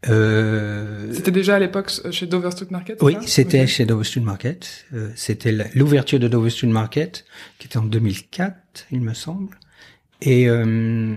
C'était 0.06 1.32
déjà 1.32 1.56
à 1.56 1.60
l'époque 1.60 1.90
chez 2.12 2.26
Dover 2.26 2.52
Street 2.52 2.68
Market 2.70 3.02
Oui, 3.02 3.16
c'était 3.26 3.62
Ok. 3.62 3.68
chez 3.68 3.86
Dover 3.86 4.04
Street 4.04 4.20
Market. 4.22 4.86
C'était 5.16 5.52
l'ouverture 5.76 6.20
de 6.20 6.28
Dover 6.28 6.50
Street 6.50 6.68
Market, 6.68 7.26
qui 7.60 7.68
était 7.68 7.78
en 7.78 7.84
2004, 7.86 8.54
il 8.92 9.02
me 9.02 9.14
semble. 9.14 9.58
Et 10.26 10.48
euh, 10.48 11.16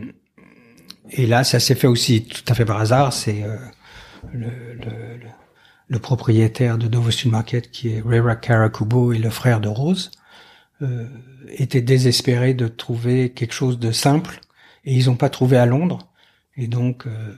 et 1.10 1.26
là, 1.26 1.44
ça 1.44 1.60
s'est 1.60 1.74
fait 1.74 1.86
aussi 1.86 2.24
tout 2.24 2.42
à 2.48 2.54
fait 2.54 2.64
par 2.64 2.80
hasard. 2.80 3.12
C'est 3.12 3.42
euh, 3.42 3.56
le, 5.88 5.98
propriétaire 5.98 6.78
de 6.78 7.10
Street 7.10 7.30
Market, 7.30 7.70
qui 7.70 7.88
est 7.88 8.00
Rera 8.00 8.36
Karakubo, 8.36 9.12
et 9.12 9.18
le 9.18 9.30
frère 9.30 9.60
de 9.60 9.68
Rose, 9.68 10.10
euh, 10.82 11.06
étaient 11.48 11.80
désespérés 11.80 12.54
de 12.54 12.68
trouver 12.68 13.30
quelque 13.30 13.54
chose 13.54 13.78
de 13.78 13.92
simple, 13.92 14.40
et 14.84 14.94
ils 14.94 15.06
n'ont 15.06 15.16
pas 15.16 15.30
trouvé 15.30 15.56
à 15.56 15.66
Londres. 15.66 16.10
Et 16.56 16.66
donc, 16.66 17.06
euh, 17.06 17.34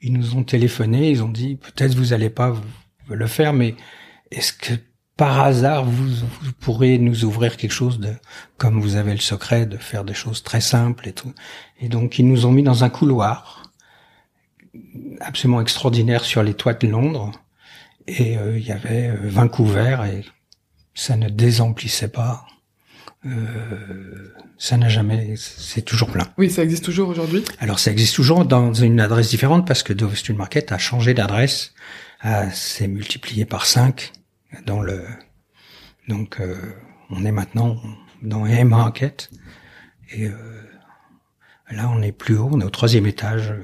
ils 0.00 0.12
nous 0.12 0.36
ont 0.36 0.44
téléphoné, 0.44 1.10
ils 1.10 1.22
ont 1.22 1.28
dit 1.28 1.56
peut-être 1.56 1.94
vous 1.94 2.12
allez 2.12 2.30
pas 2.30 2.56
le 3.08 3.26
faire, 3.26 3.52
mais 3.52 3.74
est-ce 4.30 4.52
que 4.52 4.72
par 5.16 5.40
hasard 5.40 5.84
vous, 5.84 6.08
vous 6.42 6.52
pourrez 6.60 6.98
nous 6.98 7.24
ouvrir 7.24 7.56
quelque 7.56 7.72
chose 7.72 7.98
de 7.98 8.12
comme 8.58 8.80
vous 8.80 8.96
avez 8.96 9.12
le 9.12 9.20
secret 9.20 9.66
de 9.66 9.78
faire 9.78 10.04
des 10.04 10.14
choses 10.14 10.42
très 10.42 10.60
simples 10.60 11.08
et 11.08 11.12
tout. 11.12 11.32
Et 11.80 11.88
donc 11.88 12.18
ils 12.18 12.28
nous 12.28 12.46
ont 12.46 12.52
mis 12.52 12.62
dans 12.62 12.84
un 12.84 12.90
couloir 12.90 13.72
absolument 15.20 15.60
extraordinaire 15.60 16.24
sur 16.24 16.42
les 16.42 16.54
toits 16.54 16.74
de 16.74 16.86
Londres 16.86 17.32
et 18.06 18.36
euh, 18.36 18.58
il 18.58 18.66
y 18.66 18.72
avait 18.72 19.08
euh, 19.08 19.16
20 19.22 19.48
couverts 19.48 20.04
et 20.04 20.24
ça 20.94 21.16
ne 21.16 21.28
désemplissait 21.28 22.08
pas. 22.08 22.46
Euh, 23.24 24.34
ça 24.58 24.76
n'a 24.76 24.88
jamais, 24.88 25.34
c'est 25.36 25.82
toujours 25.82 26.10
plein. 26.10 26.26
Oui, 26.38 26.50
ça 26.50 26.62
existe 26.62 26.84
toujours 26.84 27.08
aujourd'hui. 27.08 27.42
Alors 27.58 27.78
ça 27.78 27.90
existe 27.90 28.14
toujours 28.14 28.44
dans 28.44 28.72
une 28.72 29.00
adresse 29.00 29.30
différente 29.30 29.66
parce 29.66 29.82
que 29.82 29.92
Dover 29.92 30.16
Street 30.16 30.34
Market 30.34 30.72
a 30.72 30.78
changé 30.78 31.14
d'adresse, 31.14 31.72
s'est 32.52 32.88
multiplié 32.88 33.44
par 33.44 33.66
5 33.66 34.12
dans 34.64 34.80
le 34.82 35.04
donc 36.08 36.40
euh, 36.40 36.56
on 37.10 37.24
est 37.24 37.32
maintenant 37.32 37.76
dans 38.22 38.46
M 38.46 38.68
Market 38.68 39.30
et 40.10 40.26
euh, 40.26 40.62
là 41.70 41.88
on 41.90 42.00
est 42.02 42.12
plus 42.12 42.36
haut, 42.38 42.48
on 42.52 42.60
est 42.60 42.64
au 42.64 42.70
troisième 42.70 43.06
étage. 43.06 43.54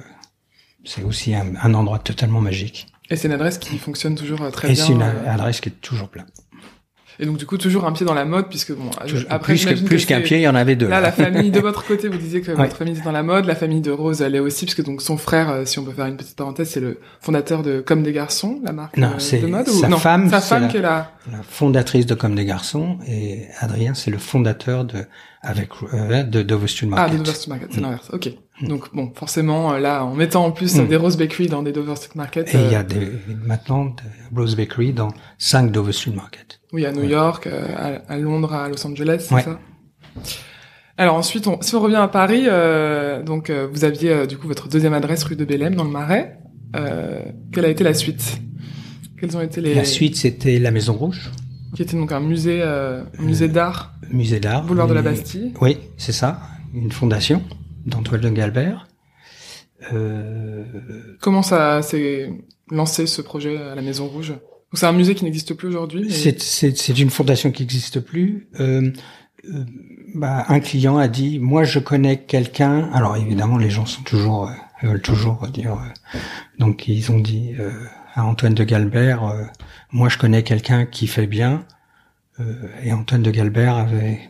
C'est 0.85 1.05
aussi 1.05 1.35
un, 1.35 1.55
un 1.63 1.75
endroit 1.75 2.01
totalement 2.01 2.41
magique. 2.41 2.89
Et 3.09 3.17
c'est 3.17 3.29
une 3.29 3.35
adresse 3.35 3.59
qui 3.59 3.79
fonctionne 3.79 4.17
toujours 4.17 4.43
euh, 4.43 4.51
très 4.51 4.71
et 4.71 4.75
bien. 4.75 4.85
c'est 4.85 4.93
une 4.93 5.03
adresse 5.03 5.61
qui 5.61 5.69
est 5.69 5.81
toujours 5.81 6.09
pleine. 6.09 6.27
Et 7.23 7.27
donc 7.27 7.37
du 7.39 7.47
coup 7.47 7.57
toujours 7.57 7.87
un 7.87 7.93
pied 7.93 8.05
dans 8.05 8.15
la 8.15 8.25
mode 8.25 8.49
puisque 8.49 8.73
bon 8.73 8.91
je- 9.07 9.13
Toujours- 9.13 9.27
après 9.31 9.53
plus 9.53 9.61
que- 9.63 9.69
j'imagine 9.69 9.87
plus 9.87 10.03
que 10.03 10.09
qu'un 10.09 10.17
c'est- 10.17 10.23
pied, 10.25 10.39
il 10.39 10.43
y 10.43 10.49
en 10.49 10.57
avait 10.57 10.75
deux. 10.75 10.89
Là, 10.89 11.01
la 11.01 11.13
famille 11.13 11.53
de 11.53 11.61
votre 11.61 11.85
côté, 11.87 12.09
vous 12.09 12.19
disiez 12.19 12.41
que 12.41 12.51
Ouais. 12.51 12.57
votre 12.57 12.77
famille 12.77 12.95
était 12.95 13.05
dans 13.05 13.13
la 13.13 13.23
mode, 13.23 13.45
la 13.45 13.55
famille 13.55 13.81
de 13.81 13.93
Rose, 13.93 14.23
elle 14.23 14.35
est 14.35 14.41
aussi, 14.41 14.65
puisque 14.65 14.83
donc 14.85 15.01
son 15.01 15.17
frère, 15.17 15.49
euh, 15.49 15.65
si 15.65 15.79
on 15.79 15.85
peut 15.85 15.93
faire 15.93 16.07
une 16.07 16.17
petite 16.17 16.35
parenthèse, 16.37 16.71
c'est 16.71 16.81
le 16.81 16.99
fondateur 17.21 17.63
de 17.63 17.81
Comme 17.81 18.03
des 18.03 18.13
garçons, 18.13 18.61
la 18.65 18.73
marque 18.73 18.97
Non, 18.97 19.09
euh, 19.09 19.19
c'est 19.19 19.39
de 19.39 19.47
mode 19.47 19.69
sa 19.69 19.87
non, 19.89 19.99
femme, 19.99 20.29
sa 20.31 20.41
c'est 20.41 20.49
femme 20.49 20.63
la- 20.63 20.69
qui 20.69 20.77
est 20.79 20.83
là. 20.83 21.13
la 21.31 21.43
fondatrice 21.49 22.07
de 22.07 22.15
Comme 22.17 22.35
des 22.35 22.45
garçons 22.45 22.99
et 23.07 23.43
Adrien 23.61 23.95
c'est 23.95 24.11
le 24.11 24.19
fondateur 24.19 24.85
de 24.85 25.05
avec 25.43 25.69
euh, 25.95 26.23
de 26.25 26.43
Dover 26.43 26.67
Street 26.67 26.87
Ah, 26.93 26.97
Market. 26.97 27.19
de 27.19 27.25
Dover 27.25 27.37
Street 27.37 27.51
Market, 27.51 27.69
c'est 27.73 27.81
Mm. 27.81 27.85
l'inverse. 27.85 28.11
Ok. 28.13 28.31
Donc 28.63 28.95
bon, 28.95 29.13
forcément, 29.15 29.73
euh, 29.73 29.79
là, 29.79 30.05
en 30.05 30.15
mettant 30.15 30.45
en 30.45 30.51
plus 30.53 30.79
euh, 30.79 30.83
Mm. 30.85 30.89
des 30.89 30.97
Rose 30.97 31.17
Bakery 31.17 31.47
dans 31.49 31.63
des 31.63 31.73
Dover 31.73 31.97
Street 31.97 32.11
Market, 32.15 32.55
Et 32.55 32.59
il 32.59 32.71
y 32.71 32.75
euh, 32.75 32.81
a 32.81 32.83
des, 32.83 33.09
maintenant 33.47 33.87
de 33.87 33.93
Rose 34.35 34.55
Bakery 34.57 34.93
dans 34.93 35.13
5 35.39 35.71
Dover 35.73 35.93
Street 35.93 36.13
Market. 36.15 36.61
oui, 36.73 36.87
à 36.87 36.93
New 36.93 37.01
Ouais. 37.01 37.09
York, 37.09 37.47
euh, 37.47 37.67
à, 38.09 38.13
à 38.13 38.17
Londres, 38.19 38.53
à 38.53 38.69
Los 38.69 38.87
Angeles, 38.87 39.27
c'est 39.29 39.35
Ouais. 39.35 39.43
ça? 39.43 39.59
Alors 40.99 41.15
ensuite, 41.17 41.47
on, 41.47 41.61
si 41.63 41.75
on 41.75 41.81
revient 41.81 41.97
à 41.97 42.09
Paris, 42.09 42.45
euh, 42.47 43.23
donc 43.23 43.49
euh, 43.51 43.67
vous 43.73 43.85
aviez 43.85 44.11
euh, 44.11 44.27
du 44.27 44.37
coup 44.37 44.47
votre 44.47 44.69
deuxième 44.69 44.93
adresse 44.93 45.25
rue 45.25 45.37
de 45.37 45.45
Bélem 45.45 45.75
dans 45.75 45.85
le 45.85 45.91
Marais. 45.91 46.39
Euh, 46.77 47.23
quelle 47.53 47.65
a 47.65 47.69
été 47.69 47.83
la 47.85 47.95
suite? 47.95 48.41
Quelles 49.19 49.37
ont 49.37 49.41
été 49.41 49.61
les 49.61 49.75
La 49.75 49.85
suite, 49.85 50.17
c'était 50.17 50.59
la 50.59 50.71
Maison 50.71 50.93
Rouge, 50.95 51.31
qui 51.75 51.83
était 51.83 51.97
donc 51.97 52.13
un 52.13 52.21
musée, 52.21 52.61
euh, 52.63 53.03
musée 53.19 53.49
d'art, 53.49 53.95
musée 54.11 54.41
d'art. 54.41 54.65
boulevard 54.65 54.87
de 54.89 54.95
la 54.95 55.03
Bastille. 55.03 55.53
Oui, 55.61 55.79
c'est 55.97 56.13
ça. 56.13 56.41
une 56.75 56.93
fondation 56.93 57.43
d'Antoine 57.87 58.21
de 58.21 58.31
Galbert. 58.31 58.89
Euh... 59.93 60.65
Comment 61.21 61.43
ça 61.43 61.83
s'est 61.83 62.31
lancé 62.71 63.07
ce 63.07 63.23
projet 63.23 63.57
à 63.57 63.75
la 63.75 63.83
Maison 63.83 64.07
Rouge? 64.07 64.35
C'est 64.75 64.87
un 64.87 64.93
musée 64.93 65.15
qui 65.15 65.25
n'existe 65.25 65.53
plus 65.55 65.69
aujourd'hui 65.69 66.11
C'est 66.11 66.99
une 66.99 67.11
fondation 67.11 67.51
qui 67.51 67.63
n'existe 67.63 68.01
plus. 68.01 68.49
Euh, 68.59 68.91
euh, 69.45 69.65
bah, 70.15 70.45
un 70.49 70.61
client 70.61 70.99
a 70.99 71.09
dit, 71.09 71.39
moi 71.39 71.65
je 71.65 71.79
connais 71.79 72.19
quelqu'un. 72.19 72.91
Alors 72.93 73.17
évidemment, 73.17 73.59
les 73.59 73.71
gens 73.71 73.87
sont 73.87 74.03
toujours 74.03 74.49
euh, 74.49 74.87
veulent 74.87 75.03
toujours 75.03 75.47
dire. 75.49 75.75
Euh, 75.75 76.19
donc 76.59 76.89
ils 76.89 77.11
ont 77.11 77.19
dit 77.19 77.55
à 78.15 78.25
Antoine 78.25 78.55
de 78.55 78.65
Galbert, 78.65 79.33
moi 79.91 80.09
je 80.09 80.19
connais 80.19 80.43
quelqu'un 80.43 80.87
qui 80.87 81.07
fait 81.07 81.27
bien. 81.27 81.65
et 82.83 82.93
Antoine 82.93 83.23
de 83.23 83.31
Galbert 83.31 83.77
avait 83.77 84.21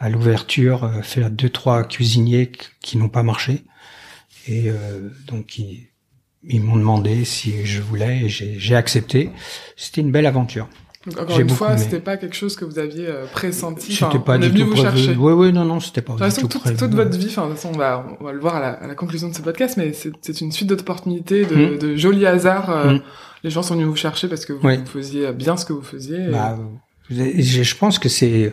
à 0.00 0.08
l'ouverture 0.08 0.90
fait 1.02 1.30
deux 1.30 1.50
trois 1.50 1.84
cuisiniers 1.84 2.50
qui 2.80 2.98
n'ont 2.98 3.08
pas 3.08 3.22
marché. 3.22 3.64
Et 4.48 4.72
donc 5.28 5.58
ils, 5.58 5.90
ils 6.42 6.62
m'ont 6.62 6.76
demandé 6.76 7.24
si 7.24 7.64
je 7.66 7.82
voulais 7.82 8.22
et 8.24 8.28
j'ai 8.28 8.74
accepté. 8.74 9.30
C'était 9.76 10.00
une 10.00 10.10
belle 10.10 10.26
aventure. 10.26 10.68
Donc, 11.06 11.18
encore 11.18 11.40
une 11.40 11.48
fois, 11.48 11.78
c'était 11.78 12.00
pas 12.00 12.18
quelque 12.18 12.36
chose 12.36 12.56
que 12.56 12.66
vous 12.66 12.78
aviez 12.78 13.06
euh, 13.06 13.24
pressenti. 13.24 13.94
C'était 13.94 14.18
pas 14.18 14.36
du 14.36 14.52
tout 14.52 14.66
vous 14.66 14.76
chercher. 14.76 15.16
Oui, 15.16 15.32
oui, 15.32 15.50
non, 15.50 15.64
non, 15.64 15.80
c'était 15.80 16.02
pas 16.02 16.12
du 16.12 16.34
tout 16.34 16.46
toute, 16.46 16.76
toute 16.76 16.94
votre 16.94 17.16
vie, 17.16 17.28
enfin, 17.30 17.46
de 17.46 17.52
toute 17.52 17.56
façon, 17.56 17.72
on 17.74 17.78
va, 17.78 18.06
on 18.20 18.24
va 18.24 18.32
le 18.32 18.38
voir 18.38 18.56
à 18.56 18.60
la, 18.60 18.68
à 18.72 18.86
la 18.86 18.94
conclusion 18.94 19.28
de 19.30 19.34
ce 19.34 19.40
podcast, 19.40 19.78
mais 19.78 19.92
c'est 19.94 20.40
une 20.42 20.52
suite 20.52 20.68
d'opportunités, 20.68 21.46
de, 21.46 21.54
mmh. 21.54 21.78
de, 21.78 21.96
jolis 21.96 22.26
hasards. 22.26 22.70
Euh, 22.70 22.92
mmh. 22.92 23.02
Les 23.44 23.50
gens 23.50 23.62
sont 23.62 23.74
venus 23.74 23.86
vous 23.86 23.96
chercher 23.96 24.28
parce 24.28 24.44
que 24.44 24.52
vous, 24.52 24.60
vous, 24.60 24.86
faisiez 24.86 25.32
bien 25.32 25.56
ce 25.56 25.64
que 25.64 25.72
vous 25.72 25.82
faisiez. 25.82 26.28
Bah, 26.28 26.58
je 27.08 27.74
pense 27.76 27.98
que 27.98 28.10
c'est, 28.10 28.52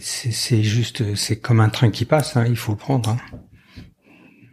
c'est 0.00 0.62
juste, 0.62 1.14
c'est 1.14 1.36
comme 1.36 1.60
un 1.60 1.68
train 1.68 1.90
qui 1.90 2.04
passe. 2.04 2.36
Hein, 2.36 2.46
il 2.48 2.56
faut 2.56 2.72
le 2.72 2.78
prendre. 2.78 3.10
Hein. 3.10 3.16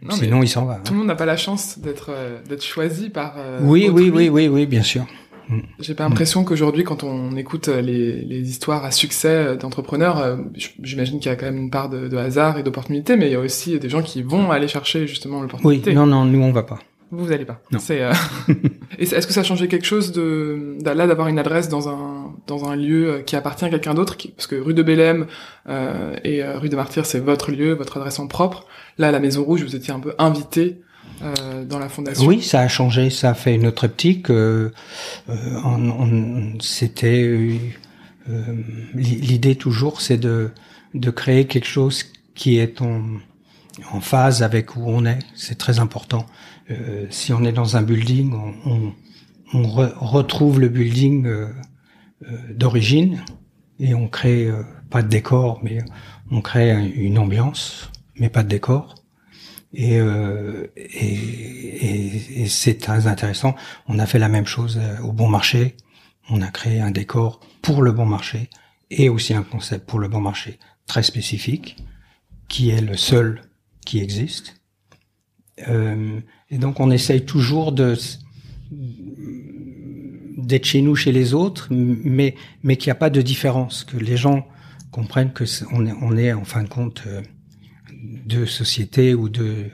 Non, 0.02 0.14
Sinon, 0.14 0.42
il 0.42 0.48
s'en 0.48 0.64
va. 0.64 0.76
Tout 0.76 0.92
le 0.92 1.00
monde 1.00 1.08
n'a 1.08 1.16
pas 1.16 1.26
la 1.26 1.36
chance 1.36 1.78
d'être 1.78 2.10
euh, 2.10 2.40
d'être 2.48 2.64
choisi 2.64 3.10
par. 3.10 3.36
oui, 3.62 3.88
oui, 3.92 4.10
oui, 4.10 4.28
oui, 4.28 4.48
oui, 4.48 4.66
bien 4.66 4.82
sûr. 4.82 5.06
Mm. 5.48 5.60
J'ai 5.80 5.94
pas 5.94 6.04
l'impression 6.04 6.44
qu'aujourd'hui, 6.44 6.84
quand 6.84 7.04
on 7.04 7.36
écoute 7.36 7.68
euh, 7.68 7.80
les, 7.80 8.22
les 8.22 8.50
histoires 8.50 8.84
à 8.84 8.90
succès 8.90 9.28
euh, 9.28 9.56
d'entrepreneurs, 9.56 10.18
euh, 10.18 10.36
j'imagine 10.82 11.20
qu'il 11.20 11.30
y 11.30 11.32
a 11.32 11.36
quand 11.36 11.46
même 11.46 11.56
une 11.56 11.70
part 11.70 11.88
de, 11.88 12.08
de 12.08 12.16
hasard 12.16 12.58
et 12.58 12.62
d'opportunité, 12.62 13.16
mais 13.16 13.28
il 13.28 13.32
y 13.32 13.36
a 13.36 13.40
aussi 13.40 13.78
des 13.78 13.88
gens 13.88 14.02
qui 14.02 14.22
vont 14.22 14.50
aller 14.50 14.68
chercher 14.68 15.06
justement 15.06 15.40
l'opportunité. 15.40 15.90
Oui, 15.90 15.96
non, 15.96 16.06
non, 16.06 16.24
nous 16.24 16.42
on 16.42 16.52
va 16.52 16.62
pas. 16.62 16.78
Vous, 17.10 17.24
vous 17.24 17.32
allez 17.32 17.44
pas. 17.44 17.60
Non. 17.70 17.78
C'est. 17.78 18.02
Euh... 18.02 18.12
est-ce 18.98 19.26
que 19.26 19.32
ça 19.32 19.40
a 19.40 19.44
changé 19.44 19.68
quelque 19.68 19.86
chose 19.86 20.12
de 20.12 20.76
là 20.84 21.06
d'avoir 21.06 21.28
une 21.28 21.38
adresse 21.38 21.68
dans 21.68 21.88
un 21.88 22.34
dans 22.46 22.68
un 22.68 22.76
lieu 22.76 23.22
qui 23.26 23.36
appartient 23.36 23.64
à 23.64 23.70
quelqu'un 23.70 23.94
d'autre, 23.94 24.16
parce 24.36 24.46
que 24.46 24.56
rue 24.56 24.74
de 24.74 24.82
Bélème 24.82 25.26
euh, 25.68 26.16
et 26.24 26.42
rue 26.44 26.68
de 26.68 26.76
Martyr, 26.76 27.06
c'est 27.06 27.20
votre 27.20 27.50
lieu, 27.50 27.72
votre 27.74 27.96
adresse 27.98 28.18
en 28.18 28.26
propre. 28.26 28.66
Là, 28.96 29.08
à 29.08 29.10
la 29.10 29.20
Maison 29.20 29.44
Rouge, 29.44 29.62
vous 29.62 29.76
étiez 29.76 29.92
un 29.92 30.00
peu 30.00 30.14
invité 30.18 30.80
euh, 31.22 31.64
dans 31.64 31.78
la 31.78 31.88
fondation 31.88 32.26
Oui, 32.26 32.42
ça 32.42 32.60
a 32.60 32.68
changé, 32.68 33.10
ça 33.10 33.30
a 33.30 33.34
fait 33.34 33.54
une 33.54 33.66
autre 33.66 33.86
optique. 33.86 34.30
Euh, 34.30 34.72
euh 35.28 36.52
C'était 36.60 37.24
euh, 37.24 37.56
l'idée 38.94 39.56
toujours, 39.56 40.00
c'est 40.00 40.18
de 40.18 40.50
de 40.94 41.10
créer 41.10 41.46
quelque 41.46 41.66
chose 41.66 42.04
qui 42.34 42.58
est 42.58 42.80
en 42.80 43.02
en 43.92 44.00
phase 44.00 44.42
avec 44.42 44.76
où 44.76 44.84
on 44.86 45.04
est. 45.06 45.18
C'est 45.34 45.58
très 45.58 45.80
important. 45.80 46.26
Si 47.10 47.32
on 47.32 47.44
est 47.44 47.52
dans 47.52 47.76
un 47.76 47.82
building, 47.82 48.32
on, 48.32 48.70
on, 48.70 48.94
on 49.54 49.62
retrouve 49.66 50.60
le 50.60 50.68
building 50.68 51.26
d'origine 52.50 53.24
et 53.80 53.94
on 53.94 54.08
crée 54.08 54.50
pas 54.90 55.02
de 55.02 55.08
décor, 55.08 55.60
mais 55.62 55.78
on 56.30 56.40
crée 56.40 56.70
une 56.94 57.18
ambiance, 57.18 57.90
mais 58.16 58.28
pas 58.28 58.42
de 58.42 58.48
décor. 58.48 58.94
Euh, 59.78 60.66
et, 60.76 61.14
et, 61.14 62.42
et, 62.42 62.48
c'est 62.48 62.78
très 62.78 63.06
intéressant. 63.06 63.54
On 63.86 63.98
a 63.98 64.06
fait 64.06 64.18
la 64.18 64.28
même 64.28 64.46
chose 64.46 64.78
euh, 64.80 64.98
au 65.02 65.12
bon 65.12 65.28
marché. 65.28 65.76
On 66.30 66.40
a 66.40 66.48
créé 66.48 66.80
un 66.80 66.90
décor 66.90 67.40
pour 67.60 67.82
le 67.82 67.92
bon 67.92 68.06
marché 68.06 68.48
et 68.90 69.08
aussi 69.10 69.34
un 69.34 69.42
concept 69.42 69.86
pour 69.86 69.98
le 69.98 70.08
bon 70.08 70.20
marché 70.20 70.58
très 70.86 71.02
spécifique, 71.02 71.76
qui 72.48 72.70
est 72.70 72.80
le 72.80 72.96
seul 72.96 73.42
qui 73.84 74.00
existe. 74.00 74.57
Euh, 75.66 76.20
et 76.50 76.58
donc 76.58 76.80
on 76.80 76.90
essaye 76.90 77.24
toujours 77.24 77.72
de 77.72 77.96
d'être 80.36 80.64
chez 80.64 80.82
nous, 80.82 80.94
chez 80.94 81.12
les 81.12 81.34
autres, 81.34 81.68
mais 81.70 82.34
mais 82.62 82.76
qu'il 82.76 82.88
n'y 82.88 82.92
a 82.92 82.96
pas 82.96 83.10
de 83.10 83.20
différence, 83.22 83.84
que 83.84 83.96
les 83.96 84.16
gens 84.16 84.46
comprennent 84.90 85.32
que 85.32 85.44
on 85.72 85.86
est, 85.86 85.92
on 86.00 86.16
est 86.16 86.32
en 86.32 86.44
fin 86.44 86.62
de 86.62 86.68
compte 86.68 87.02
euh, 87.06 87.22
de 88.26 88.46
sociétés 88.46 89.14
ou 89.14 89.28
de, 89.28 89.66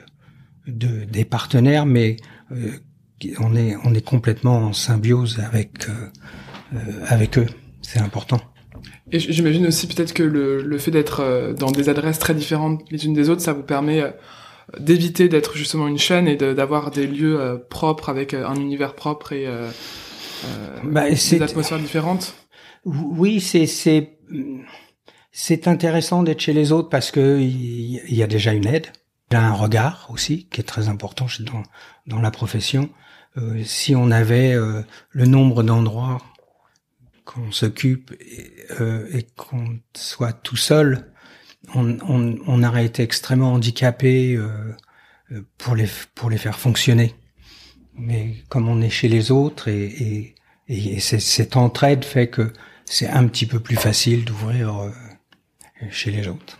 de 0.67 1.05
des 1.05 1.25
partenaires, 1.25 1.85
mais 1.85 2.17
euh, 2.51 2.71
on 3.39 3.55
est 3.55 3.75
on 3.83 3.93
est 3.93 4.05
complètement 4.05 4.57
en 4.57 4.73
symbiose 4.73 5.39
avec 5.39 5.87
euh, 5.87 5.93
euh, 6.73 6.77
avec 7.07 7.37
eux. 7.37 7.47
C'est 7.81 7.99
important. 7.99 8.41
Et 9.11 9.19
j'imagine 9.19 9.67
aussi 9.67 9.87
peut-être 9.87 10.13
que 10.13 10.23
le, 10.23 10.63
le 10.63 10.77
fait 10.79 10.89
d'être 10.91 11.53
dans 11.59 11.69
des 11.69 11.89
adresses 11.89 12.17
très 12.17 12.33
différentes 12.33 12.83
les 12.89 13.05
unes 13.05 13.13
des 13.13 13.29
autres, 13.29 13.41
ça 13.41 13.53
vous 13.53 13.63
permet 13.63 14.03
d'éviter 14.79 15.29
d'être 15.29 15.55
justement 15.55 15.87
une 15.87 15.97
chaîne 15.97 16.27
et 16.27 16.35
d'avoir 16.35 16.91
des 16.91 17.07
lieux 17.07 17.61
propres 17.69 18.09
avec 18.09 18.33
un 18.33 18.55
univers 18.55 18.95
propre 18.95 19.33
et 19.33 19.47
euh, 20.45 20.77
bah, 20.83 21.09
des 21.09 21.41
atmosphères 21.41 21.79
différentes. 21.79 22.35
Oui, 22.85 23.41
c'est 23.41 23.65
c'est 23.65 24.17
c'est 25.31 25.67
intéressant 25.67 26.23
d'être 26.23 26.39
chez 26.39 26.53
les 26.53 26.71
autres 26.71 26.89
parce 26.89 27.11
que 27.11 27.39
il 27.39 28.15
y, 28.15 28.23
a 28.23 28.27
déjà 28.27 28.53
une 28.53 28.67
aide. 28.67 28.87
Il 29.31 29.33
y 29.33 29.37
a 29.37 29.43
un 29.43 29.53
regard 29.53 30.07
aussi 30.09 30.47
qui 30.49 30.61
est 30.61 30.65
très 30.65 30.87
important 30.87 31.27
dans, 31.41 31.63
dans 32.07 32.21
la 32.21 32.31
profession. 32.31 32.89
Euh, 33.37 33.61
si 33.65 33.95
on 33.95 34.11
avait 34.11 34.53
euh, 34.53 34.81
le 35.09 35.25
nombre 35.25 35.63
d'endroits 35.63 36.21
qu'on 37.25 37.51
s'occupe 37.51 38.13
et, 38.21 38.53
euh, 38.79 39.09
et 39.11 39.23
qu'on 39.35 39.79
soit 39.93 40.31
tout 40.31 40.55
seul, 40.55 41.11
on, 41.73 41.97
on, 42.07 42.37
on, 42.47 42.63
aurait 42.63 42.85
été 42.85 43.03
extrêmement 43.03 43.53
handicapé 43.53 44.35
euh, 44.35 44.73
pour 45.57 45.75
les 45.75 45.89
pour 46.13 46.29
les 46.29 46.37
faire 46.37 46.59
fonctionner. 46.59 47.15
Mais 47.93 48.35
comme 48.49 48.67
on 48.67 48.81
est 48.81 48.89
chez 48.89 49.07
les 49.07 49.31
autres 49.31 49.67
et, 49.69 50.35
et, 50.67 50.95
et 50.95 50.99
cette 50.99 51.55
entraide 51.55 52.03
fait 52.03 52.27
que 52.27 52.51
c'est 52.83 53.07
un 53.07 53.27
petit 53.27 53.45
peu 53.45 53.59
plus 53.59 53.77
facile 53.77 54.25
d'ouvrir 54.25 54.91
chez 55.91 56.11
les 56.11 56.27
autres, 56.27 56.59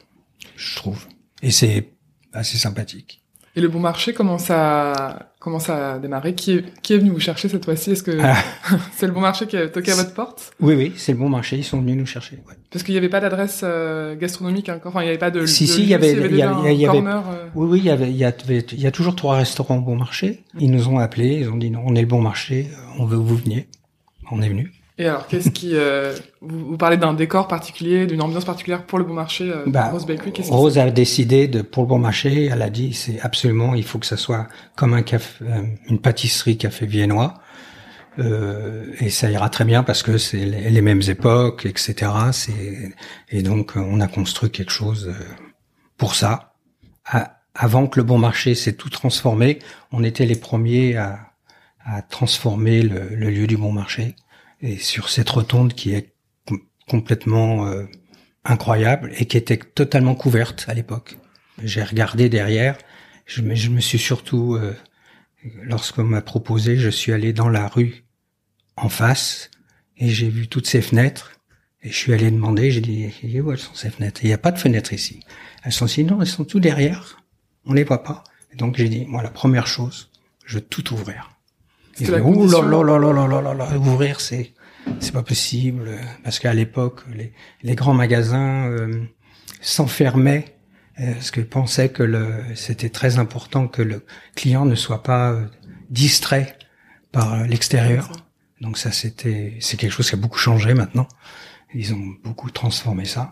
je 0.56 0.76
trouve. 0.76 1.06
Et 1.42 1.52
c'est 1.52 1.90
assez 2.34 2.58
sympathique. 2.58 3.25
Et 3.58 3.62
le 3.62 3.70
bon 3.70 3.80
marché, 3.80 4.14
comment 4.14 4.38
ça, 4.38 5.32
comment 5.40 5.60
ça 5.60 5.94
a 5.94 6.00
démarré 6.00 6.36
qui 6.36 6.52
est, 6.52 6.82
qui 6.82 6.94
est 6.94 6.98
venu 6.98 7.12
vous 7.12 7.22
chercher 7.22 7.48
cette 7.48 7.64
fois-ci? 7.64 7.92
Est-ce 7.92 8.04
que 8.04 8.18
ah. 8.22 8.36
c'est 8.92 9.08
le 9.08 9.14
bon 9.14 9.22
marché 9.22 9.48
qui 9.48 9.56
a 9.56 9.70
toqué 9.70 9.94
à 9.94 9.96
votre 9.96 10.14
porte? 10.14 10.52
Oui, 10.60 10.76
oui, 10.76 10.92
c'est 10.98 11.14
le 11.14 11.20
bon 11.20 11.30
marché. 11.30 11.56
Ils 11.56 11.64
sont 11.64 11.80
venus 11.80 11.96
nous 11.96 12.06
chercher. 12.06 12.36
Ouais. 12.50 12.56
Parce 12.70 12.84
qu'il 12.84 12.94
n'y 12.94 12.98
avait 12.98 13.08
pas 13.08 13.22
d'adresse 13.22 13.62
euh, 13.64 14.18
gastronomique 14.18 14.68
encore. 14.68 14.92
Enfin, 14.92 15.04
il 15.04 15.06
n'y 15.06 15.10
avait 15.10 15.18
pas 15.18 15.32
de. 15.32 15.46
Si, 15.46 15.68
si, 15.68 15.84
il 15.84 15.88
y 15.88 15.94
avait, 15.94 16.12
il 16.12 16.18
y 16.36 16.42
avait, 16.42 16.76
il 16.76 16.82
y 16.82 16.86
avait, 16.86 16.98
euh. 16.98 17.22
oui, 17.56 17.68
oui, 17.70 17.80
il 17.80 17.86
y 17.86 17.90
avait, 17.90 18.10
il 18.10 18.18
y, 18.18 18.26
avait, 18.26 18.60
il 18.60 18.82
y 18.82 18.88
a 18.88 18.92
toujours 18.92 19.16
trois 19.16 19.38
restaurants 19.38 19.78
au 19.78 19.82
bon 19.82 19.96
marché. 19.96 20.44
Ils 20.60 20.70
nous 20.70 20.90
ont 20.90 21.00
appelés, 21.00 21.38
ils 21.40 21.50
ont 21.50 21.58
dit 21.58 21.72
non, 21.72 21.82
on 21.86 21.96
est 21.96 22.02
le 22.02 22.08
bon 22.08 22.22
marché, 22.22 22.68
on 23.00 23.06
veut 23.06 23.18
que 23.18 23.24
vous 23.24 23.38
veniez. 23.38 23.68
On 24.32 24.42
est 24.42 24.50
venu. 24.50 24.74
Et 24.98 25.08
alors, 25.08 25.28
qu'est-ce 25.28 25.50
qui 25.50 25.72
euh, 25.74 26.16
vous, 26.40 26.78
parlez 26.78 26.96
d'un 26.96 27.14
décor 27.14 27.50
particulier, 27.50 28.06
d'une 28.06 28.22
ambiance 28.22 28.46
particulière 28.46 28.86
pour 28.86 28.98
le 28.98 29.04
bon 29.04 29.14
marché 29.14 29.52
euh, 29.52 29.64
bah, 29.68 29.90
Rose 29.90 30.06
Bakery 30.06 30.32
Rose 30.48 30.78
a 30.78 30.90
décidé 30.90 31.50
de 31.50 31.62
pour 31.62 31.84
le 31.84 31.90
bon 31.90 32.00
marché. 32.00 32.46
Elle 32.46 32.62
a 32.62 32.70
dit 32.70 32.94
c'est 32.94 33.20
absolument 33.20 33.76
il 33.76 33.84
faut 33.84 34.00
que 34.00 34.06
ça 34.06 34.16
soit 34.16 34.48
comme 34.76 34.94
un 34.94 35.02
café, 35.02 35.44
euh, 35.44 35.64
une 35.90 36.00
pâtisserie 36.00 36.58
café 36.58 36.86
viennois. 36.86 37.34
Euh, 38.20 38.86
et 39.00 39.10
ça 39.10 39.30
ira 39.30 39.50
très 39.50 39.66
bien 39.66 39.84
parce 39.84 40.02
que 40.02 40.18
c'est 40.18 40.46
les, 40.46 40.82
mêmes 40.82 41.02
époques, 41.10 41.66
etc. 41.66 42.12
C'est 42.32 42.94
et 43.30 43.44
donc 43.44 43.74
on 43.76 44.00
a 44.00 44.08
construit 44.08 44.50
quelque 44.50 44.72
chose 44.72 45.10
euh, 45.10 45.24
pour 45.98 46.16
ça. 46.16 46.54
avant 47.54 47.88
que 47.88 48.00
le 48.00 48.04
bon 48.04 48.18
marché 48.18 48.56
s'est 48.56 48.74
tout 48.74 48.90
transformé, 48.90 49.60
on 49.92 50.04
était 50.06 50.26
les 50.26 50.38
premiers 50.38 50.96
à, 50.96 51.20
à 51.84 52.02
transformer 52.02 52.82
le, 52.82 53.10
le 53.10 53.30
lieu 53.30 53.48
du 53.48 53.58
bon 53.58 53.74
marché 53.74 54.16
et 54.62 54.78
sur 54.78 55.10
cette 55.10 55.30
rotonde 55.30 55.74
qui 55.74 55.94
est 55.94 56.14
complètement 56.88 57.68
euh, 57.68 57.86
incroyable 58.44 59.12
et 59.18 59.26
qui 59.26 59.38
était 59.38 59.58
totalement 59.58 60.16
couverte 60.16 60.66
à 60.68 60.74
l'époque. 60.74 61.18
J'ai 61.64 61.84
regardé 61.84 62.30
derrière, 62.30 62.78
je 63.26 63.42
me, 63.42 63.56
je 63.56 63.70
me 63.70 63.80
suis 63.80 64.00
surtout, 64.00 64.56
euh, 64.56 64.76
lorsqu'on 65.64 66.04
m'a 66.04 66.22
proposé, 66.22 66.78
je 66.78 66.90
suis 66.90 67.12
allé 67.12 67.34
dans 67.34 67.50
la 67.50 67.68
rue 67.68 68.06
en 68.76 68.90
face 68.90 69.50
et 69.98 70.10
j'ai 70.10 70.30
vu 70.30 70.48
toutes 70.48 70.68
ces 70.68 70.82
fenêtres 70.82 71.32
et 71.82 71.90
je 71.90 71.96
suis 71.96 72.14
allé 72.14 72.32
demander, 72.32 72.72
j'ai 72.72 72.82
dit, 72.82 73.42
où 73.42 73.52
elles 73.52 73.60
sont 73.60 73.76
ces 73.76 73.90
fenêtres? 73.90 74.22
Il 74.24 74.28
n'y 74.28 74.34
a 74.34 74.40
pas 74.40 74.52
de 74.52 74.60
fenêtres 74.60 74.94
ici. 74.94 75.20
Elles 75.64 75.72
sont 75.72 75.86
ici, 75.86 76.04
non, 76.04 76.22
elles 76.22 76.28
sont 76.28 76.46
tout 76.46 76.60
derrière. 76.60 77.22
On 77.66 77.74
les 77.74 77.84
voit 77.84 78.04
pas. 78.04 78.24
Et 78.52 78.56
donc 78.56 78.78
j'ai 78.78 78.90
dit, 78.90 79.06
moi 79.06 79.24
la 79.24 79.30
première 79.30 79.68
chose, 79.68 80.10
je 80.46 80.56
veux 80.56 80.62
tout 80.62 80.94
ouvrir. 80.94 81.35
Et 82.00 82.06
là, 82.06 82.20
là, 82.20 82.84
là, 82.84 83.00
là, 83.00 83.28
là, 83.28 83.42
là, 83.42 83.54
là, 83.54 83.78
ouvrir, 83.78 84.20
c'est, 84.20 84.54
c'est 85.00 85.14
pas 85.14 85.24
possible. 85.24 85.98
Parce 86.24 86.40
qu'à 86.40 86.54
l'époque, 86.54 87.04
les, 87.14 87.32
les, 87.64 87.76
grands 87.76 87.94
magasins 87.94 88.68
euh, 88.68 89.04
s'enfermaient 89.62 90.56
parce 90.98 91.32
que 91.32 91.42
pensait 91.42 91.90
que 91.90 92.04
le, 92.04 92.44
c'était 92.56 92.90
très 92.90 93.20
important 93.20 93.68
que 93.68 93.82
le 93.82 94.06
client 94.36 94.66
ne 94.66 94.76
soit 94.76 95.04
pas 95.04 95.32
euh, 95.32 95.46
distrait 95.90 96.58
par 97.12 97.44
l'extérieur. 97.46 98.12
Donc 98.62 98.78
ça, 98.78 98.92
c'était, 98.92 99.58
c'est 99.60 99.78
quelque 99.78 99.92
chose 99.92 100.10
qui 100.10 100.16
a 100.16 100.18
beaucoup 100.18 100.38
changé 100.38 100.74
maintenant. 100.74 101.08
Ils 101.74 101.94
ont 101.94 102.16
beaucoup 102.24 102.50
transformé 102.50 103.06
ça. 103.06 103.30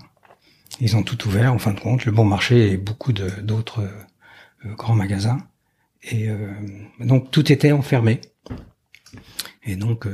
Ils 0.81 0.97
ont 0.97 1.03
tout 1.03 1.27
ouvert, 1.27 1.53
en 1.53 1.59
fin 1.59 1.71
de 1.71 1.79
compte, 1.79 2.05
le 2.05 2.11
bon 2.11 2.25
marché 2.25 2.71
et 2.71 2.77
beaucoup 2.77 3.13
d'autres 3.13 3.81
euh, 3.81 4.73
grands 4.75 4.95
magasins. 4.95 5.37
Et 6.03 6.29
euh, 6.29 6.53
donc 6.99 7.31
tout 7.31 7.51
était 7.51 7.71
enfermé. 7.71 8.19
Et 9.65 9.75
donc 9.75 10.07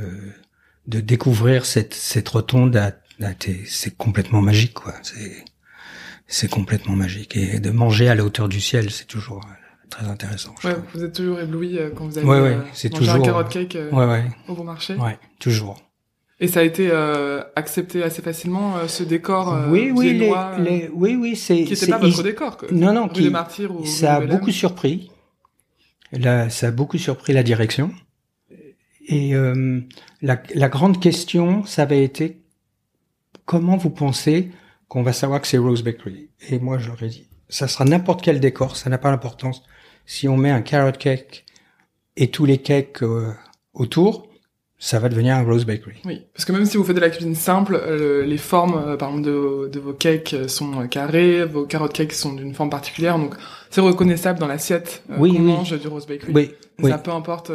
de 0.88 1.00
découvrir 1.00 1.66
cette, 1.66 1.94
cette 1.94 2.30
rotonde, 2.30 2.80
c'est 3.66 3.98
complètement 3.98 4.42
magique, 4.42 4.74
quoi. 4.74 4.94
C'est 5.02 5.46
c'est 6.30 6.50
complètement 6.50 6.96
magique. 6.96 7.36
Et 7.36 7.60
de 7.60 7.72
manger 7.72 8.08
à 8.08 8.16
la 8.16 8.24
hauteur 8.24 8.48
du 8.48 8.62
ciel, 8.62 8.92
c'est 8.92 9.08
toujours 9.08 9.42
euh, 9.44 9.54
très 9.90 10.06
intéressant. 10.06 10.54
Ouais, 10.64 10.76
vous 10.94 11.04
êtes 11.04 11.14
toujours 11.14 11.40
ébloui 11.40 11.78
euh, 11.78 11.90
quand 11.94 12.06
vous 12.06 12.18
avez 12.20 12.28
ouais, 12.28 12.40
ouais, 12.40 12.54
euh, 12.54 12.62
c'est 12.72 12.90
toujours... 12.90 13.16
un 13.16 13.22
carotte 13.22 13.50
cake 13.50 13.78
au 14.48 14.54
bon 14.54 14.64
marché. 14.64 14.94
Ouais, 14.96 15.18
toujours. 15.40 15.82
Et 16.40 16.48
ça 16.48 16.62
a 16.62 16.64
été 16.64 16.90
euh, 16.92 17.42
accepté 17.56 18.02
assez 18.02 18.22
facilement 18.22 18.76
ce 18.88 19.04
décor 19.04 19.54
euh, 19.54 19.68
oui, 19.70 19.92
oui, 19.94 20.14
les, 20.20 20.32
les, 20.60 20.90
oui, 20.94 21.18
oui, 21.20 21.36
c'est 21.36 21.64
qui 21.64 21.74
n'était 21.74 21.88
pas 21.88 21.98
votre 21.98 22.24
décor. 22.24 22.56
Quoi. 22.58 22.70
Non, 22.72 22.94
non, 22.94 23.10
qui, 23.10 23.30
martyrs 23.30 23.76
ou 23.76 23.86
ça 23.86 24.16
a 24.16 24.22
beaucoup 24.22 24.52
surpris. 24.52 25.12
Là, 26.12 26.50
ça 26.50 26.68
a 26.68 26.72
beaucoup 26.72 26.98
surpris 26.98 27.34
la 27.34 27.44
direction. 27.44 27.92
Et 29.08 29.36
euh, 29.36 29.82
la, 30.22 30.42
la 30.54 30.70
grande 30.70 31.00
question, 31.00 31.66
ça 31.66 31.84
avait 31.84 32.04
été 32.04 32.42
comment 33.46 33.78
vous 33.78 33.90
pensez 33.90 34.52
qu'on 34.88 35.02
va 35.02 35.14
savoir 35.14 35.42
que 35.42 35.48
c'est 35.48 35.58
Rose 35.58 35.84
Bakery? 35.84 36.30
Et 36.50 36.60
moi, 36.60 36.78
je 36.78 36.88
leur 36.88 37.02
ai 37.02 37.08
dit, 37.08 37.28
ça 37.50 37.68
sera 37.68 37.86
n'importe 37.86 38.22
quel 38.22 38.40
décor, 38.40 38.78
ça 38.78 38.90
n'a 38.92 39.00
pas 39.00 39.10
d'importance. 39.10 39.64
Si 40.06 40.28
on 40.28 40.38
met 40.38 40.52
un 40.52 40.62
carrot 40.62 40.92
cake 40.92 41.46
et 42.16 42.30
tous 42.30 42.46
les 42.46 42.60
cakes 42.60 43.02
euh, 43.02 43.34
autour, 43.74 44.28
ça 44.78 45.00
va 45.00 45.10
devenir 45.10 45.36
un 45.36 45.44
Rose 45.44 45.66
Bakery. 45.66 45.98
Oui, 46.06 46.22
parce 46.34 46.46
que 46.46 46.52
même 46.52 46.66
si 46.66 46.78
vous 46.78 46.84
faites 46.84 46.96
de 46.96 47.02
la 47.02 47.10
cuisine 47.10 47.36
simple, 47.36 47.76
euh, 47.76 48.24
les 48.24 48.38
formes, 48.38 48.76
euh, 48.76 48.98
par 48.98 49.10
exemple, 49.10 49.28
de, 49.28 49.68
de, 49.68 49.80
vos 49.80 49.94
cakes 49.94 50.36
sont 50.48 50.88
carrées, 50.88 51.44
vos 51.44 51.66
carrot 51.66 51.90
cakes 51.90 52.14
sont 52.14 52.34
d'une 52.34 52.54
forme 52.54 52.70
particulière, 52.70 53.18
donc 53.18 53.36
c'est 53.70 53.82
reconnaissable 53.82 54.40
dans 54.40 54.48
l'assiette 54.48 55.04
oui, 55.18 55.34
qu'on 55.34 55.40
mange 55.40 55.80
du 55.80 55.88
Rose 55.88 56.08
Bakery. 56.08 56.34
Oui, 56.34 56.90
ça 56.90 56.98
peu 56.98 57.12
importe. 57.12 57.52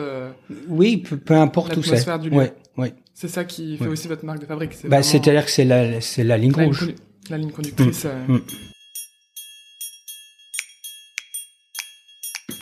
oui, 0.69 0.99
peu, 0.99 1.17
peu 1.17 1.35
importe 1.35 1.77
où 1.77 1.83
c'est. 1.83 2.19
du 2.19 2.31
lieu. 2.31 2.51
Oui, 2.77 2.93
C'est 3.13 3.29
ça 3.29 3.45
qui 3.45 3.77
fait 3.77 3.87
aussi 3.87 4.09
votre 4.09 4.25
marque 4.25 4.41
de 4.41 4.47
fabrique. 4.47 4.77
Bah, 4.89 5.03
c'est-à-dire 5.03 5.45
que 5.45 5.51
c'est 5.51 5.65
la, 5.65 6.01
c'est 6.01 6.25
la 6.25 6.37
ligne 6.37 6.53
rouge 6.53 6.95
la 7.31 7.39
ligne 7.39 7.51
conductrice. 7.51 8.05
Mm. 8.05 8.35
Euh. 8.35 8.39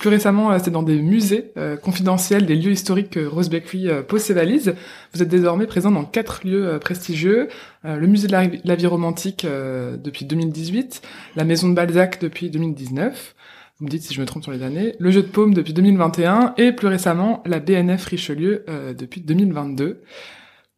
Plus 0.02 0.10
récemment, 0.10 0.50
euh, 0.50 0.58
c'est 0.60 0.72
dans 0.72 0.82
des 0.82 1.00
musées 1.00 1.52
euh, 1.56 1.76
confidentiels, 1.76 2.44
des 2.44 2.56
lieux 2.56 2.72
historiques 2.72 3.10
que 3.10 3.24
Rose 3.24 3.48
Bakery 3.48 3.88
pose 4.08 4.20
ses 4.20 4.34
valises. 4.34 4.74
Vous 5.14 5.22
êtes 5.22 5.28
désormais 5.28 5.68
présent 5.68 5.92
dans 5.92 6.04
quatre 6.04 6.44
lieux 6.44 6.76
prestigieux. 6.80 7.46
le 7.84 8.04
musée 8.08 8.26
de 8.26 8.32
la, 8.32 8.74
vie 8.74 8.86
romantique 8.86 9.46
depuis 9.46 10.24
2018, 10.24 11.02
la 11.36 11.44
maison 11.44 11.68
de 11.68 11.74
Balzac 11.74 12.20
depuis 12.20 12.50
2019, 12.50 13.36
vous 13.78 13.84
me 13.84 13.90
dites 13.90 14.02
si 14.02 14.12
je 14.12 14.20
me 14.20 14.26
trompe 14.26 14.42
sur 14.42 14.50
les 14.50 14.64
années, 14.64 14.96
le 14.98 15.12
jeu 15.12 15.22
de 15.22 15.28
paume 15.28 15.54
depuis 15.54 15.72
2021 15.72 16.54
et 16.58 16.72
plus 16.72 16.88
récemment 16.88 17.40
la 17.46 17.60
BNF 17.60 18.04
Richelieu 18.06 18.64
depuis 18.98 19.20
2022. 19.20 20.02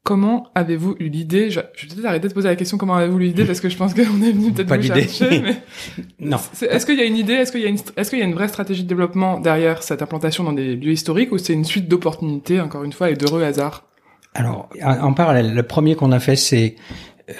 Comment 0.05 0.51
avez-vous 0.55 0.97
eu 0.99 1.09
l'idée 1.09 1.49
je, 1.51 1.61
je, 1.75 1.87
vais 1.87 1.95
peut-être 1.95 2.05
arrêter 2.05 2.29
de 2.29 2.35
poser 2.35 2.49
la 2.49 2.57
question 2.57 2.77
comment 2.77 2.95
avez-vous 2.95 3.19
eu 3.19 3.25
l'idée 3.25 3.45
parce 3.47 3.61
que 3.61 3.71
je 3.71 3.77
pense 3.77 3.95
qu'on 3.95 4.23
est 4.23 4.33
venu 4.33 4.53
peut-être 4.53 4.77
vous 4.77 4.83
chercher. 4.83 5.41
Mais 5.41 5.57
non. 6.21 6.37
Est-ce 6.61 6.85
qu'il 6.85 6.99
y 6.99 7.01
a 7.01 7.05
une 7.05 7.17
idée 7.17 7.33
Est-ce 7.33 7.51
qu'il 7.51 7.63
y 7.63 7.67
a 7.67 7.69
une 7.69 7.79
Est-ce 7.97 8.11
qu'il 8.11 8.19
y 8.19 8.23
a 8.23 8.27
une 8.27 8.35
vraie 8.35 8.49
stratégie 8.49 8.83
de 8.83 8.89
développement 8.89 9.41
derrière 9.41 9.83
cette 9.83 10.03
implantation 10.03 10.45
dans 10.45 10.53
des 10.53 10.77
lieux 10.77 10.93
historiques 10.93 11.33
ou 11.33 11.39
c'est 11.39 11.55
une 11.55 11.65
suite 11.65 11.89
d'opportunités 11.89 12.61
encore 12.61 12.85
une 12.85 12.93
fois 12.93 13.11
et 13.11 13.15
d'heureux 13.15 13.43
hasards? 13.43 13.85
Alors 14.35 14.69
en 14.83 15.15
parallèle, 15.15 15.55
le 15.55 15.63
premier 15.63 15.97
qu'on 15.97 16.13
a 16.13 16.21
fait 16.21 16.37
c'est 16.37 16.77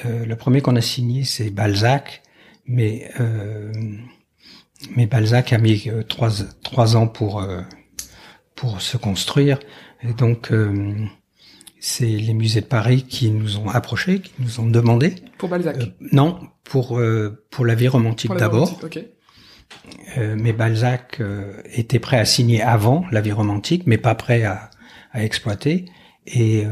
euh, 0.07 0.25
le 0.25 0.37
premier 0.37 0.63
qu'on 0.63 0.77
a 0.77 0.81
signé 0.81 1.25
c'est 1.25 1.51
Balzac, 1.51 2.23
mais 2.67 3.11
euh, 3.21 3.73
mais 4.97 5.07
Balzac 5.07 5.53
a 5.53 5.59
mis 5.59 5.85
euh, 5.89 6.03
trois 6.03 6.31
trois 6.63 6.97
ans 6.97 7.07
pour 7.07 7.41
euh, 7.41 7.61
pour 8.55 8.81
se 8.81 8.97
construire 8.97 9.59
et 10.03 10.13
donc 10.13 10.53
euh, 10.53 10.95
c'est 11.85 12.07
les 12.07 12.33
musées 12.33 12.63
de 12.63 12.67
Paris 12.67 13.03
qui 13.03 13.31
nous 13.31 13.59
ont 13.59 13.69
approchés, 13.69 14.21
qui 14.21 14.33
nous 14.39 14.59
ont 14.59 14.67
demandé. 14.67 15.17
Pour 15.37 15.51
Balzac. 15.51 15.77
Euh, 15.77 15.87
non, 16.13 16.41
pour 16.65 16.99
euh, 16.99 17.45
pour 17.51 17.67
la 17.67 17.75
vie 17.75 17.89
romantique 17.89 18.33
d'abord. 18.35 18.81
Euh, 20.17 20.35
mais 20.39 20.55
Balzac 20.55 21.21
était 21.75 21.99
prêt 21.99 22.19
à 22.19 22.25
signer 22.25 22.63
avant 22.63 23.05
la 23.13 23.21
vie 23.21 23.33
romantique, 23.33 23.83
mais 23.85 23.99
pas 23.99 24.15
prêt 24.15 24.45
à, 24.45 24.71
à 25.13 25.25
exploiter. 25.25 25.85
Et 26.27 26.65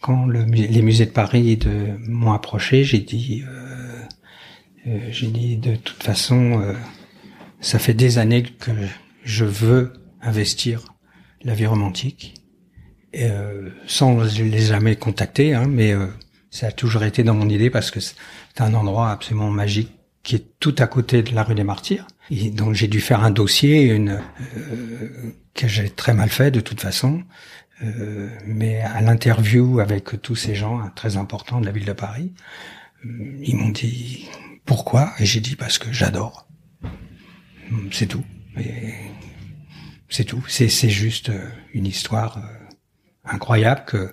quand 0.00 0.26
le, 0.26 0.42
les 0.46 0.82
musées 0.82 1.06
de 1.06 1.12
Paris 1.12 1.60
m'ont 2.00 2.32
approché, 2.32 2.82
j'ai 2.82 2.98
dit, 2.98 3.44
j'ai 5.10 5.28
dit 5.28 5.58
de 5.58 5.76
toute 5.76 6.02
façon, 6.02 6.74
ça 7.60 7.78
fait 7.78 7.94
des 7.94 8.18
années 8.18 8.42
que 8.42 8.72
je 9.22 9.44
veux 9.44 9.92
investir 10.22 10.86
la 11.44 11.54
vie 11.54 11.66
romantique 11.66 12.41
euh, 13.16 13.70
sans 13.86 14.22
les 14.22 14.60
jamais 14.60 14.96
contacter, 14.96 15.54
hein, 15.54 15.66
mais 15.68 15.92
euh, 15.92 16.06
ça 16.50 16.68
a 16.68 16.72
toujours 16.72 17.02
été 17.02 17.22
dans 17.22 17.34
mon 17.34 17.48
idée 17.48 17.70
parce 17.70 17.90
que 17.90 18.00
c'est 18.00 18.14
un 18.58 18.74
endroit 18.74 19.10
absolument 19.10 19.50
magique 19.50 19.90
qui 20.22 20.36
est 20.36 20.58
tout 20.60 20.74
à 20.78 20.86
côté 20.86 21.22
de 21.22 21.34
la 21.34 21.42
rue 21.42 21.54
des 21.54 21.64
Martyrs. 21.64 22.06
Et 22.30 22.50
donc 22.50 22.74
j'ai 22.74 22.88
dû 22.88 23.00
faire 23.00 23.24
un 23.24 23.30
dossier 23.30 23.84
une, 23.84 24.20
euh, 24.56 25.32
que 25.54 25.66
j'ai 25.66 25.90
très 25.90 26.14
mal 26.14 26.28
fait 26.28 26.50
de 26.50 26.60
toute 26.60 26.80
façon. 26.80 27.22
Euh, 27.82 28.28
mais 28.46 28.80
à 28.80 29.00
l'interview 29.00 29.80
avec 29.80 30.22
tous 30.22 30.36
ces 30.36 30.54
gens 30.54 30.78
hein, 30.78 30.92
très 30.94 31.16
importants 31.16 31.60
de 31.60 31.66
la 31.66 31.72
ville 31.72 31.84
de 31.84 31.92
Paris, 31.92 32.32
euh, 33.04 33.08
ils 33.42 33.56
m'ont 33.56 33.70
dit 33.70 34.28
pourquoi? 34.64 35.12
Et 35.18 35.26
j'ai 35.26 35.40
dit 35.40 35.56
parce 35.56 35.78
que 35.78 35.92
j'adore. 35.92 36.46
C'est 37.90 38.06
tout. 38.06 38.24
C'est 40.08 40.24
tout. 40.24 40.44
C'est 40.46 40.68
juste 40.68 41.32
une 41.72 41.86
histoire 41.86 42.42
incroyable 43.24 43.84
que 43.86 44.12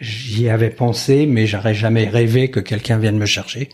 j'y 0.00 0.48
avais 0.48 0.70
pensé, 0.70 1.26
mais 1.26 1.46
j'aurais 1.46 1.74
jamais 1.74 2.08
rêvé 2.08 2.50
que 2.50 2.60
quelqu'un 2.60 2.98
vienne 2.98 3.18
me 3.18 3.26
chercher. 3.26 3.68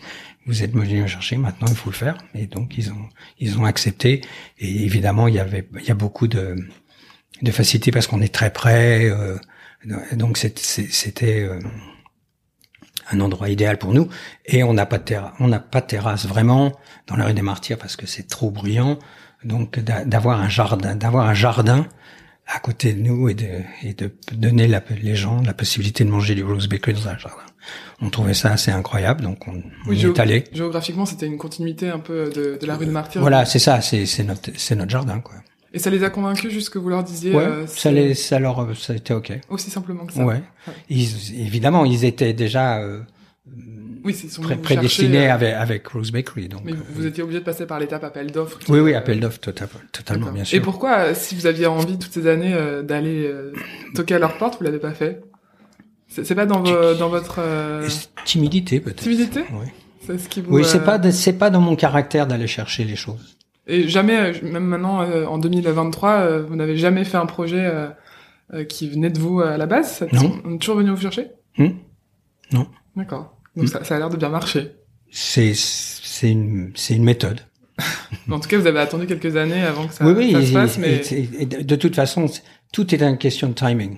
Vous 0.47 0.63
êtes 0.63 0.71
venu 0.71 1.01
me 1.01 1.07
chercher, 1.07 1.37
maintenant 1.37 1.67
il 1.69 1.75
faut 1.75 1.89
le 1.89 1.95
faire. 1.95 2.17
Et 2.35 2.45
donc 2.45 2.77
ils 2.77 2.91
ont 2.91 3.09
ils 3.39 3.59
ont 3.59 3.65
accepté. 3.65 4.21
Et 4.59 4.83
évidemment 4.83 5.27
il 5.27 5.35
y 5.35 5.39
avait 5.39 5.67
il 5.79 5.87
y 5.87 5.91
a 5.91 5.95
beaucoup 5.95 6.27
de 6.27 6.55
de 7.41 7.51
facilité 7.51 7.91
parce 7.91 8.07
qu'on 8.07 8.21
est 8.21 8.33
très 8.33 8.51
près. 8.51 9.09
Euh, 9.09 9.37
donc 10.13 10.37
c'était 10.37 11.41
euh, 11.41 11.59
un 13.11 13.19
endroit 13.19 13.49
idéal 13.49 13.77
pour 13.77 13.93
nous. 13.93 14.07
Et 14.45 14.63
on 14.63 14.73
n'a 14.73 14.85
pas 14.85 14.97
de 14.97 15.03
terrasse, 15.03 15.33
on 15.39 15.47
n'a 15.47 15.59
pas 15.59 15.81
de 15.81 15.87
terrasse 15.87 16.25
vraiment 16.25 16.71
dans 17.07 17.15
la 17.15 17.25
rue 17.25 17.33
des 17.33 17.41
Martyrs 17.41 17.77
parce 17.77 17.95
que 17.95 18.05
c'est 18.05 18.27
trop 18.27 18.51
bruyant. 18.51 18.99
Donc 19.43 19.79
d'avoir 19.79 20.41
un 20.41 20.49
jardin, 20.49 20.95
d'avoir 20.95 21.27
un 21.27 21.33
jardin 21.35 21.87
à 22.47 22.59
côté 22.59 22.93
de 22.93 23.01
nous 23.01 23.29
et 23.29 23.33
de, 23.33 23.61
et 23.83 23.93
de 23.93 24.11
donner 24.33 24.67
la, 24.67 24.83
les 25.01 25.15
gens 25.15 25.41
la 25.41 25.53
possibilité 25.53 26.03
de 26.03 26.09
manger 26.09 26.35
du 26.35 26.43
bakery 26.43 26.93
dans 26.93 27.07
un 27.07 27.17
jardin. 27.17 27.43
On 28.01 28.09
trouvait 28.09 28.35
ça 28.35 28.51
assez 28.51 28.71
incroyable, 28.71 29.23
donc 29.23 29.47
on, 29.47 29.63
oui, 29.87 29.97
y 29.97 30.05
est 30.05 30.19
allé. 30.19 30.43
Géographiquement, 30.53 31.05
c'était 31.05 31.25
une 31.25 31.37
continuité 31.37 31.89
un 31.89 31.99
peu 31.99 32.29
de, 32.29 32.59
de 32.61 32.67
la 32.67 32.75
rue 32.75 32.85
de 32.85 32.91
Martyr. 32.91 33.21
Voilà, 33.21 33.45
c'est 33.45 33.57
ça, 33.57 33.81
c'est, 33.81 34.05
c'est 34.05 34.23
notre, 34.23 34.51
c'est 34.57 34.75
notre 34.75 34.91
jardin, 34.91 35.19
quoi. 35.19 35.35
Et 35.73 35.79
ça 35.79 35.89
les 35.89 36.03
a 36.03 36.09
convaincus 36.09 36.53
juste 36.53 36.69
que 36.69 36.77
vous 36.77 36.89
leur 36.89 37.03
disiez. 37.03 37.33
Ouais, 37.33 37.43
euh, 37.43 37.67
ça 37.67 37.91
les, 37.91 38.13
ça 38.13 38.39
leur, 38.39 38.77
ça 38.77 38.95
été 38.95 39.13
ok. 39.13 39.33
Aussi 39.49 39.69
simplement 39.69 40.05
que 40.05 40.13
ça. 40.13 40.23
Ouais. 40.23 40.41
Ils, 40.89 41.41
évidemment, 41.41 41.83
ils 41.83 42.05
étaient 42.05 42.33
déjà 42.33 42.77
euh, 42.77 43.01
oui, 44.05 44.13
c'est 44.13 44.39
pré 44.39 44.55
prédestiné 44.55 45.27
euh, 45.27 45.33
avec, 45.33 45.53
avec 45.55 45.87
Rose 45.87 46.11
Bakery. 46.11 46.47
Donc, 46.47 46.61
mais 46.63 46.73
vous, 46.73 47.07
étiez 47.07 47.23
obligé 47.23 47.39
de 47.39 47.43
passer 47.43 47.65
par 47.65 47.79
l'étape 47.79 48.03
appel 48.03 48.31
d'offres. 48.31 48.59
Oui, 48.69 48.79
oui, 48.79 48.93
appel 48.93 49.19
d'offres, 49.19 49.39
tota-, 49.39 49.67
totalement, 49.91 50.31
bien 50.31 50.43
sûr. 50.43 50.57
Et 50.57 50.61
pourquoi, 50.61 51.15
si 51.15 51.33
vous 51.33 51.47
aviez 51.47 51.65
envie 51.65 51.97
toutes 51.97 52.13
ces 52.13 52.27
années 52.27 52.53
euh, 52.53 52.83
d'aller 52.83 53.25
euh, 53.25 53.51
toquer 53.95 54.15
à 54.15 54.19
leur 54.19 54.37
porte, 54.37 54.59
vous 54.59 54.63
l'avez 54.63 54.77
pas 54.77 54.93
fait? 54.93 55.23
C'est 56.07 56.35
pas 56.35 56.45
dans, 56.45 56.61
dans 56.61 57.09
votre 57.09 57.41
timidité 58.23 58.79
peut-être. 58.79 59.01
Timidité? 59.01 59.43
Oui. 59.51 59.65
C'est 60.05 60.19
ce 60.19 60.29
qui 60.29 60.39
vous. 60.39 60.55
Oui, 60.55 60.63
c'est 60.63 60.83
pas 60.83 61.01
c'est 61.11 61.33
pas 61.33 61.49
dans 61.49 61.59
mon 61.59 61.75
caractère 61.75 62.27
d'aller 62.27 62.47
chercher 62.47 62.85
les 62.85 62.95
choses. 62.95 63.37
Et 63.67 63.87
jamais, 63.89 64.39
même 64.43 64.65
maintenant 64.65 64.99
en 64.99 65.37
2023, 65.39 66.41
vous 66.41 66.55
n'avez 66.55 66.77
jamais 66.77 67.03
fait 67.03 67.17
un 67.17 67.25
projet 67.25 67.69
qui 68.69 68.87
venait 68.87 69.09
de 69.09 69.19
vous 69.19 69.41
à 69.41 69.57
la 69.57 69.65
base? 69.65 70.07
Non. 70.13 70.39
On 70.45 70.55
est 70.55 70.59
toujours 70.59 70.77
venu 70.77 70.91
vous 70.91 71.01
chercher? 71.01 71.31
Hmm? 71.57 71.71
Non. 72.53 72.67
D'accord. 72.95 73.34
Donc 73.55 73.69
ça, 73.69 73.83
ça, 73.83 73.95
a 73.95 73.99
l'air 73.99 74.09
de 74.09 74.17
bien 74.17 74.29
marcher. 74.29 74.71
C'est 75.11 75.53
c'est 75.55 76.31
une 76.31 76.71
c'est 76.75 76.95
une 76.95 77.03
méthode. 77.03 77.41
en 78.31 78.39
tout 78.39 78.47
cas, 78.47 78.57
vous 78.57 78.67
avez 78.67 78.79
attendu 78.79 79.05
quelques 79.05 79.35
années 79.35 79.61
avant 79.61 79.87
que 79.87 79.93
ça, 79.93 80.05
oui, 80.05 80.33
oui, 80.33 80.47
se 80.47 80.53
passe, 80.53 80.77
mais 80.77 81.01
de 81.45 81.75
toute 81.75 81.95
façon, 81.95 82.25
tout 82.71 82.93
est 82.95 83.01
une 83.01 83.17
question 83.17 83.49
de 83.49 83.53
timing. 83.53 83.97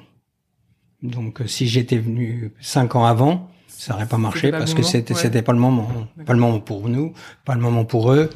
Donc, 1.03 1.41
euh, 1.41 1.47
si 1.47 1.67
j'étais 1.67 1.97
venu 1.97 2.51
cinq 2.59 2.95
ans 2.95 3.05
avant, 3.05 3.51
ça 3.67 3.93
n'aurait 3.93 4.07
pas 4.07 4.17
marché 4.17 4.49
parce 4.49 4.73
que 4.73 4.81
c'était 4.81 5.13
c'était 5.13 5.43
pas 5.43 5.53
le 5.53 5.59
moment, 5.59 5.87
pas 6.25 6.33
le 6.33 6.39
moment 6.39 6.59
pour 6.59 6.89
nous, 6.89 7.13
pas 7.45 7.53
le 7.53 7.61
moment 7.61 7.85
pour 7.85 8.11
eux. 8.11 8.29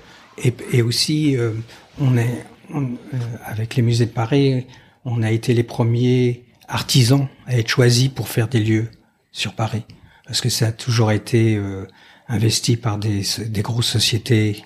Et, 0.44 0.54
et 0.72 0.82
aussi, 0.84 1.36
euh, 1.38 1.54
on 2.00 2.18
est 2.18 2.46
on, 2.74 2.84
euh, 2.84 3.18
avec 3.46 3.76
les 3.76 3.82
musées 3.82 4.06
de 4.06 4.12
Paris, 4.12 4.68
on 5.06 5.24
a 5.24 5.32
été 5.32 5.54
les 5.54 5.64
premiers 5.64 6.46
artisans 6.68 7.28
à 7.48 7.58
être 7.58 7.68
choisis 7.68 8.10
pour 8.10 8.28
faire 8.28 8.48
des 8.48 8.60
lieux 8.60 8.90
sur 9.32 9.54
Paris, 9.54 9.84
parce 10.32 10.40
que 10.40 10.48
ça 10.48 10.68
a 10.68 10.72
toujours 10.72 11.12
été 11.12 11.58
euh, 11.58 11.86
investi 12.30 12.78
par 12.78 12.98
des, 12.98 13.22
des 13.48 13.62
grosses 13.62 13.90
sociétés 13.90 14.64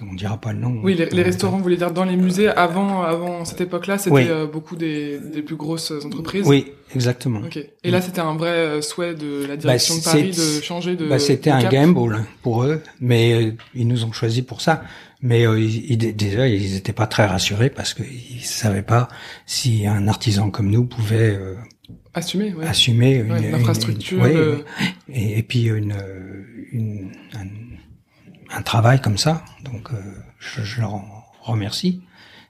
on 0.00 0.14
dira 0.14 0.40
pas 0.40 0.52
le 0.52 0.60
nom. 0.60 0.80
Oui, 0.84 0.94
les, 0.94 1.06
les 1.06 1.22
restaurants, 1.22 1.56
vous 1.56 1.62
voulez 1.64 1.76
dire 1.76 1.90
dans 1.90 2.04
les 2.04 2.14
musées 2.14 2.48
avant, 2.48 3.02
avant 3.02 3.44
cette 3.44 3.60
époque-là, 3.60 3.98
c'était 3.98 4.30
oui. 4.30 4.46
beaucoup 4.50 4.76
des, 4.76 5.18
des, 5.18 5.42
plus 5.42 5.56
grosses 5.56 5.90
entreprises. 5.90 6.46
Oui, 6.46 6.72
exactement. 6.94 7.40
Okay. 7.40 7.72
Et 7.82 7.90
là, 7.90 8.00
c'était 8.00 8.20
un 8.20 8.36
vrai 8.36 8.80
souhait 8.80 9.14
de 9.14 9.44
la 9.44 9.56
direction 9.56 9.96
bah, 9.96 10.00
de 10.00 10.04
Paris 10.04 10.30
de 10.30 10.62
changer 10.62 10.94
de. 10.94 11.08
Bah, 11.08 11.18
c'était 11.18 11.50
un 11.50 11.68
gamble 11.68 12.24
pour 12.42 12.62
eux, 12.62 12.80
mais 13.00 13.32
euh, 13.32 13.52
ils 13.74 13.88
nous 13.88 14.04
ont 14.04 14.12
choisi 14.12 14.42
pour 14.42 14.60
ça. 14.60 14.84
Mais 15.20 15.48
euh, 15.48 15.60
ils, 15.60 15.98
déjà, 15.98 16.46
ils 16.46 16.74
n'étaient 16.74 16.92
pas 16.92 17.08
très 17.08 17.26
rassurés 17.26 17.70
parce 17.70 17.92
qu'ils 17.92 18.44
savaient 18.44 18.82
pas 18.82 19.08
si 19.46 19.84
un 19.84 20.06
artisan 20.06 20.50
comme 20.50 20.70
nous 20.70 20.84
pouvait 20.84 21.34
euh, 21.34 21.56
assumer, 22.14 22.52
ouais. 22.54 22.66
assumer 22.66 23.16
une, 23.16 23.32
ouais, 23.32 23.52
infrastructure. 23.52 24.24
Une, 24.24 24.36
euh, 24.36 24.64
et, 25.08 25.38
et, 25.38 25.42
puis 25.42 25.64
une, 25.64 25.94
une 26.72 27.10
un, 27.34 28.56
un, 28.56 28.62
travail 28.62 29.00
comme 29.00 29.18
ça. 29.18 29.44
Donc, 29.64 29.90
je, 30.38 30.62
je, 30.62 30.80
leur 30.80 31.00
remercie. 31.42 32.02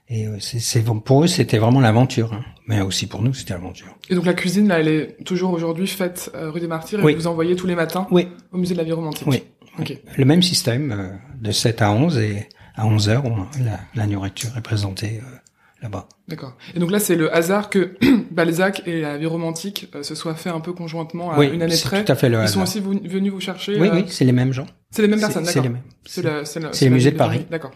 Et 0.09 0.27
c'est 0.39 0.83
pour 0.83 1.23
eux, 1.23 1.27
c'était 1.27 1.59
vraiment 1.59 1.81
l'aventure, 1.81 2.33
hein. 2.33 2.43
mais 2.67 2.81
aussi 2.81 3.05
pour 3.05 3.21
nous, 3.21 3.33
c'était 3.33 3.53
l'aventure. 3.53 3.95
Et 4.09 4.15
donc 4.15 4.25
la 4.25 4.33
cuisine, 4.33 4.67
là, 4.67 4.79
elle 4.79 4.87
est 4.87 5.23
toujours 5.23 5.51
aujourd'hui 5.51 5.85
faite 5.85 6.31
rue 6.33 6.59
des 6.59 6.67
Martyrs 6.67 6.99
et 6.99 7.03
oui. 7.03 7.13
vous 7.13 7.27
envoyez 7.27 7.55
tous 7.55 7.67
les 7.67 7.75
matins 7.75 8.07
oui. 8.09 8.27
au 8.51 8.57
musée 8.57 8.73
de 8.73 8.79
la 8.79 8.85
vie 8.85 8.91
romantique. 8.91 9.27
Oui. 9.27 9.43
Okay. 9.79 10.01
Le 10.17 10.25
même 10.25 10.41
système 10.41 10.91
euh, 10.91 11.09
de 11.41 11.51
7 11.51 11.81
à 11.81 11.91
11 11.91 12.17
et 12.17 12.49
à 12.75 12.85
11 12.85 13.09
heures, 13.09 13.25
on, 13.25 13.45
la, 13.63 13.79
la, 13.95 14.07
nourriture 14.07 14.57
est 14.57 14.61
présentée 14.61 15.21
euh, 15.23 15.37
là-bas. 15.81 16.07
D'accord. 16.27 16.55
Et 16.75 16.79
donc 16.79 16.91
là, 16.91 16.99
c'est 16.99 17.15
le 17.15 17.33
hasard 17.33 17.69
que 17.69 17.95
Balzac 18.31 18.83
et 18.85 19.01
la 19.01 19.17
vie 19.17 19.25
romantique 19.25 19.87
euh, 19.95 20.03
se 20.03 20.15
soient 20.15 20.35
fait 20.35 20.49
un 20.49 20.59
peu 20.59 20.73
conjointement 20.73 21.31
à 21.31 21.39
oui, 21.39 21.49
une 21.53 21.61
année 21.61 21.75
près. 21.83 22.03
tout 22.03 22.11
à 22.11 22.15
fait 22.15 22.29
le 22.29 22.35
Ils 22.37 22.41
hasard. 22.41 22.67
sont 22.67 22.79
aussi 22.79 22.79
venus 23.07 23.31
vous 23.31 23.39
chercher. 23.39 23.79
Oui, 23.79 23.89
oui, 23.93 24.03
c'est 24.07 24.25
les 24.25 24.31
mêmes 24.31 24.53
gens. 24.53 24.65
C'est 24.91 25.01
les 25.01 25.07
mêmes 25.07 25.19
personnes, 25.19 25.45
C'est 25.45 25.55
d'accord. 25.55 25.63
les 25.63 25.69
mêmes. 25.69 25.83
C'est 26.05 26.21
le, 26.23 26.45
c'est 26.45 26.59
le, 26.59 26.69
C'est 26.71 26.85
les 26.85 26.91
musées 26.91 27.11
de 27.11 27.17
Paris. 27.17 27.45
D'accord. 27.49 27.71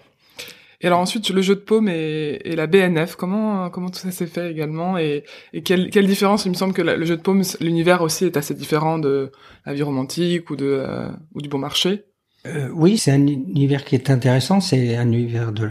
Et 0.82 0.88
alors 0.88 1.00
ensuite 1.00 1.30
le 1.30 1.42
jeu 1.42 1.56
de 1.56 1.62
paume 1.62 1.88
et, 1.88 2.42
et 2.44 2.58
la 2.58 2.68
BNF, 2.68 3.16
comment 3.16 3.70
comment 3.70 3.90
tout 3.90 4.00
ça 4.00 4.12
s'est 4.12 4.28
fait 4.28 4.52
également 4.52 4.98
et, 4.98 5.24
et 5.54 5.64
quelle, 5.64 5.90
quelle 5.90 6.08
différence? 6.08 6.44
Il 6.46 6.50
me 6.50 6.56
semble 6.56 6.74
que 6.74 6.82
la, 6.82 6.98
le 6.98 7.06
jeu 7.06 7.16
de 7.16 7.22
paume, 7.22 7.42
l'univers 7.62 8.02
aussi 8.02 8.26
est 8.26 8.36
assez 8.36 8.54
différent 8.54 9.00
de 9.00 9.32
la 9.66 9.74
vie 9.74 9.82
romantique 9.84 10.50
ou 10.50 10.58
de 10.58 10.66
euh, 10.66 11.08
ou 11.36 11.42
du 11.42 11.48
bon 11.48 11.58
marché. 11.58 12.04
Euh, 12.46 12.70
oui, 12.74 12.98
c'est 12.98 13.12
un 13.12 13.26
univers 13.26 13.86
qui 13.86 13.96
est 13.96 14.10
intéressant. 14.10 14.60
C'est 14.60 14.96
un 14.96 15.12
univers 15.12 15.52
de, 15.52 15.70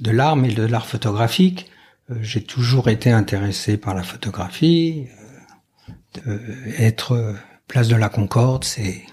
de 0.00 0.10
l'art, 0.10 0.36
mais 0.36 0.52
de 0.52 0.62
l'art 0.62 0.86
photographique. 0.86 1.70
Euh, 2.10 2.16
J'ai 2.20 2.42
toujours 2.42 2.88
été 2.88 3.10
intéressé 3.10 3.76
par 3.76 3.94
la 3.94 4.02
photographie. 4.02 5.06
Euh, 6.26 6.38
être 6.78 7.36
place 7.68 7.88
de 7.88 7.96
la 7.96 8.08
Concorde, 8.08 8.64
c'est 8.64 9.04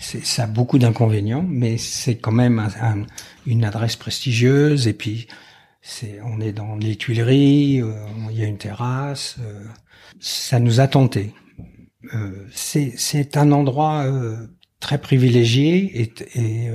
ça 0.00 0.44
a 0.44 0.46
beaucoup 0.46 0.78
d'inconvénients, 0.78 1.44
mais 1.48 1.76
c'est 1.76 2.18
quand 2.18 2.30
même 2.30 2.60
un, 2.60 2.68
un, 2.80 3.06
une 3.46 3.64
adresse 3.64 3.96
prestigieuse. 3.96 4.86
Et 4.86 4.92
puis, 4.92 5.26
c'est, 5.82 6.20
on 6.24 6.40
est 6.40 6.52
dans 6.52 6.76
les 6.76 6.94
Tuileries, 6.94 7.82
il 8.30 8.38
y 8.38 8.44
a 8.44 8.46
une 8.46 8.58
terrasse. 8.58 9.38
Ça 10.20 10.60
nous 10.60 10.78
a 10.78 10.86
tenté. 10.86 11.34
C'est 12.52 13.36
un 13.36 13.50
endroit 13.50 14.06
très 14.80 14.98
privilégié, 14.98 16.02
et, 16.02 16.12
et 16.34 16.70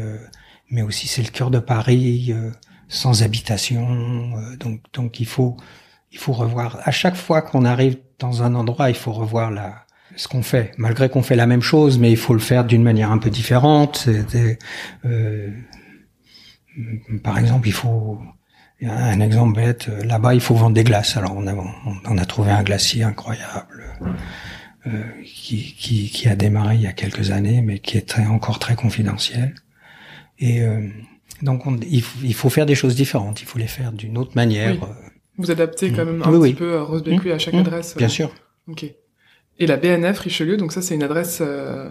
mais 0.70 0.82
aussi 0.82 1.08
c'est 1.08 1.22
le 1.22 1.30
cœur 1.30 1.51
de 1.51 1.60
Paris, 1.60 2.34
sans 2.88 3.24
habitation. 3.24 4.34
donc, 4.60 4.82
donc 4.93 5.20
il 5.20 5.26
faut, 5.26 5.58
il 6.12 6.18
faut 6.18 6.34
revoir. 6.34 6.80
À 6.84 6.91
chaque 6.91 7.16
fois 7.16 7.41
qu'on 7.41 7.66
arrive 7.66 7.97
dans 8.20 8.43
un 8.43 8.56
endroit, 8.56 8.89
il 8.89 8.95
faut 8.95 9.12
revoir 9.12 9.51
la 9.51 9.84
ce 10.16 10.28
qu'on 10.28 10.43
fait, 10.43 10.72
malgré 10.78 11.10
qu'on 11.10 11.24
fait 11.24 11.36
la 11.36 11.47
même 11.47 11.62
chose, 11.62 11.97
mais 11.97 12.12
il 12.12 12.18
faut 12.18 12.34
le 12.34 12.39
faire 12.39 12.66
d'une 12.66 12.84
manière 12.84 13.12
un 13.12 13.18
peu 13.18 13.30
différente. 13.30 14.08
Euh, 15.06 15.49
par 17.24 17.38
exemple, 17.39 17.68
il 17.68 17.74
faut 17.74 18.20
un 18.82 19.20
exemple 19.20 19.56
bête. 19.56 19.88
Là-bas, 19.88 20.34
il 20.34 20.41
faut 20.41 20.56
vendre 20.56 20.76
des 20.76 20.84
glaces. 20.84 21.18
Alors, 21.18 21.34
on 21.36 21.47
a, 21.47 21.54
on 22.06 22.18
a 22.18 22.26
trouvé 22.26 22.51
un 22.51 22.64
glacier 22.64 23.04
incroyable 23.04 23.84
euh, 24.01 24.08
qui, 25.25 25.75
qui, 25.77 26.09
qui, 26.09 26.27
a 26.27 26.36
démarré 26.36 26.75
il 26.75 26.81
y 26.81 26.88
a 26.88 26.93
quelques 26.93 27.31
années, 27.31 27.61
mais 27.61 27.79
qui 27.79 27.97
est 27.97 28.07
très, 28.07 28.25
encore 28.25 28.59
très 28.59 28.75
confidentiel. 28.75 29.55
Et 30.39 30.61
euh, 30.61 30.88
donc, 31.41 31.65
on, 31.65 31.77
il, 31.77 32.03
il, 32.23 32.34
faut 32.34 32.49
faire 32.49 32.65
des 32.65 32.75
choses 32.75 32.95
différentes. 32.95 33.41
Il 33.41 33.45
faut 33.45 33.59
les 33.59 33.67
faire 33.67 33.91
d'une 33.91 34.17
autre 34.17 34.31
manière. 34.36 34.73
Oui. 34.73 34.88
Vous 35.38 35.51
adaptez 35.51 35.91
quand 35.91 36.05
même 36.05 36.21
un 36.21 36.31
oui, 36.31 36.53
petit 36.53 36.63
oui. 36.63 36.69
peu 36.69 36.81
Rose 36.81 37.03
Bécu 37.03 37.31
à 37.31 37.39
chaque 37.39 37.55
mmh. 37.55 37.59
adresse. 37.59 37.97
Bien 37.97 38.09
sûr. 38.09 38.34
Ok. 38.67 38.86
Et 39.59 39.67
la 39.67 39.77
BNF 39.77 40.19
Richelieu, 40.19 40.57
donc 40.57 40.71
ça 40.71 40.81
c'est 40.81 40.95
une 40.95 41.03
adresse 41.03 41.39
euh, 41.41 41.89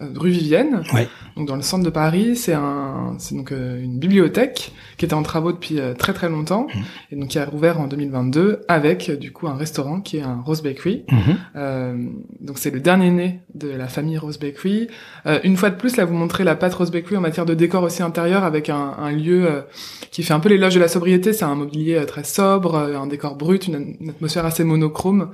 rue 0.00 0.30
Vivienne, 0.30 0.82
ouais. 0.92 1.08
donc 1.36 1.48
dans 1.48 1.56
le 1.56 1.62
centre 1.62 1.84
de 1.84 1.90
Paris. 1.90 2.36
C'est 2.36 2.54
un, 2.54 3.14
c'est 3.18 3.34
donc 3.34 3.52
euh, 3.52 3.82
une 3.82 3.98
bibliothèque 3.98 4.72
qui 4.96 5.04
était 5.04 5.14
en 5.14 5.22
travaux 5.22 5.52
depuis 5.52 5.80
euh, 5.80 5.94
très 5.94 6.12
très 6.12 6.28
longtemps 6.28 6.66
mmh. 6.72 6.80
et 7.12 7.16
donc 7.16 7.28
qui 7.28 7.38
a 7.38 7.44
rouvert 7.44 7.80
en 7.80 7.86
2022 7.86 8.62
avec 8.68 9.10
du 9.10 9.32
coup 9.32 9.48
un 9.48 9.56
restaurant 9.56 10.00
qui 10.00 10.18
est 10.18 10.22
un 10.22 10.40
Rose 10.44 10.62
Bakery. 10.62 11.04
Mmh. 11.10 12.08
donc 12.40 12.58
c'est 12.58 12.70
le 12.70 12.80
dernier 12.80 13.10
né 13.10 13.40
de 13.54 13.68
la 13.68 13.88
famille 13.88 14.18
Rose 14.18 14.38
Bakery. 14.38 14.88
Euh, 15.26 15.40
une 15.44 15.56
fois 15.56 15.70
de 15.70 15.76
plus, 15.76 15.96
là 15.96 16.04
vous 16.04 16.14
montrez 16.14 16.44
la 16.44 16.54
pâte 16.54 16.74
Rose 16.74 16.90
Bakery 16.90 17.16
en 17.16 17.20
matière 17.20 17.46
de 17.46 17.54
décor 17.54 17.82
aussi 17.82 18.02
intérieur 18.02 18.44
avec 18.44 18.68
un, 18.68 18.94
un 18.98 19.12
lieu 19.12 19.46
euh, 19.46 19.62
qui 20.10 20.22
fait 20.22 20.34
un 20.34 20.40
peu 20.40 20.48
l'éloge 20.48 20.74
de 20.74 20.80
la 20.80 20.88
sobriété. 20.88 21.32
C'est 21.32 21.44
un 21.44 21.54
mobilier 21.54 21.96
euh, 21.96 22.04
très 22.04 22.24
sobre, 22.24 22.76
un 22.76 23.06
décor 23.06 23.36
brut, 23.36 23.66
une, 23.66 23.96
une 24.00 24.10
atmosphère 24.10 24.46
assez 24.46 24.64
monochrome, 24.64 25.30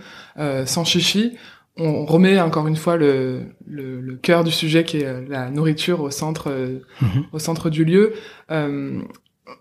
sans 0.67 0.85
chichi 0.85 1.37
on 1.77 2.05
remet 2.05 2.41
encore 2.41 2.67
une 2.67 2.77
fois 2.77 2.97
le, 2.97 3.43
le, 3.67 4.01
le, 4.01 4.17
cœur 4.17 4.45
du 4.45 4.51
sujet 4.51 4.85
qui 4.85 4.99
est 4.99 5.29
la 5.29 5.51
nourriture 5.51 6.01
au 6.01 6.11
centre 6.11 6.81
mmh. 7.01 7.07
au 7.33 7.39
centre 7.39 7.71
du 7.71 7.85
lieu. 7.85 8.15
Euh, 8.51 9.01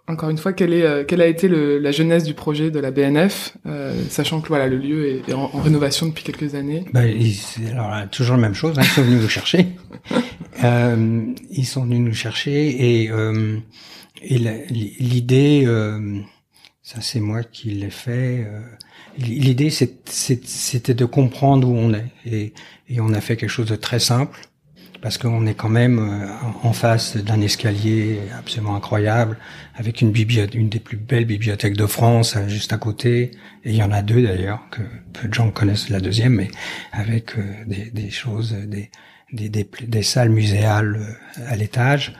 encore 0.08 0.30
une 0.30 0.38
fois, 0.38 0.54
quelle 0.54 0.74
est 0.74 1.06
quelle 1.08 1.22
a 1.22 1.28
été 1.28 1.48
le, 1.48 1.78
la 1.78 1.92
jeunesse 1.92 2.24
du 2.24 2.34
projet 2.34 2.72
de 2.72 2.80
la 2.80 2.92
BNF, 2.92 3.58
euh, 3.66 3.94
sachant 4.10 4.42
que 4.42 4.48
voilà 4.48 4.68
le 4.68 4.78
lieu 4.78 5.08
est, 5.08 5.30
est 5.30 5.34
en, 5.34 5.50
en, 5.54 5.62
rénovation 5.62 6.08
depuis 6.08 6.24
quelques 6.24 6.56
années? 6.56 6.86
Ben, 6.94 7.16
alors 7.72 8.10
toujours 8.10 8.36
la 8.36 8.42
même 8.42 8.54
chose. 8.54 8.78
Hein, 8.78 8.82
ils 8.84 8.90
sont 8.90 9.04
venus 9.04 9.22
nous 9.22 9.30
chercher. 9.30 9.68
euh, 10.64 11.26
ils 11.52 11.66
sont 11.66 11.84
venus 11.84 12.00
nous 12.00 12.14
chercher 12.14 13.02
et 13.02 13.12
euh, 13.12 13.58
et 14.22 14.38
l'idée, 14.40 15.64
euh, 15.66 16.20
ça 16.82 17.02
c'est 17.02 17.20
moi 17.22 17.44
qui 17.44 17.72
l'ai 17.72 17.90
fait. 17.90 18.48
Euh, 19.18 19.22
L'idée, 19.24 19.70
c'était 19.70 20.94
de 20.94 21.06
comprendre 21.06 21.68
où 21.70 21.76
on 21.76 21.94
est, 21.94 22.06
et, 22.26 22.54
et, 22.90 23.00
on 23.00 23.14
a 23.14 23.22
fait 23.22 23.38
quelque 23.38 23.50
chose 23.50 23.68
de 23.68 23.76
très 23.76 24.00
simple, 24.00 24.40
parce 25.02 25.18
qu'on 25.18 25.46
est 25.46 25.54
quand 25.54 25.70
même 25.70 26.00
euh, 26.00 26.28
en 26.64 26.74
face 26.74 27.16
d'un 27.18 27.42
escalier 27.42 28.20
absolument 28.38 28.76
incroyable, 28.76 29.38
avec 29.76 30.02
une 30.02 30.12
bibliothèque, 30.12 30.56
une 30.56 30.70
des 30.70 30.80
plus 30.80 30.98
belles 30.98 31.26
bibliothèques 31.26 31.78
de 31.78 31.86
France, 31.86 32.36
euh, 32.36 32.48
juste 32.48 32.74
à 32.74 32.78
côté, 32.78 33.32
et 33.64 33.72
il 33.72 33.76
y 33.76 33.84
en 33.84 33.92
a 33.92 34.02
deux 34.02 34.22
d'ailleurs, 34.22 34.62
que 34.72 34.82
peu 35.14 35.28
de 35.28 35.34
gens 35.34 35.52
connaissent 35.52 35.90
la 35.90 36.00
deuxième, 36.00 36.36
mais 36.36 36.50
avec 36.92 37.38
euh, 37.38 37.42
des, 37.66 37.92
des, 37.92 38.10
choses, 38.10 38.52
des, 38.52 38.92
des, 39.32 39.50
des, 39.50 39.70
des 39.88 40.04
salles 40.04 40.30
muséales 40.30 41.18
à 41.48 41.56
l'étage. 41.56 42.14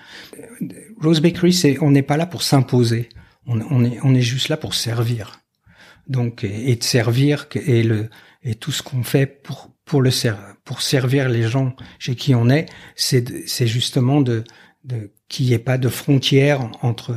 Rose 1.02 1.22
Bakery, 1.22 1.54
c'est, 1.54 1.78
on 1.82 1.92
n'est 1.92 2.02
pas 2.02 2.18
là 2.18 2.26
pour 2.26 2.44
s'imposer, 2.44 3.10
on, 3.46 3.60
on, 3.70 3.84
est, 3.84 4.00
on 4.04 4.16
est 4.16 4.22
juste 4.22 4.50
là 4.50 4.58
pour 4.58 4.74
servir 4.74 5.40
donc 6.10 6.44
et, 6.44 6.76
de 6.76 6.84
servir 6.84 7.48
et 7.56 7.84
le 7.84 8.10
et 8.44 8.56
tout 8.56 8.72
ce 8.72 8.84
qu'on 8.84 9.04
fait 9.04 9.26
pour 9.26 9.72
pour 9.86 10.02
le 10.02 10.12
pour 10.66 10.82
servir 10.82 11.30
les 11.30 11.44
gens 11.44 11.76
chez 11.98 12.16
qui 12.16 12.36
on 12.36 12.50
est 12.50 12.66
c'est 12.96 13.48
c'est 13.48 13.68
justement 13.68 14.22
de 14.22 14.44
de 14.84 15.12
qu'il 15.30 15.46
n'y 15.46 15.54
ait 15.54 15.60
pas 15.60 15.78
de 15.78 15.90
frontière 15.90 16.70
entre 16.82 17.16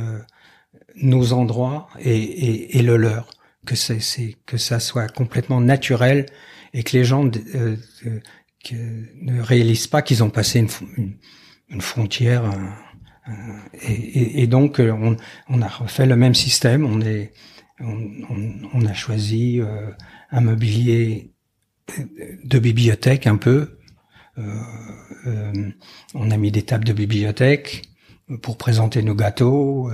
nos 0.95 1.33
endroits 1.33 1.87
et, 1.99 2.15
et, 2.15 2.77
et 2.77 2.81
le 2.81 2.97
leur. 2.97 3.29
Que 3.65 3.75
c'est 3.75 4.35
que 4.45 4.57
ça 4.57 4.79
soit 4.81 5.07
complètement 5.07 5.61
naturel 5.61 6.25
et 6.73 6.83
que 6.83 6.97
les 6.97 7.05
gens 7.05 7.25
euh, 7.25 7.77
euh, 8.05 8.19
que 8.63 8.75
ne 9.21 9.41
réalisent 9.41 9.87
pas 9.87 10.01
qu'ils 10.01 10.21
ont 10.21 10.29
passé 10.29 10.59
une, 10.59 11.15
une, 11.69 11.81
frontière 11.81 12.43
euh, 12.43 13.31
et, 13.81 14.41
et, 14.43 14.47
donc 14.47 14.79
on, 14.79 15.15
on 15.47 15.61
a 15.61 15.67
refait 15.67 16.05
le 16.05 16.17
même 16.17 16.35
système. 16.35 16.85
On 16.85 16.99
est 16.99 17.31
on, 17.83 18.69
on, 18.73 18.85
a 18.85 18.93
choisi 18.93 19.59
euh, 19.59 19.91
un 20.31 20.41
mobilier 20.41 21.31
de 22.43 22.59
bibliothèque 22.59 23.27
un 23.27 23.37
peu. 23.37 23.77
Euh, 24.37 24.41
euh, 25.27 25.69
on 26.13 26.31
a 26.31 26.37
mis 26.37 26.51
des 26.51 26.63
tables 26.63 26.85
de 26.85 26.93
bibliothèque 26.93 27.83
pour 28.41 28.57
présenter 28.57 29.03
nos 29.03 29.15
gâteaux. 29.15 29.91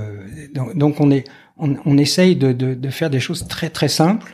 donc, 0.54 0.78
donc, 0.78 1.02
on 1.02 1.12
est, 1.12 1.26
on, 1.58 1.76
on 1.86 1.98
essaye 1.98 2.36
de, 2.36 2.54
de, 2.54 2.74
de, 2.74 2.90
faire 2.90 3.10
des 3.10 3.20
choses 3.20 3.48
très 3.48 3.70
très 3.70 3.90
simples 3.90 4.34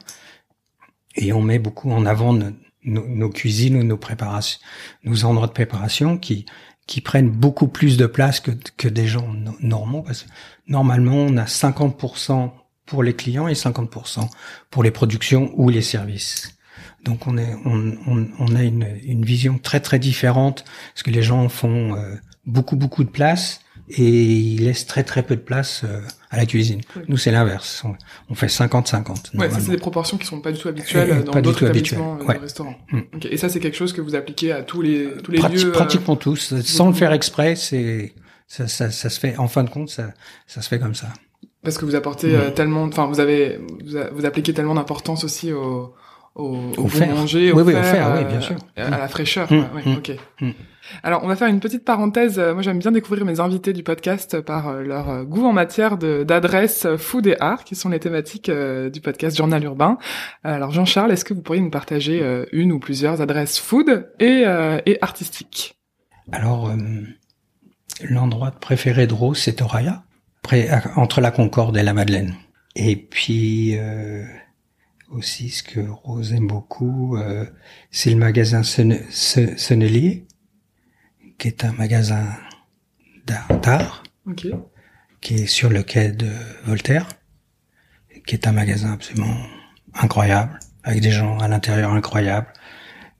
et 1.16 1.34
on 1.34 1.41
met 1.41 1.60
beaucoup 1.60 1.91
en 1.91 2.06
avant 2.06 2.34
nos, 2.34 2.51
nos, 2.84 3.08
nos 3.08 3.30
cuisines 3.30 3.78
ou 3.78 3.84
nos 3.84 3.97
préparations, 3.97 4.60
nos 5.03 5.26
endroits 5.26 5.47
de 5.47 5.53
préparation 5.53 6.18
qui 6.18 6.45
qui 6.88 7.01
prennent 7.01 7.32
beaucoup 7.32 7.68
plus 7.68 7.97
de 7.97 8.06
place 8.06 8.39
que, 8.39 8.51
que 8.78 8.88
des 8.88 9.08
gens 9.08 9.34
normaux 9.60 10.03
parce 10.03 10.24
que 10.24 10.30
normalement 10.68 11.16
on 11.16 11.38
a 11.38 11.45
50% 11.45 12.51
pour 12.86 13.04
les 13.04 13.14
clients 13.14 13.48
et 13.48 13.54
50% 13.54 14.30
pour 14.70 14.84
les 14.84 14.92
productions 14.92 15.52
ou 15.56 15.70
les 15.70 15.82
services. 15.82 16.56
Donc 17.04 17.28
on, 17.28 17.38
est, 17.38 17.56
on, 17.66 17.96
on, 18.08 18.28
on 18.40 18.56
a 18.56 18.64
une, 18.64 18.88
une, 19.04 19.24
vision 19.24 19.60
très 19.60 19.80
très 19.80 20.00
différente 20.00 20.66
parce 20.94 21.04
que 21.04 21.12
les 21.12 21.22
gens 21.22 21.48
font 21.50 21.96
euh, 21.96 22.16
beaucoup 22.48 22.76
beaucoup 22.76 23.04
de 23.04 23.10
place 23.10 23.62
et 23.90 24.04
ils 24.04 24.64
laissent 24.64 24.88
très 24.88 25.04
très 25.04 25.22
peu 25.22 25.36
de 25.36 25.42
place 25.42 25.84
euh, 25.84 26.02
à 26.32 26.38
la 26.38 26.48
cuisine. 26.48 26.82
Nous 27.08 27.18
c'est 27.18 27.32
l'inverse, 27.32 27.84
on, 28.30 28.34
fait 28.34 28.48
50-50. 28.48 29.38
Ouais, 29.38 29.52
ça 29.52 29.60
c'est 29.60 29.72
des 29.72 29.78
proportions 29.78 30.18
qui 30.18 30.26
sont 30.26 30.42
pas 30.42 30.52
du 30.52 30.60
tout 30.60 30.68
habituelles 30.68 31.24
dans 31.24 31.40
d'autres 31.42 31.64
établissements 31.64 32.18
euh, 32.28 32.34
de 32.34 32.40
restaurants. 32.40 32.76
Mm. 32.92 33.02
Et 33.30 33.38
ça 33.38 33.50
c'est 33.50 33.60
quelque 33.60 33.78
chose 33.78 33.94
que 33.94 34.02
vous 34.02 34.16
appliquez 34.16 34.52
à 34.52 34.64
tous 34.64 34.82
les 34.82 35.12
tous 35.24 35.32
les 35.32 35.38
lieux. 35.38 35.72
Pratiquement 35.72 36.16
tous, 36.16 36.60
sans 36.62 36.88
le 36.88 36.94
faire 36.94 37.14
exprès, 37.14 37.56
c'est 37.56 38.16
ça, 38.48 38.68
ça, 38.68 38.92
ça, 38.92 39.10
se 39.10 39.20
fait. 39.20 39.38
En 39.38 39.48
fin 39.48 39.64
de 39.64 39.70
compte, 39.70 39.90
ça, 39.90 40.14
ça 40.48 40.62
se 40.62 40.68
fait 40.68 40.80
comme 40.80 40.96
ça. 40.96 41.08
Parce 41.66 41.78
que 41.78 41.84
vous 41.84 41.95
apportez 41.95 42.34
tellement, 42.55 42.84
enfin 42.84 43.07
vous 43.07 43.20
avez 43.20 43.59
vous, 44.13 44.26
appliquez 44.26 44.53
tellement 44.53 44.76
d'importance 44.76 45.26
aussi 45.26 45.51
au 45.51 45.93
au, 46.36 46.57
au, 46.78 46.89
manger, 47.16 47.53
au, 47.53 47.61
oui, 47.61 47.74
faire, 47.74 48.13
oui, 48.18 48.26
bien 48.26 48.41
sûr. 48.41 48.57
à 48.76 48.89
la 48.89 49.07
fraîcheur. 49.07 49.51
Mmh, 49.51 49.66
oui, 49.74 49.82
mmh, 49.86 49.97
ok. 49.97 50.11
Alors, 51.03 51.24
on 51.24 51.28
va 51.28 51.36
faire 51.36 51.47
une 51.47 51.59
petite 51.59 51.86
parenthèse. 51.86 52.38
Moi, 52.38 52.61
j'aime 52.61 52.80
bien 52.80 52.91
découvrir 52.91 53.26
mes 53.26 53.39
invités 53.39 53.74
du 53.74 53.84
podcast 53.84 54.41
par 54.41 54.68
euh, 54.68 54.82
leur 54.82 55.09
euh, 55.09 55.24
goût 55.24 55.45
en 55.45 55.53
matière 55.53 55.97
d'adresse 55.97 56.88
food 56.97 57.28
et 57.28 57.38
art, 57.39 57.63
qui 57.63 57.76
sont 57.76 57.89
les 57.89 57.99
thématiques 57.99 58.49
euh, 58.49 58.89
du 58.89 59.01
podcast 59.01 59.38
Journal 59.38 59.63
Urbain. 59.63 59.97
Alors, 60.43 60.72
Jean-Charles, 60.72 61.11
est-ce 61.11 61.26
que 61.26 61.34
vous 61.34 61.41
pourriez 61.41 61.61
nous 61.61 61.72
partager 61.72 62.22
une 62.51 62.72
ou 62.72 62.80
plusieurs 62.80 63.22
adresses 63.22 63.57
food 63.57 64.09
et, 64.20 64.43
et 64.86 64.97
artistiques? 65.01 65.78
Alors, 66.32 66.72
l'endroit 68.03 68.51
préféré 68.51 69.07
de 69.07 69.13
Rose, 69.13 69.38
c'est 69.38 69.61
Oraya, 69.61 70.03
près, 70.46 70.70
entre 70.96 71.22
la 71.22 71.32
Concorde 71.32 71.76
et 71.78 71.84
la 71.84 71.93
Madeleine. 71.93 72.36
Et 72.76 72.96
puis 72.96 73.78
aussi 75.10 75.50
ce 75.50 75.64
que 75.64 75.80
Rose 75.80 76.34
aime 76.34 76.48
beaucoup, 76.48 77.18
euh, 77.18 77.46
c'est 77.91 78.10
le 78.10 78.18
magasin 78.18 78.64
Sennelier, 78.64 80.26
qui 81.38 81.48
est 81.48 81.64
un 81.64 81.74
magasin 81.74 82.26
d'art, 83.26 84.04
qui 85.22 85.36
est 85.36 85.48
sur 85.48 85.70
le 85.70 85.84
quai 85.84 86.12
de 86.12 86.30
Voltaire, 86.66 87.08
qui 88.26 88.36
est 88.36 88.48
un 88.48 88.52
magasin 88.52 88.93
absolument 88.93 89.38
incroyable, 89.93 90.60
avec 90.84 91.02
des 91.02 91.12
gens 91.12 91.38
à 91.39 91.48
l'intérieur 91.48 91.91
incroyables, 91.93 92.52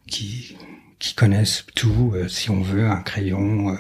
qui, 0.08 0.58
qui 1.00 1.16
connaissent 1.16 1.66
tout, 1.76 2.12
euh, 2.14 2.28
si 2.28 2.50
on 2.50 2.62
veut, 2.62 2.88
un 2.88 3.02
crayon 3.02 3.70
euh, 3.70 3.78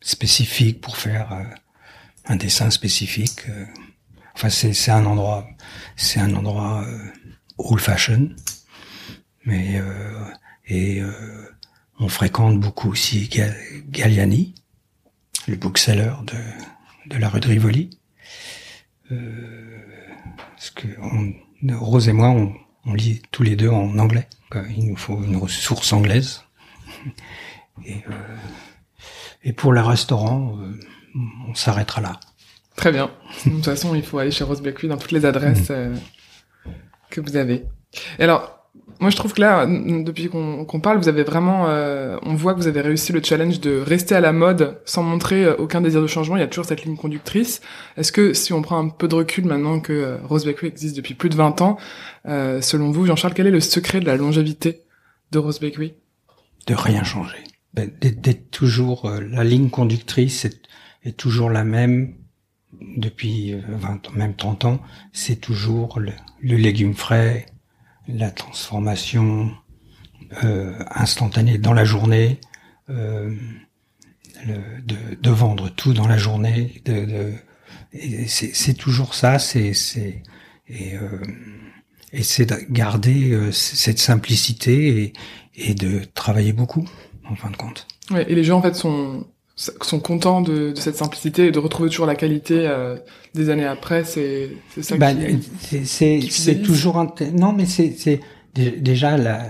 spécifique 0.00 0.80
pour 0.80 0.96
faire 0.96 1.46
un 2.26 2.36
dessin 2.36 2.70
spécifique. 2.70 3.46
Enfin, 4.42 4.48
c'est 4.48 4.90
un 4.90 5.04
endroit, 5.04 5.46
c'est 5.96 6.20
un 6.20 6.34
endroit 6.34 6.82
euh, 6.86 7.06
old 7.58 7.80
fashion, 7.80 8.30
mais 9.44 9.78
euh, 9.78 10.24
et 10.66 11.02
euh, 11.02 11.10
on 11.98 12.08
fréquente 12.08 12.58
beaucoup 12.58 12.90
aussi 12.90 13.28
Galliani, 13.88 14.54
le 15.46 15.56
bookseller 15.56 16.12
de 16.26 16.36
de 17.14 17.18
la 17.18 17.28
rue 17.28 17.40
de 17.40 17.48
Rivoli. 17.48 17.90
parce 19.08 20.70
que 20.70 20.86
Rose 21.74 22.08
et 22.08 22.12
moi, 22.12 22.28
on, 22.28 22.54
on, 22.86 22.94
lit 22.94 23.20
tous 23.32 23.42
les 23.42 23.56
deux 23.56 23.68
en 23.68 23.98
anglais. 23.98 24.28
Il 24.76 24.86
nous 24.86 24.96
faut 24.96 25.22
une 25.22 25.36
ressource 25.36 25.92
anglaise. 25.92 26.44
Et, 27.84 28.04
et 29.42 29.52
pour 29.52 29.72
le 29.72 29.80
restaurant, 29.80 30.58
on 31.48 31.54
s'arrêtera 31.54 32.00
là. 32.00 32.20
Très 32.80 32.92
bien. 32.92 33.10
De 33.44 33.50
toute 33.50 33.64
façon, 33.66 33.94
il 33.94 34.02
faut 34.02 34.18
aller 34.18 34.30
chez 34.30 34.42
Rose 34.42 34.62
Bakery 34.62 34.88
dans 34.88 34.96
toutes 34.96 35.12
les 35.12 35.26
adresses 35.26 35.68
mm. 35.68 35.74
euh, 35.74 35.94
que 37.10 37.20
vous 37.20 37.36
avez. 37.36 37.66
Et 38.18 38.24
alors, 38.24 38.56
moi, 39.00 39.10
je 39.10 39.16
trouve 39.16 39.34
que 39.34 39.40
là, 39.40 39.66
depuis 39.66 40.28
qu'on 40.28 40.80
parle, 40.80 40.98
vous 40.98 41.08
avez 41.08 41.22
vraiment, 41.22 41.66
euh, 41.68 42.16
on 42.22 42.34
voit 42.34 42.54
que 42.54 42.58
vous 42.58 42.68
avez 42.68 42.80
réussi 42.80 43.12
le 43.12 43.22
challenge 43.22 43.60
de 43.60 43.78
rester 43.78 44.14
à 44.14 44.20
la 44.20 44.32
mode 44.32 44.80
sans 44.86 45.02
montrer 45.02 45.44
euh, 45.44 45.56
aucun 45.56 45.82
désir 45.82 46.00
de 46.00 46.06
changement. 46.06 46.36
Il 46.36 46.40
y 46.40 46.42
a 46.42 46.46
toujours 46.46 46.64
cette 46.64 46.84
ligne 46.84 46.96
conductrice. 46.96 47.60
Est-ce 47.98 48.12
que 48.12 48.32
si 48.32 48.54
on 48.54 48.62
prend 48.62 48.78
un 48.78 48.88
peu 48.88 49.08
de 49.08 49.14
recul 49.14 49.44
maintenant 49.44 49.80
que 49.80 50.18
Rose 50.24 50.46
Bakery 50.46 50.68
existe 50.68 50.96
depuis 50.96 51.14
plus 51.14 51.28
de 51.28 51.36
20 51.36 51.60
ans, 51.60 51.76
selon 52.24 52.90
vous, 52.90 53.04
Jean-Charles, 53.04 53.34
quel 53.34 53.46
est 53.46 53.50
le 53.50 53.60
secret 53.60 54.00
de 54.00 54.06
la 54.06 54.16
longévité 54.16 54.84
de 55.32 55.38
Rose 55.38 55.60
Bakery 55.60 55.94
De 56.66 56.74
rien 56.74 57.04
changer. 57.04 57.44
Ben, 57.74 57.90
d'être 58.00 58.50
toujours 58.50 59.08
la 59.10 59.44
ligne 59.44 59.70
conductrice 59.70 60.44
est, 60.44 60.62
est 61.04 61.16
toujours 61.16 61.50
la 61.50 61.62
même 61.62 62.14
depuis 62.96 63.52
20, 63.52 64.08
euh, 64.08 64.10
même 64.16 64.34
30 64.34 64.64
ans, 64.64 64.80
c'est 65.12 65.36
toujours 65.36 66.00
le, 66.00 66.12
légume 66.42 66.94
frais, 66.94 67.46
la 68.08 68.30
transformation 68.30 69.52
euh, 70.44 70.78
instantanée 70.90 71.58
dans 71.58 71.72
la 71.72 71.84
journée, 71.84 72.40
euh, 72.88 73.34
de, 74.84 74.96
de, 75.20 75.30
vendre 75.30 75.68
tout 75.68 75.92
dans 75.92 76.08
la 76.08 76.16
journée. 76.16 76.82
De, 76.84 77.04
de 77.04 77.34
c'est 78.26 78.74
toujours 78.74 79.14
ça, 79.14 79.38
c'est 79.38 79.72
et, 80.68 80.94
euh, 80.96 81.20
et 82.12 82.22
c'est 82.22 82.46
de 82.46 82.56
garder 82.70 83.32
euh, 83.32 83.52
cette 83.52 83.98
simplicité 83.98 85.02
et, 85.02 85.12
et 85.56 85.74
de 85.74 86.02
travailler 86.14 86.52
beaucoup 86.52 86.88
en 87.30 87.36
fin 87.36 87.50
de 87.50 87.56
compte. 87.56 87.86
Ouais, 88.10 88.26
et 88.28 88.34
les 88.34 88.44
gens 88.44 88.58
en 88.58 88.62
fait 88.62 88.74
sont 88.74 89.26
sont 89.56 90.00
contents 90.00 90.40
de, 90.40 90.70
de, 90.70 90.80
cette 90.80 90.96
simplicité 90.96 91.48
et 91.48 91.50
de 91.50 91.58
retrouver 91.58 91.90
toujours 91.90 92.06
la 92.06 92.14
qualité 92.14 92.66
euh, 92.66 92.96
des 93.34 93.50
années 93.50 93.66
après. 93.66 94.04
C'est 94.04 94.52
ça 94.80 94.96
bah, 94.96 95.10
C'est 95.84 96.20
c'est 96.22 96.62
toujours 96.62 96.98
un 96.98 97.12
non 97.34 97.52
mais 97.52 97.66
c'est 97.66 98.20
déjà 98.54 99.18
la, 99.18 99.42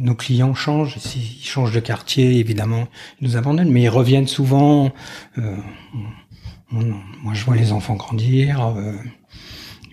nos 0.00 0.14
clients 0.14 0.54
changent. 0.54 0.98
S'ils 0.98 1.44
changent 1.44 1.74
de 1.74 1.80
quartier, 1.80 2.38
évidemment, 2.38 2.88
ils 3.20 3.28
nous 3.28 3.36
abandonnent, 3.36 3.70
mais 3.70 3.82
ils 3.82 3.88
reviennent 3.88 4.28
souvent. 4.28 4.92
Euh, 5.38 5.56
moi, 6.70 7.34
je 7.34 7.44
vois 7.44 7.54
les 7.54 7.72
enfants 7.72 7.94
grandir. 7.94 8.66
Euh, 8.66 8.94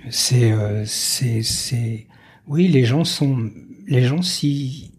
c'est 0.10 0.54
c'est 0.86 1.44
c'est 1.44 2.08
oui, 2.48 2.70
les 2.70 2.86
gens 2.86 3.04
sont 3.04 3.50
les 3.86 4.04
gens 4.04 4.22
si 4.22 4.92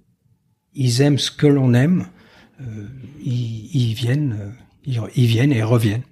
ils 0.75 1.01
aiment 1.03 1.19
ce 1.19 1.31
que 1.31 1.47
l'on 1.47 1.75
aime 1.75 2.07
euh, 2.61 2.89
ils, 3.25 3.95
viennent, 3.95 4.37
euh, 4.41 5.07
ils, 5.15 5.27
viennent 5.27 5.53
et 5.53 5.63
reviennent. 5.63 6.03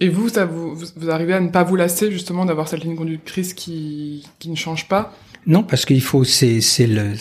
Et 0.00 0.08
vous, 0.08 0.28
ça 0.28 0.44
vous, 0.44 0.74
vous 0.74 1.10
arrivez 1.10 1.34
à 1.34 1.40
ne 1.40 1.48
pas 1.48 1.62
vous 1.62 1.76
lasser 1.76 2.10
justement 2.10 2.44
d'avoir 2.44 2.68
cette 2.68 2.82
ligne 2.84 2.96
conductrice 2.96 3.54
qui, 3.54 4.26
qui 4.38 4.50
ne 4.50 4.56
change 4.56 4.88
pas? 4.88 5.14
Non, 5.46 5.62
parce 5.62 5.84
qu'il 5.84 6.02
faut, 6.02 6.24
c'est, 6.24 6.60
c'est 6.60 6.86
le, 6.86 7.14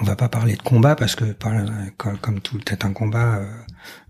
on 0.00 0.04
va 0.04 0.16
pas 0.16 0.28
parler 0.28 0.56
de 0.56 0.62
combat 0.62 0.94
parce 0.94 1.14
que 1.16 1.34
comme 1.96 2.40
tout 2.40 2.60
est 2.70 2.84
un 2.84 2.92
combat 2.92 3.36
euh, 3.36 3.46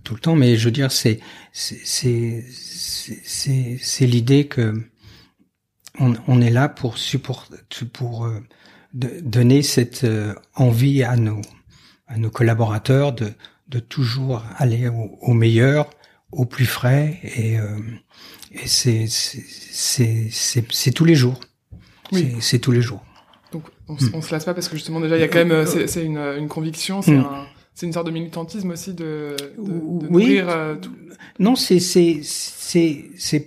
tout 0.05 0.15
le 0.15 0.21
temps, 0.21 0.37
mais 0.37 0.57
je 0.57 0.65
veux 0.67 0.73
dire 0.73 0.93
c'est 0.93 1.21
c'est 1.53 2.45
c'est 2.45 3.79
c'est 3.81 4.07
l'idée 4.07 4.47
que 4.47 4.75
on, 5.99 6.15
on, 6.29 6.41
est 6.41 6.51
là 6.51 6.69
pour 6.69 6.99
supporter 6.99 7.57
pour 7.93 8.29
donner 8.97 9.63
cette 9.63 10.07
envie 10.55 11.03
à 11.03 11.17
nos 11.17 11.41
à 12.09 12.19
nos 12.19 12.31
collaborateurs 12.31 13.13
de, 13.13 13.33
de 13.69 13.79
toujours 13.81 14.43
aller 14.57 14.89
au, 15.21 15.33
meilleur, 15.35 15.91
au 16.33 16.45
plus 16.45 16.67
frais, 16.67 17.19
et, 17.23 17.59
euh, 17.59 17.79
et 18.53 18.67
c'est 18.67 19.07
c'est 19.09 20.93
tous 20.93 21.05
les 21.05 21.15
jours. 21.15 21.41
Oui. 22.13 22.37
C'est 22.41 22.61
tous 22.61 22.73
les 22.73 22.83
jours. 22.83 23.05
Donc 23.53 23.65
on, 23.89 23.97
on, 24.15 24.23
se 24.23 24.33
lasse 24.33 24.45
pas 24.45 24.55
parce 24.55 24.69
que 24.69 24.77
justement 24.77 25.01
déjà 25.01 25.17
il 25.17 25.21
y 25.21 25.25
a 25.25 25.29
quand 25.29 25.39
même 25.39 25.51
euh, 25.51 25.67
c'est 25.67 26.05
une, 26.05 26.19
une 26.19 26.49
conviction, 26.49 27.03
c'est 27.03 27.17
un 27.17 27.47
c'est 27.75 27.87
une 27.87 27.93
sorte 27.93 28.07
de 28.07 28.13
militantisme 28.13 28.71
aussi 28.71 28.95
de, 28.95 29.37
de, 29.59 30.07
de 30.07 30.07
oui. 30.09 30.39
Euh, 30.41 30.77
tout. 30.77 30.93
Non, 31.39 31.57
c'est 31.57 31.79
c'est 31.81 32.21
c'est 32.23 33.05
c'est 33.19 33.47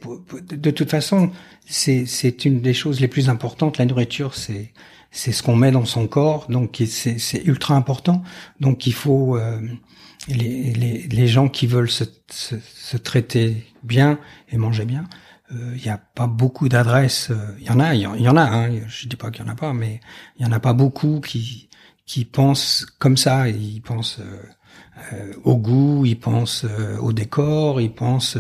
de 0.52 0.72
toute 0.72 0.90
façon 0.90 1.32
c'est 1.66 2.06
c'est 2.06 2.46
une 2.46 2.62
des 2.62 2.74
choses 2.74 3.00
les 3.00 3.08
plus 3.08 3.30
importantes. 3.30 3.78
La 3.78 3.86
nourriture, 3.86 4.36
c'est 4.36 4.72
c'est 5.12 5.32
ce 5.32 5.42
qu'on 5.42 5.56
met 5.56 5.72
dans 5.72 5.86
son 5.86 6.08
corps, 6.08 6.48
donc 6.50 6.82
c'est 6.86 7.44
ultra 7.46 7.76
important. 7.76 8.24
Donc 8.60 8.86
il 8.88 8.94
faut 8.94 9.38
euh, 9.38 9.60
les, 10.28 10.74
les, 10.74 11.08
les, 11.08 11.28
gens 11.28 11.50
qui 11.50 11.68
veulent 11.68 11.90
se, 11.90 12.04
se, 12.30 12.56
se, 12.60 12.98
traiter 12.98 13.66
bien 13.84 14.20
et 14.50 14.58
manger 14.58 14.86
bien. 14.86 15.06
Euh, 15.52 15.74
il 15.76 15.82
n'y 15.82 15.90
a 15.90 15.98
pas 15.98 16.28
beaucoup 16.28 16.70
d'adresses. 16.70 17.32
Euh, 17.32 17.56
il 17.60 17.66
y 17.66 17.70
en 17.72 17.80
a, 17.80 17.96
il 17.96 18.02
y, 18.02 18.30
en 18.30 18.38
a. 18.38 18.44
Hein, 18.44 18.70
je 18.88 19.08
dis 19.08 19.16
pas 19.16 19.32
qu'il 19.32 19.44
y 19.44 19.48
en 19.48 19.52
a 19.52 19.56
pas, 19.56 19.74
mais 19.74 20.00
il 20.38 20.46
y 20.46 20.50
en 20.50 20.52
a 20.52 20.60
pas 20.60 20.74
beaucoup 20.74 21.22
qui 21.22 21.70
qui 22.06 22.26
pensent 22.26 22.86
comme 23.00 23.18
ça. 23.18 23.50
Ils 23.50 23.82
pensent 23.82 24.20
euh, 24.20 24.42
au 25.44 25.56
goût, 25.58 26.06
ils 26.06 26.20
pensent 26.20 26.66
au 27.02 27.14
décor, 27.14 27.80
ils 27.80 27.94
pensent 27.94 28.38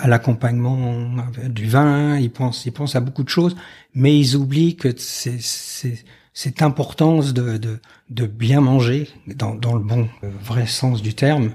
à 0.00 0.08
l'accompagnement 0.08 1.06
du 1.48 1.66
vin, 1.66 2.18
ils 2.18 2.30
pensent, 2.30 2.64
ils 2.66 2.72
pensent 2.72 2.96
à 2.96 3.00
beaucoup 3.00 3.22
de 3.22 3.28
choses, 3.28 3.56
mais 3.94 4.18
ils 4.18 4.36
oublient 4.36 4.76
que 4.76 4.88
c'est, 4.96 5.40
c'est, 5.40 6.02
cette 6.32 6.62
importance 6.62 7.34
de, 7.34 7.58
de, 7.58 7.80
de 8.08 8.26
bien 8.26 8.60
manger 8.60 9.08
dans, 9.26 9.54
dans 9.54 9.74
le 9.74 9.82
bon 9.82 10.08
vrai 10.22 10.66
sens 10.66 11.02
du 11.02 11.14
terme. 11.14 11.50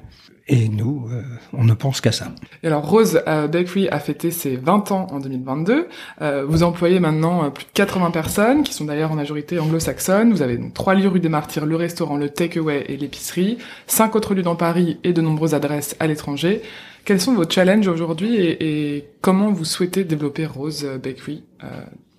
Et 0.47 0.69
nous, 0.69 1.07
euh, 1.11 1.23
on 1.53 1.63
ne 1.63 1.73
pense 1.73 2.01
qu'à 2.01 2.11
ça. 2.11 2.31
Et 2.61 2.67
alors 2.67 2.87
Rose 2.87 3.19
euh, 3.27 3.47
Bakery 3.47 3.89
a 3.89 3.99
fêté 3.99 4.29
ses 4.29 4.55
20 4.57 4.91
ans 4.91 5.07
en 5.09 5.19
2022. 5.19 5.87
Euh, 6.21 6.45
vous 6.47 6.61
employez 6.61 6.99
maintenant 6.99 7.49
plus 7.49 7.65
de 7.65 7.71
80 7.73 8.11
personnes, 8.11 8.63
qui 8.63 8.71
sont 8.71 8.85
d'ailleurs 8.85 9.11
en 9.11 9.15
majorité 9.15 9.57
anglo-saxonnes. 9.57 10.31
Vous 10.31 10.43
avez 10.43 10.57
donc 10.57 10.75
trois 10.75 10.93
lieux 10.93 11.07
rue 11.07 11.19
des 11.19 11.29
Martyrs, 11.29 11.65
le 11.65 11.75
restaurant, 11.75 12.15
le 12.15 12.29
takeaway 12.29 12.85
et 12.89 12.97
l'épicerie, 12.97 13.57
cinq 13.87 14.15
autres 14.15 14.35
lieux 14.35 14.43
dans 14.43 14.55
Paris 14.55 14.99
et 15.03 15.13
de 15.13 15.21
nombreuses 15.21 15.55
adresses 15.55 15.95
à 15.99 16.05
l'étranger. 16.05 16.61
Quels 17.05 17.21
sont 17.21 17.33
vos 17.33 17.49
challenges 17.49 17.87
aujourd'hui 17.87 18.35
et, 18.35 18.97
et, 18.97 19.07
comment 19.21 19.51
vous 19.51 19.65
souhaitez 19.65 20.03
développer 20.03 20.45
Rose 20.45 20.87
Bakery 21.03 21.43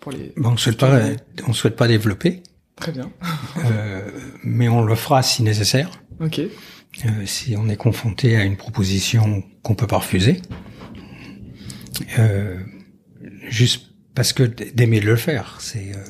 pour 0.00 0.10
les 0.10 0.32
bon, 0.36 0.50
On 0.50 0.56
souhaite 0.56 0.78
pas, 0.78 0.98
on 1.46 1.52
souhaite 1.52 1.76
pas 1.76 1.86
développer. 1.86 2.42
Très 2.74 2.92
bien. 2.92 3.10
mais 4.42 4.68
on 4.68 4.82
le 4.82 4.94
fera 4.96 5.22
si 5.22 5.44
nécessaire. 5.44 5.90
Ok. 6.20 6.40
Euh, 7.04 7.26
si 7.26 7.54
on 7.56 7.68
est 7.68 7.76
confronté 7.76 8.36
à 8.36 8.44
une 8.44 8.56
proposition 8.56 9.42
qu'on 9.62 9.74
peut 9.74 9.86
pas 9.86 9.98
refuser, 9.98 10.40
euh, 12.18 12.58
juste 13.48 13.90
parce 14.14 14.32
que 14.32 14.42
d'aimer 14.42 15.00
le 15.00 15.14
faire, 15.16 15.58
c'est 15.60 15.92
euh, 15.92 16.04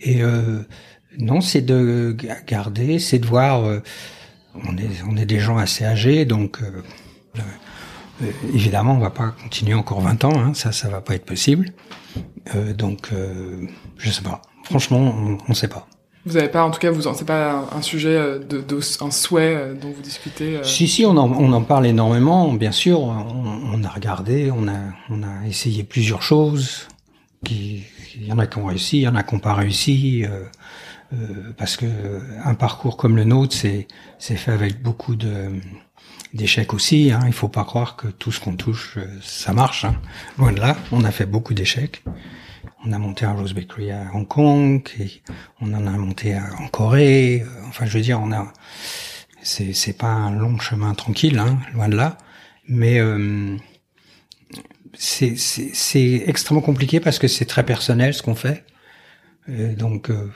et 0.00 0.22
euh, 0.22 0.60
non, 1.18 1.40
c'est 1.40 1.62
de 1.62 2.16
garder, 2.46 2.98
c'est 2.98 3.18
de 3.18 3.26
voir. 3.26 3.64
Euh, 3.64 3.80
on 4.54 4.76
est 4.76 5.02
on 5.08 5.16
est 5.16 5.26
des 5.26 5.40
gens 5.40 5.56
assez 5.56 5.84
âgés, 5.84 6.24
donc 6.24 6.58
évidemment 8.52 8.94
on 8.94 8.98
va 8.98 9.10
pas 9.10 9.34
continuer 9.42 9.74
encore 9.74 10.00
20 10.00 10.24
ans, 10.24 10.38
hein, 10.38 10.54
ça 10.54 10.72
ça 10.72 10.88
va 10.88 11.00
pas 11.00 11.14
être 11.14 11.24
possible. 11.24 11.72
donc 12.76 13.10
je 13.96 14.10
sais 14.10 14.22
pas. 14.22 14.42
Franchement, 14.64 14.98
on, 14.98 15.38
on 15.48 15.54
sait 15.54 15.68
pas. 15.68 15.86
Vous 16.26 16.34
n'avez 16.34 16.48
pas, 16.48 16.64
en 16.64 16.70
tout 16.70 16.78
cas, 16.78 16.90
vous, 16.90 17.02
c'est 17.14 17.24
pas 17.24 17.66
un, 17.72 17.80
sujet 17.80 18.14
euh, 18.14 18.38
de, 18.38 18.60
de, 18.60 18.80
un 19.02 19.10
souhait 19.10 19.54
euh, 19.54 19.74
dont 19.74 19.90
vous 19.90 20.02
discutez. 20.02 20.58
Euh... 20.58 20.64
Si, 20.64 20.86
si, 20.86 21.06
on 21.06 21.16
en, 21.16 21.32
on 21.32 21.52
en 21.52 21.62
parle 21.62 21.86
énormément, 21.86 22.52
bien 22.52 22.72
sûr. 22.72 23.00
On, 23.00 23.70
on, 23.72 23.84
a 23.84 23.88
regardé, 23.88 24.50
on 24.50 24.68
a, 24.68 24.78
on 25.08 25.22
a 25.22 25.46
essayé 25.46 25.82
plusieurs 25.82 26.22
choses. 26.22 26.88
Il 27.48 27.86
y 28.20 28.32
en 28.32 28.38
a 28.38 28.46
qui 28.46 28.58
ont 28.58 28.66
réussi, 28.66 28.98
il 28.98 29.02
y 29.02 29.08
en 29.08 29.14
a 29.14 29.22
qui 29.22 29.34
n'ont 29.34 29.40
pas 29.40 29.54
réussi. 29.54 30.24
Euh, 30.24 30.44
euh, 31.14 31.52
parce 31.56 31.76
que 31.76 31.86
un 32.44 32.54
parcours 32.54 32.96
comme 32.98 33.16
le 33.16 33.24
nôtre, 33.24 33.54
c'est, 33.54 33.88
c'est 34.18 34.36
fait 34.36 34.52
avec 34.52 34.82
beaucoup 34.82 35.16
de 35.16 35.50
d'échecs 36.34 36.74
aussi. 36.74 37.10
Hein. 37.10 37.22
Il 37.26 37.32
faut 37.32 37.48
pas 37.48 37.64
croire 37.64 37.96
que 37.96 38.08
tout 38.08 38.30
ce 38.30 38.38
qu'on 38.40 38.54
touche, 38.54 38.98
ça 39.22 39.52
marche. 39.52 39.86
Hein. 39.86 39.96
Loin 40.38 40.52
de 40.52 40.60
là, 40.60 40.76
on 40.92 41.02
a 41.02 41.10
fait 41.10 41.26
beaucoup 41.26 41.54
d'échecs. 41.54 42.04
On 42.84 42.92
a 42.92 42.98
monté 42.98 43.26
un 43.26 43.32
Rose 43.32 43.52
Bakery 43.52 43.90
à 43.90 44.10
Hong 44.14 44.26
Kong, 44.26 44.88
et 44.98 45.22
on 45.60 45.72
en 45.74 45.86
a 45.86 45.90
monté 45.90 46.36
en 46.36 46.68
Corée. 46.68 47.42
Euh, 47.42 47.68
enfin, 47.68 47.84
je 47.84 47.96
veux 47.98 48.02
dire, 48.02 48.18
on 48.22 48.32
a, 48.32 48.52
c'est 49.42 49.72
c'est 49.72 49.92
pas 49.92 50.08
un 50.08 50.32
long 50.32 50.58
chemin 50.58 50.94
tranquille, 50.94 51.38
hein, 51.38 51.58
loin 51.74 51.88
de 51.88 51.96
là, 51.96 52.16
mais 52.68 52.98
euh, 52.98 53.56
c'est 54.94 55.36
c'est 55.36 56.22
extrêmement 56.26 56.62
compliqué 56.62 57.00
parce 57.00 57.18
que 57.18 57.28
c'est 57.28 57.44
très 57.44 57.64
personnel 57.64 58.14
ce 58.14 58.22
qu'on 58.22 58.34
fait. 58.34 58.64
Euh, 59.48 59.74
donc, 59.74 60.10
euh, 60.10 60.30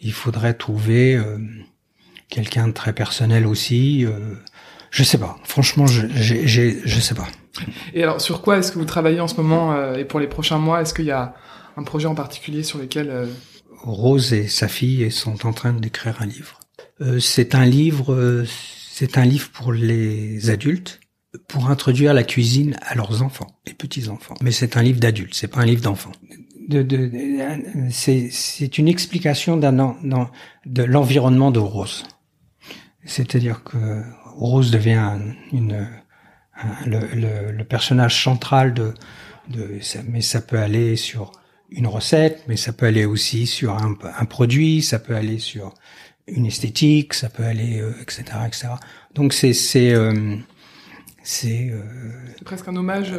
il 0.00 0.12
faudrait 0.12 0.54
trouver 0.54 1.18
quelqu'un 2.28 2.68
de 2.68 2.72
très 2.72 2.92
personnel 2.92 3.46
aussi. 3.46 4.06
je 4.90 5.02
sais 5.02 5.18
pas. 5.18 5.38
Franchement, 5.44 5.86
je 5.86 6.06
je 6.08 6.80
je 6.84 7.00
sais 7.00 7.14
pas. 7.14 7.28
Et 7.94 8.02
alors, 8.02 8.20
sur 8.20 8.42
quoi 8.42 8.58
est-ce 8.58 8.72
que 8.72 8.78
vous 8.78 8.84
travaillez 8.84 9.20
en 9.20 9.28
ce 9.28 9.36
moment 9.36 9.72
euh, 9.72 9.96
et 9.96 10.04
pour 10.04 10.20
les 10.20 10.26
prochains 10.26 10.58
mois 10.58 10.82
Est-ce 10.82 10.94
qu'il 10.94 11.06
y 11.06 11.10
a 11.10 11.34
un 11.76 11.82
projet 11.82 12.06
en 12.06 12.14
particulier 12.14 12.62
sur 12.62 12.78
lequel 12.78 13.10
euh, 13.10 13.26
Rose 13.82 14.32
et 14.32 14.48
sa 14.48 14.68
fille 14.68 15.10
sont 15.10 15.46
en 15.46 15.52
train 15.52 15.72
d'écrire 15.72 16.20
un 16.20 16.26
livre. 16.26 16.60
Euh, 17.00 17.20
c'est 17.20 17.54
un 17.54 17.66
livre, 17.66 18.44
c'est 18.90 19.18
un 19.18 19.24
livre 19.24 19.50
pour 19.50 19.72
les 19.72 20.50
adultes 20.50 21.00
pour 21.48 21.68
introduire 21.68 22.14
la 22.14 22.24
cuisine 22.24 22.76
à 22.80 22.94
leurs 22.94 23.22
enfants, 23.22 23.58
les 23.66 23.74
petits 23.74 24.08
enfants. 24.08 24.34
Mais 24.40 24.52
c'est 24.52 24.76
un 24.78 24.82
livre 24.82 25.00
d'adultes, 25.00 25.34
c'est 25.34 25.48
pas 25.48 25.60
un 25.60 25.66
livre 25.66 25.82
d'enfants. 25.82 26.12
De, 26.68 26.82
de, 26.82 27.10
c'est 27.90 28.78
une 28.78 28.88
explication 28.88 29.56
d'un 29.56 29.94
de 30.64 30.82
l'environnement 30.82 31.50
de 31.50 31.60
Rose. 31.60 32.04
C'est-à-dire 33.04 33.62
que 33.62 34.02
Rose 34.34 34.70
devient 34.70 35.12
une 35.52 35.86
le, 36.86 37.00
le, 37.14 37.52
le, 37.52 37.64
personnage 37.64 38.22
central 38.22 38.74
de, 38.74 38.94
de 39.48 39.78
mais 40.08 40.20
ça 40.20 40.40
peut 40.40 40.58
aller 40.58 40.96
sur 40.96 41.32
une 41.70 41.86
recette, 41.86 42.44
mais 42.48 42.56
ça 42.56 42.72
peut 42.72 42.86
aller 42.86 43.04
aussi 43.04 43.46
sur 43.46 43.74
un, 43.74 43.96
un 44.18 44.24
produit, 44.24 44.82
ça 44.82 44.98
peut 44.98 45.14
aller 45.14 45.38
sur 45.38 45.74
une 46.26 46.46
esthétique, 46.46 47.14
ça 47.14 47.28
peut 47.28 47.44
aller, 47.44 47.80
euh, 47.80 47.92
etc., 48.00 48.24
etc. 48.46 48.68
Donc 49.14 49.32
c'est 49.32 49.52
c'est 49.52 49.92
euh, 49.92 50.36
c'est 51.22 51.70
euh, 51.70 51.82
presque 52.44 52.68
un 52.68 52.76
hommage 52.76 53.14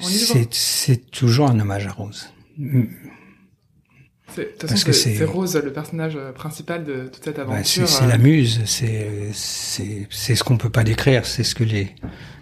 C'est 0.00 0.52
c'est 0.52 1.10
toujours 1.10 1.50
un 1.50 1.58
hommage 1.60 1.86
à 1.86 1.92
Rose. 1.92 2.32
Parce 4.60 4.84
que 4.84 4.92
c'est 4.92 5.24
Rose 5.24 5.56
le 5.56 5.72
personnage 5.72 6.18
principal 6.34 6.84
de 6.84 7.08
toute 7.08 7.24
cette 7.24 7.38
aventure. 7.38 7.88
c'est 7.88 8.06
la 8.06 8.18
muse, 8.18 8.62
c'est 8.66 9.30
c'est 9.32 10.06
c'est 10.10 10.34
ce 10.34 10.44
qu'on 10.44 10.58
peut 10.58 10.70
pas 10.70 10.84
décrire, 10.84 11.26
c'est 11.26 11.44
ce 11.44 11.54
que 11.54 11.64
les 11.64 11.94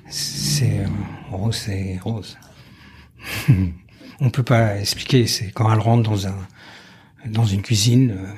c'est 0.09 0.81
euh, 0.81 0.87
rose, 1.31 1.57
c'est 1.57 1.99
rose. 2.03 2.39
On 4.21 4.31
peut 4.31 4.43
pas 4.43 4.79
expliquer. 4.79 5.27
C'est 5.27 5.51
quand 5.51 5.73
elle 5.73 5.81
rentre 5.81 6.09
dans 6.09 6.27
un 6.27 6.37
dans 7.27 7.45
une 7.45 7.63
cuisine, 7.63 8.13
euh, 8.13 8.33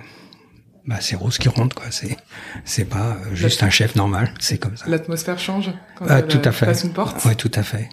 bah 0.87 0.97
c'est 1.01 1.15
Rose 1.15 1.37
qui 1.39 1.49
rentre 1.49 1.77
quoi. 1.77 1.91
C'est 1.91 2.17
c'est 2.65 2.87
pas 2.87 3.13
euh, 3.13 3.35
juste 3.35 3.63
un 3.63 3.71
chef 3.71 3.95
normal. 3.95 4.33
C'est 4.41 4.59
comme 4.59 4.77
ça. 4.77 4.89
L'atmosphère 4.89 5.39
change 5.39 5.71
quand 5.97 6.07
ah, 6.09 6.23
tout 6.23 6.41
à 6.43 6.53
fait. 6.53 6.67
passe 6.67 6.85
une 6.85 6.93
porte. 6.93 7.23
Oui, 7.27 7.37
tout 7.37 7.53
à 7.55 7.63
fait. 7.63 7.89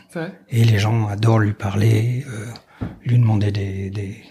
Et 0.50 0.64
les 0.64 0.80
gens 0.80 1.08
adorent 1.08 1.40
lui 1.40 1.54
parler, 1.54 2.26
lui 3.04 3.20
demander 3.20 3.52
des 3.52 3.90
des 3.90 4.24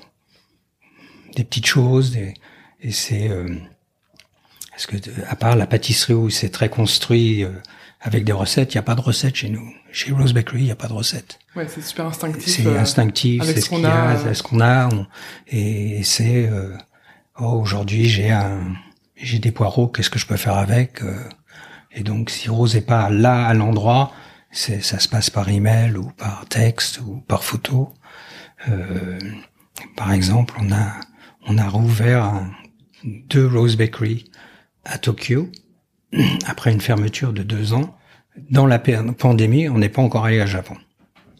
des 1.37 1.45
petites 1.45 1.67
choses. 1.67 2.13
Des, 2.13 2.35
et 2.81 2.93
c'est 2.93 3.31
parce 4.71 4.87
que 4.87 4.97
à 5.29 5.37
part 5.37 5.55
la 5.55 5.67
pâtisserie 5.67 6.15
où 6.15 6.31
c'est 6.31 6.51
très 6.51 6.71
construit 6.71 7.47
avec 8.05 8.25
des 8.25 8.33
recettes. 8.33 8.75
Il 8.75 8.77
n'y 8.77 8.81
a 8.81 8.83
pas 8.83 8.95
de 8.95 9.01
recettes 9.01 9.35
chez 9.35 9.49
nous. 9.49 9.67
Chez 9.91 10.13
Rose 10.13 10.35
Bakery, 10.35 10.61
il 10.61 10.65
n'y 10.67 10.71
a 10.71 10.77
pas 10.77 10.89
de 10.89 10.93
recettes. 10.93 11.39
Ouais, 11.57 11.67
c'est 11.69 11.83
super 11.83 12.07
instinctif. 12.07 12.47
C'est 12.47 12.67
euh, 12.67 12.79
instinctif, 12.79 13.43
c'est 13.43 13.61
ce 13.61 13.69
qu'on 13.69 13.85
a, 13.85 14.17
c'est 14.19 14.35
ce 14.35 14.43
qu'on 14.43 14.61
a. 14.61 14.89
et 15.49 16.03
c'est 16.05 16.47
euh, 16.47 16.77
oh 17.41 17.59
aujourd'hui 17.63 18.05
j'ai 18.09 18.31
un 18.31 18.75
j'ai 19.17 19.39
des 19.39 19.53
poireaux, 19.53 19.89
qu'est-ce 19.89 20.11
que 20.11 20.19
je 20.19 20.27
peux 20.27 20.37
faire 20.37 20.57
avec 20.57 21.03
euh, 21.03 21.17
Et 21.93 22.03
donc 22.03 22.31
si 22.31 22.51
Rose 22.51 22.77
est 22.77 22.87
pas 22.87 23.09
là 23.09 23.47
à 23.47 23.55
l'endroit, 23.55 24.13
c'est 24.51 24.83
ça 24.83 24.99
se 24.99 25.09
passe 25.09 25.31
par 25.31 25.49
email 25.49 25.97
ou 25.97 26.11
par 26.11 26.47
texte 26.49 27.01
ou 27.01 27.23
par 27.27 27.43
photo. 27.43 27.95
Euh, 28.69 29.19
par 29.97 30.13
exemple, 30.13 30.55
on 30.61 30.71
a 30.73 30.93
on 31.47 31.57
a 31.57 31.69
rouvert 31.69 32.25
un, 32.25 32.51
deux 33.05 33.47
Rose 33.47 33.77
Bakery 33.77 34.31
à 34.85 34.99
Tokyo 34.99 35.49
après 36.47 36.73
une 36.73 36.81
fermeture 36.81 37.33
de 37.33 37.43
deux 37.43 37.73
ans, 37.73 37.97
dans 38.51 38.67
la 38.67 38.79
pandémie, 38.79 39.69
on 39.69 39.79
n'est 39.79 39.89
pas 39.89 40.03
encore 40.03 40.25
allé 40.25 40.41
à 40.41 40.47
Japon. 40.47 40.75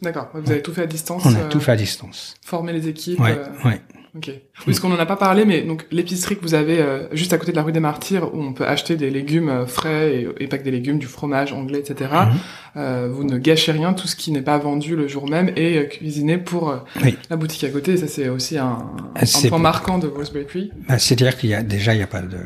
D'accord. 0.01 0.29
Vous 0.33 0.51
avez 0.51 0.61
tout 0.61 0.73
fait 0.73 0.83
à 0.83 0.87
distance. 0.87 1.25
On 1.25 1.35
a 1.35 1.45
tout 1.45 1.59
fait 1.59 1.71
à 1.71 1.75
distance. 1.75 2.35
Former 2.43 2.73
les 2.73 2.87
équipes. 2.87 3.19
Ouais, 3.19 3.37
euh... 3.37 3.69
ouais. 3.69 3.81
Ok. 4.15 4.31
Parce 4.65 4.79
qu'on 4.79 4.87
n'en 4.87 4.99
a 4.99 5.05
pas 5.05 5.17
parlé, 5.17 5.43
mais 5.43 5.61
donc 5.63 5.85
l'épicerie 5.91 6.37
que 6.37 6.41
vous 6.41 6.53
avez 6.53 6.79
euh, 6.79 7.13
juste 7.13 7.33
à 7.33 7.37
côté 7.37 7.51
de 7.51 7.57
la 7.57 7.63
rue 7.63 7.73
des 7.73 7.81
Martyrs, 7.81 8.33
où 8.33 8.41
on 8.41 8.53
peut 8.53 8.65
acheter 8.65 8.95
des 8.95 9.09
légumes 9.09 9.49
euh, 9.49 9.65
frais 9.65 10.15
et, 10.15 10.43
et 10.43 10.47
pas 10.47 10.57
que 10.57 10.63
des 10.63 10.71
légumes, 10.71 10.99
du 10.99 11.07
fromage 11.07 11.51
anglais, 11.51 11.79
etc. 11.79 12.11
Mhm. 12.13 12.37
euh, 12.77 13.09
vous 13.11 13.25
ne 13.25 13.37
gâchez 13.37 13.73
rien, 13.73 13.93
tout 13.93 14.07
ce 14.07 14.15
qui 14.15 14.31
n'est 14.31 14.41
pas 14.41 14.57
vendu 14.57 14.95
le 14.95 15.09
jour 15.09 15.29
même 15.29 15.49
est 15.57 15.77
euh, 15.77 15.83
cuisiné 15.83 16.37
pour 16.37 16.73
la 17.29 17.35
boutique 17.35 17.65
à 17.65 17.69
côté. 17.69 17.93
Et 17.93 17.97
ça, 17.97 18.07
c'est 18.07 18.29
aussi 18.29 18.57
un, 18.57 18.85
un 19.15 19.49
point 19.49 19.59
marquant 19.59 19.97
de 19.97 20.07
Rose 20.07 20.31
Bakery. 20.31 20.71
Bah, 20.87 20.97
C'est-à-dire 20.97 21.37
qu'il 21.37 21.49
y 21.49 21.53
a 21.53 21.61
déjà, 21.61 21.93
il 21.93 21.97
n'y 21.97 22.03
a 22.03 22.07
pas 22.07 22.21
de, 22.21 22.37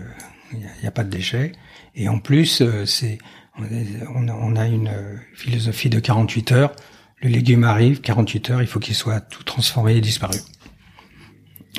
il 0.54 0.84
y 0.84 0.88
a 0.88 0.92
pas 0.92 1.04
de 1.04 1.10
déchets. 1.10 1.52
Et 1.96 2.08
en 2.10 2.20
plus, 2.20 2.62
euh, 2.62 2.86
c'est 2.86 3.18
on 4.16 4.56
a 4.56 4.68
une 4.68 4.92
philosophie 5.34 5.90
de 5.90 6.00
48 6.00 6.52
heures. 6.54 6.72
Le 7.22 7.30
légume 7.30 7.66
arrive, 7.66 8.00
48 8.00 8.52
heures, 8.52 8.62
il 8.62 8.68
faut 8.68 8.80
qu'il 8.80 8.96
soit 8.96 9.20
tout 9.20 9.44
transformé 9.44 9.98
et 9.98 10.02
disparu. 10.02 10.38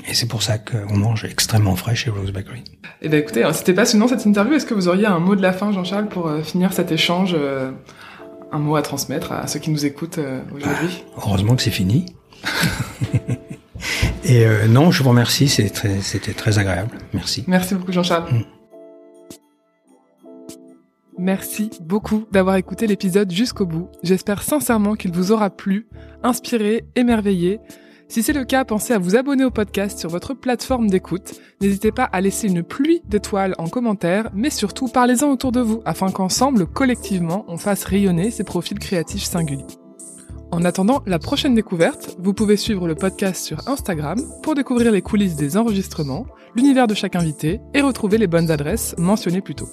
Et 0.07 0.15
c'est 0.15 0.27
pour 0.27 0.43
ça 0.43 0.59
qu'on 0.59 0.97
mange 0.97 1.25
extrêmement 1.25 1.77
frais 1.77 1.95
chez 1.95 2.11
Rose 2.11 2.33
Bakery. 2.33 2.65
Eh 3.03 3.09
bien 3.09 3.19
écoutez, 3.19 3.45
hein, 3.45 3.53
c'était 3.53 3.73
passionnant 3.73 4.09
cette 4.09 4.27
interview. 4.27 4.55
Est-ce 4.55 4.67
que 4.67 4.75
vous 4.75 4.89
auriez 4.89 5.07
un 5.07 5.19
mot 5.19 5.37
de 5.37 5.43
la 5.43 5.53
fin, 5.53 5.73
Jean-Charles, 5.73 6.09
pour 6.09 6.27
euh, 6.27 6.43
finir 6.43 6.73
cet 6.73 6.93
échange 6.93 7.35
euh, 7.39 7.71
Un 8.53 8.59
mot 8.59 8.77
à 8.77 8.83
transmettre 8.83 9.33
à 9.33 9.47
ceux 9.47 9.59
qui 9.59 9.71
nous 9.71 9.87
écoutent 9.87 10.21
aujourd'hui? 10.55 11.05
Bah, 11.17 11.23
Heureusement 11.25 11.57
que 11.57 11.63
c'est 11.63 11.71
fini. 11.71 12.07
et 14.25 14.47
non, 14.69 14.91
je 14.91 15.03
vous 15.03 15.09
remercie, 15.09 15.49
c'était 15.49 15.71
très, 15.71 16.33
très 16.35 16.59
agréable. 16.59 16.99
Merci. 17.15 17.45
Merci 17.47 17.75
beaucoup, 17.75 17.93
Jean-Charles. 17.93 18.33
Mm. 18.33 18.60
Merci 21.21 21.69
beaucoup 21.83 22.25
d'avoir 22.33 22.57
écouté 22.57 22.87
l'épisode 22.87 23.31
jusqu'au 23.31 23.67
bout. 23.67 23.91
J'espère 24.03 24.43
sincèrement 24.43 24.95
qu'il 24.95 25.13
vous 25.13 25.33
aura 25.33 25.51
plu, 25.51 25.87
inspiré, 26.23 26.87
émerveillé. 26.97 27.61
Si 28.09 28.23
c'est 28.23 28.33
le 28.33 28.47
cas, 28.47 28.65
pensez 28.65 28.95
à 28.95 28.99
vous 28.99 29.17
abonner 29.17 29.45
au 29.45 29.51
podcast 29.51 29.99
sur 29.99 30.09
votre 30.09 30.33
plateforme 30.33 30.89
d'écoute. 30.89 31.35
N'hésitez 31.61 31.93
pas 31.93 32.05
à 32.05 32.23
laisser 32.23 32.49
une 32.49 32.63
pluie 32.63 33.03
d'étoiles 33.05 33.55
en 33.59 33.69
commentaire, 33.69 34.31
mais 34.33 34.49
surtout 34.49 34.89
parlez-en 34.89 35.31
autour 35.31 35.53
de 35.53 35.61
vous 35.61 35.83
afin 35.85 36.11
qu'ensemble, 36.11 36.67
collectivement, 36.67 37.45
on 37.49 37.59
fasse 37.59 37.85
rayonner 37.85 38.31
ces 38.31 38.45
profils 38.45 38.79
créatifs 38.79 39.25
singuliers. 39.25 39.67
En 40.53 40.65
attendant 40.65 41.03
la 41.05 41.19
prochaine 41.19 41.55
découverte, 41.55 42.17
vous 42.19 42.33
pouvez 42.33 42.57
suivre 42.57 42.89
le 42.89 42.95
podcast 42.95 43.45
sur 43.45 43.69
Instagram 43.69 44.19
pour 44.43 44.55
découvrir 44.55 44.91
les 44.91 45.03
coulisses 45.03 45.37
des 45.37 45.59
enregistrements, 45.59 46.25
l'univers 46.57 46.87
de 46.87 46.95
chaque 46.95 47.15
invité 47.15 47.61
et 47.75 47.83
retrouver 47.83 48.17
les 48.17 48.27
bonnes 48.27 48.51
adresses 48.51 48.95
mentionnées 48.97 49.43
plus 49.43 49.55
tôt. 49.55 49.69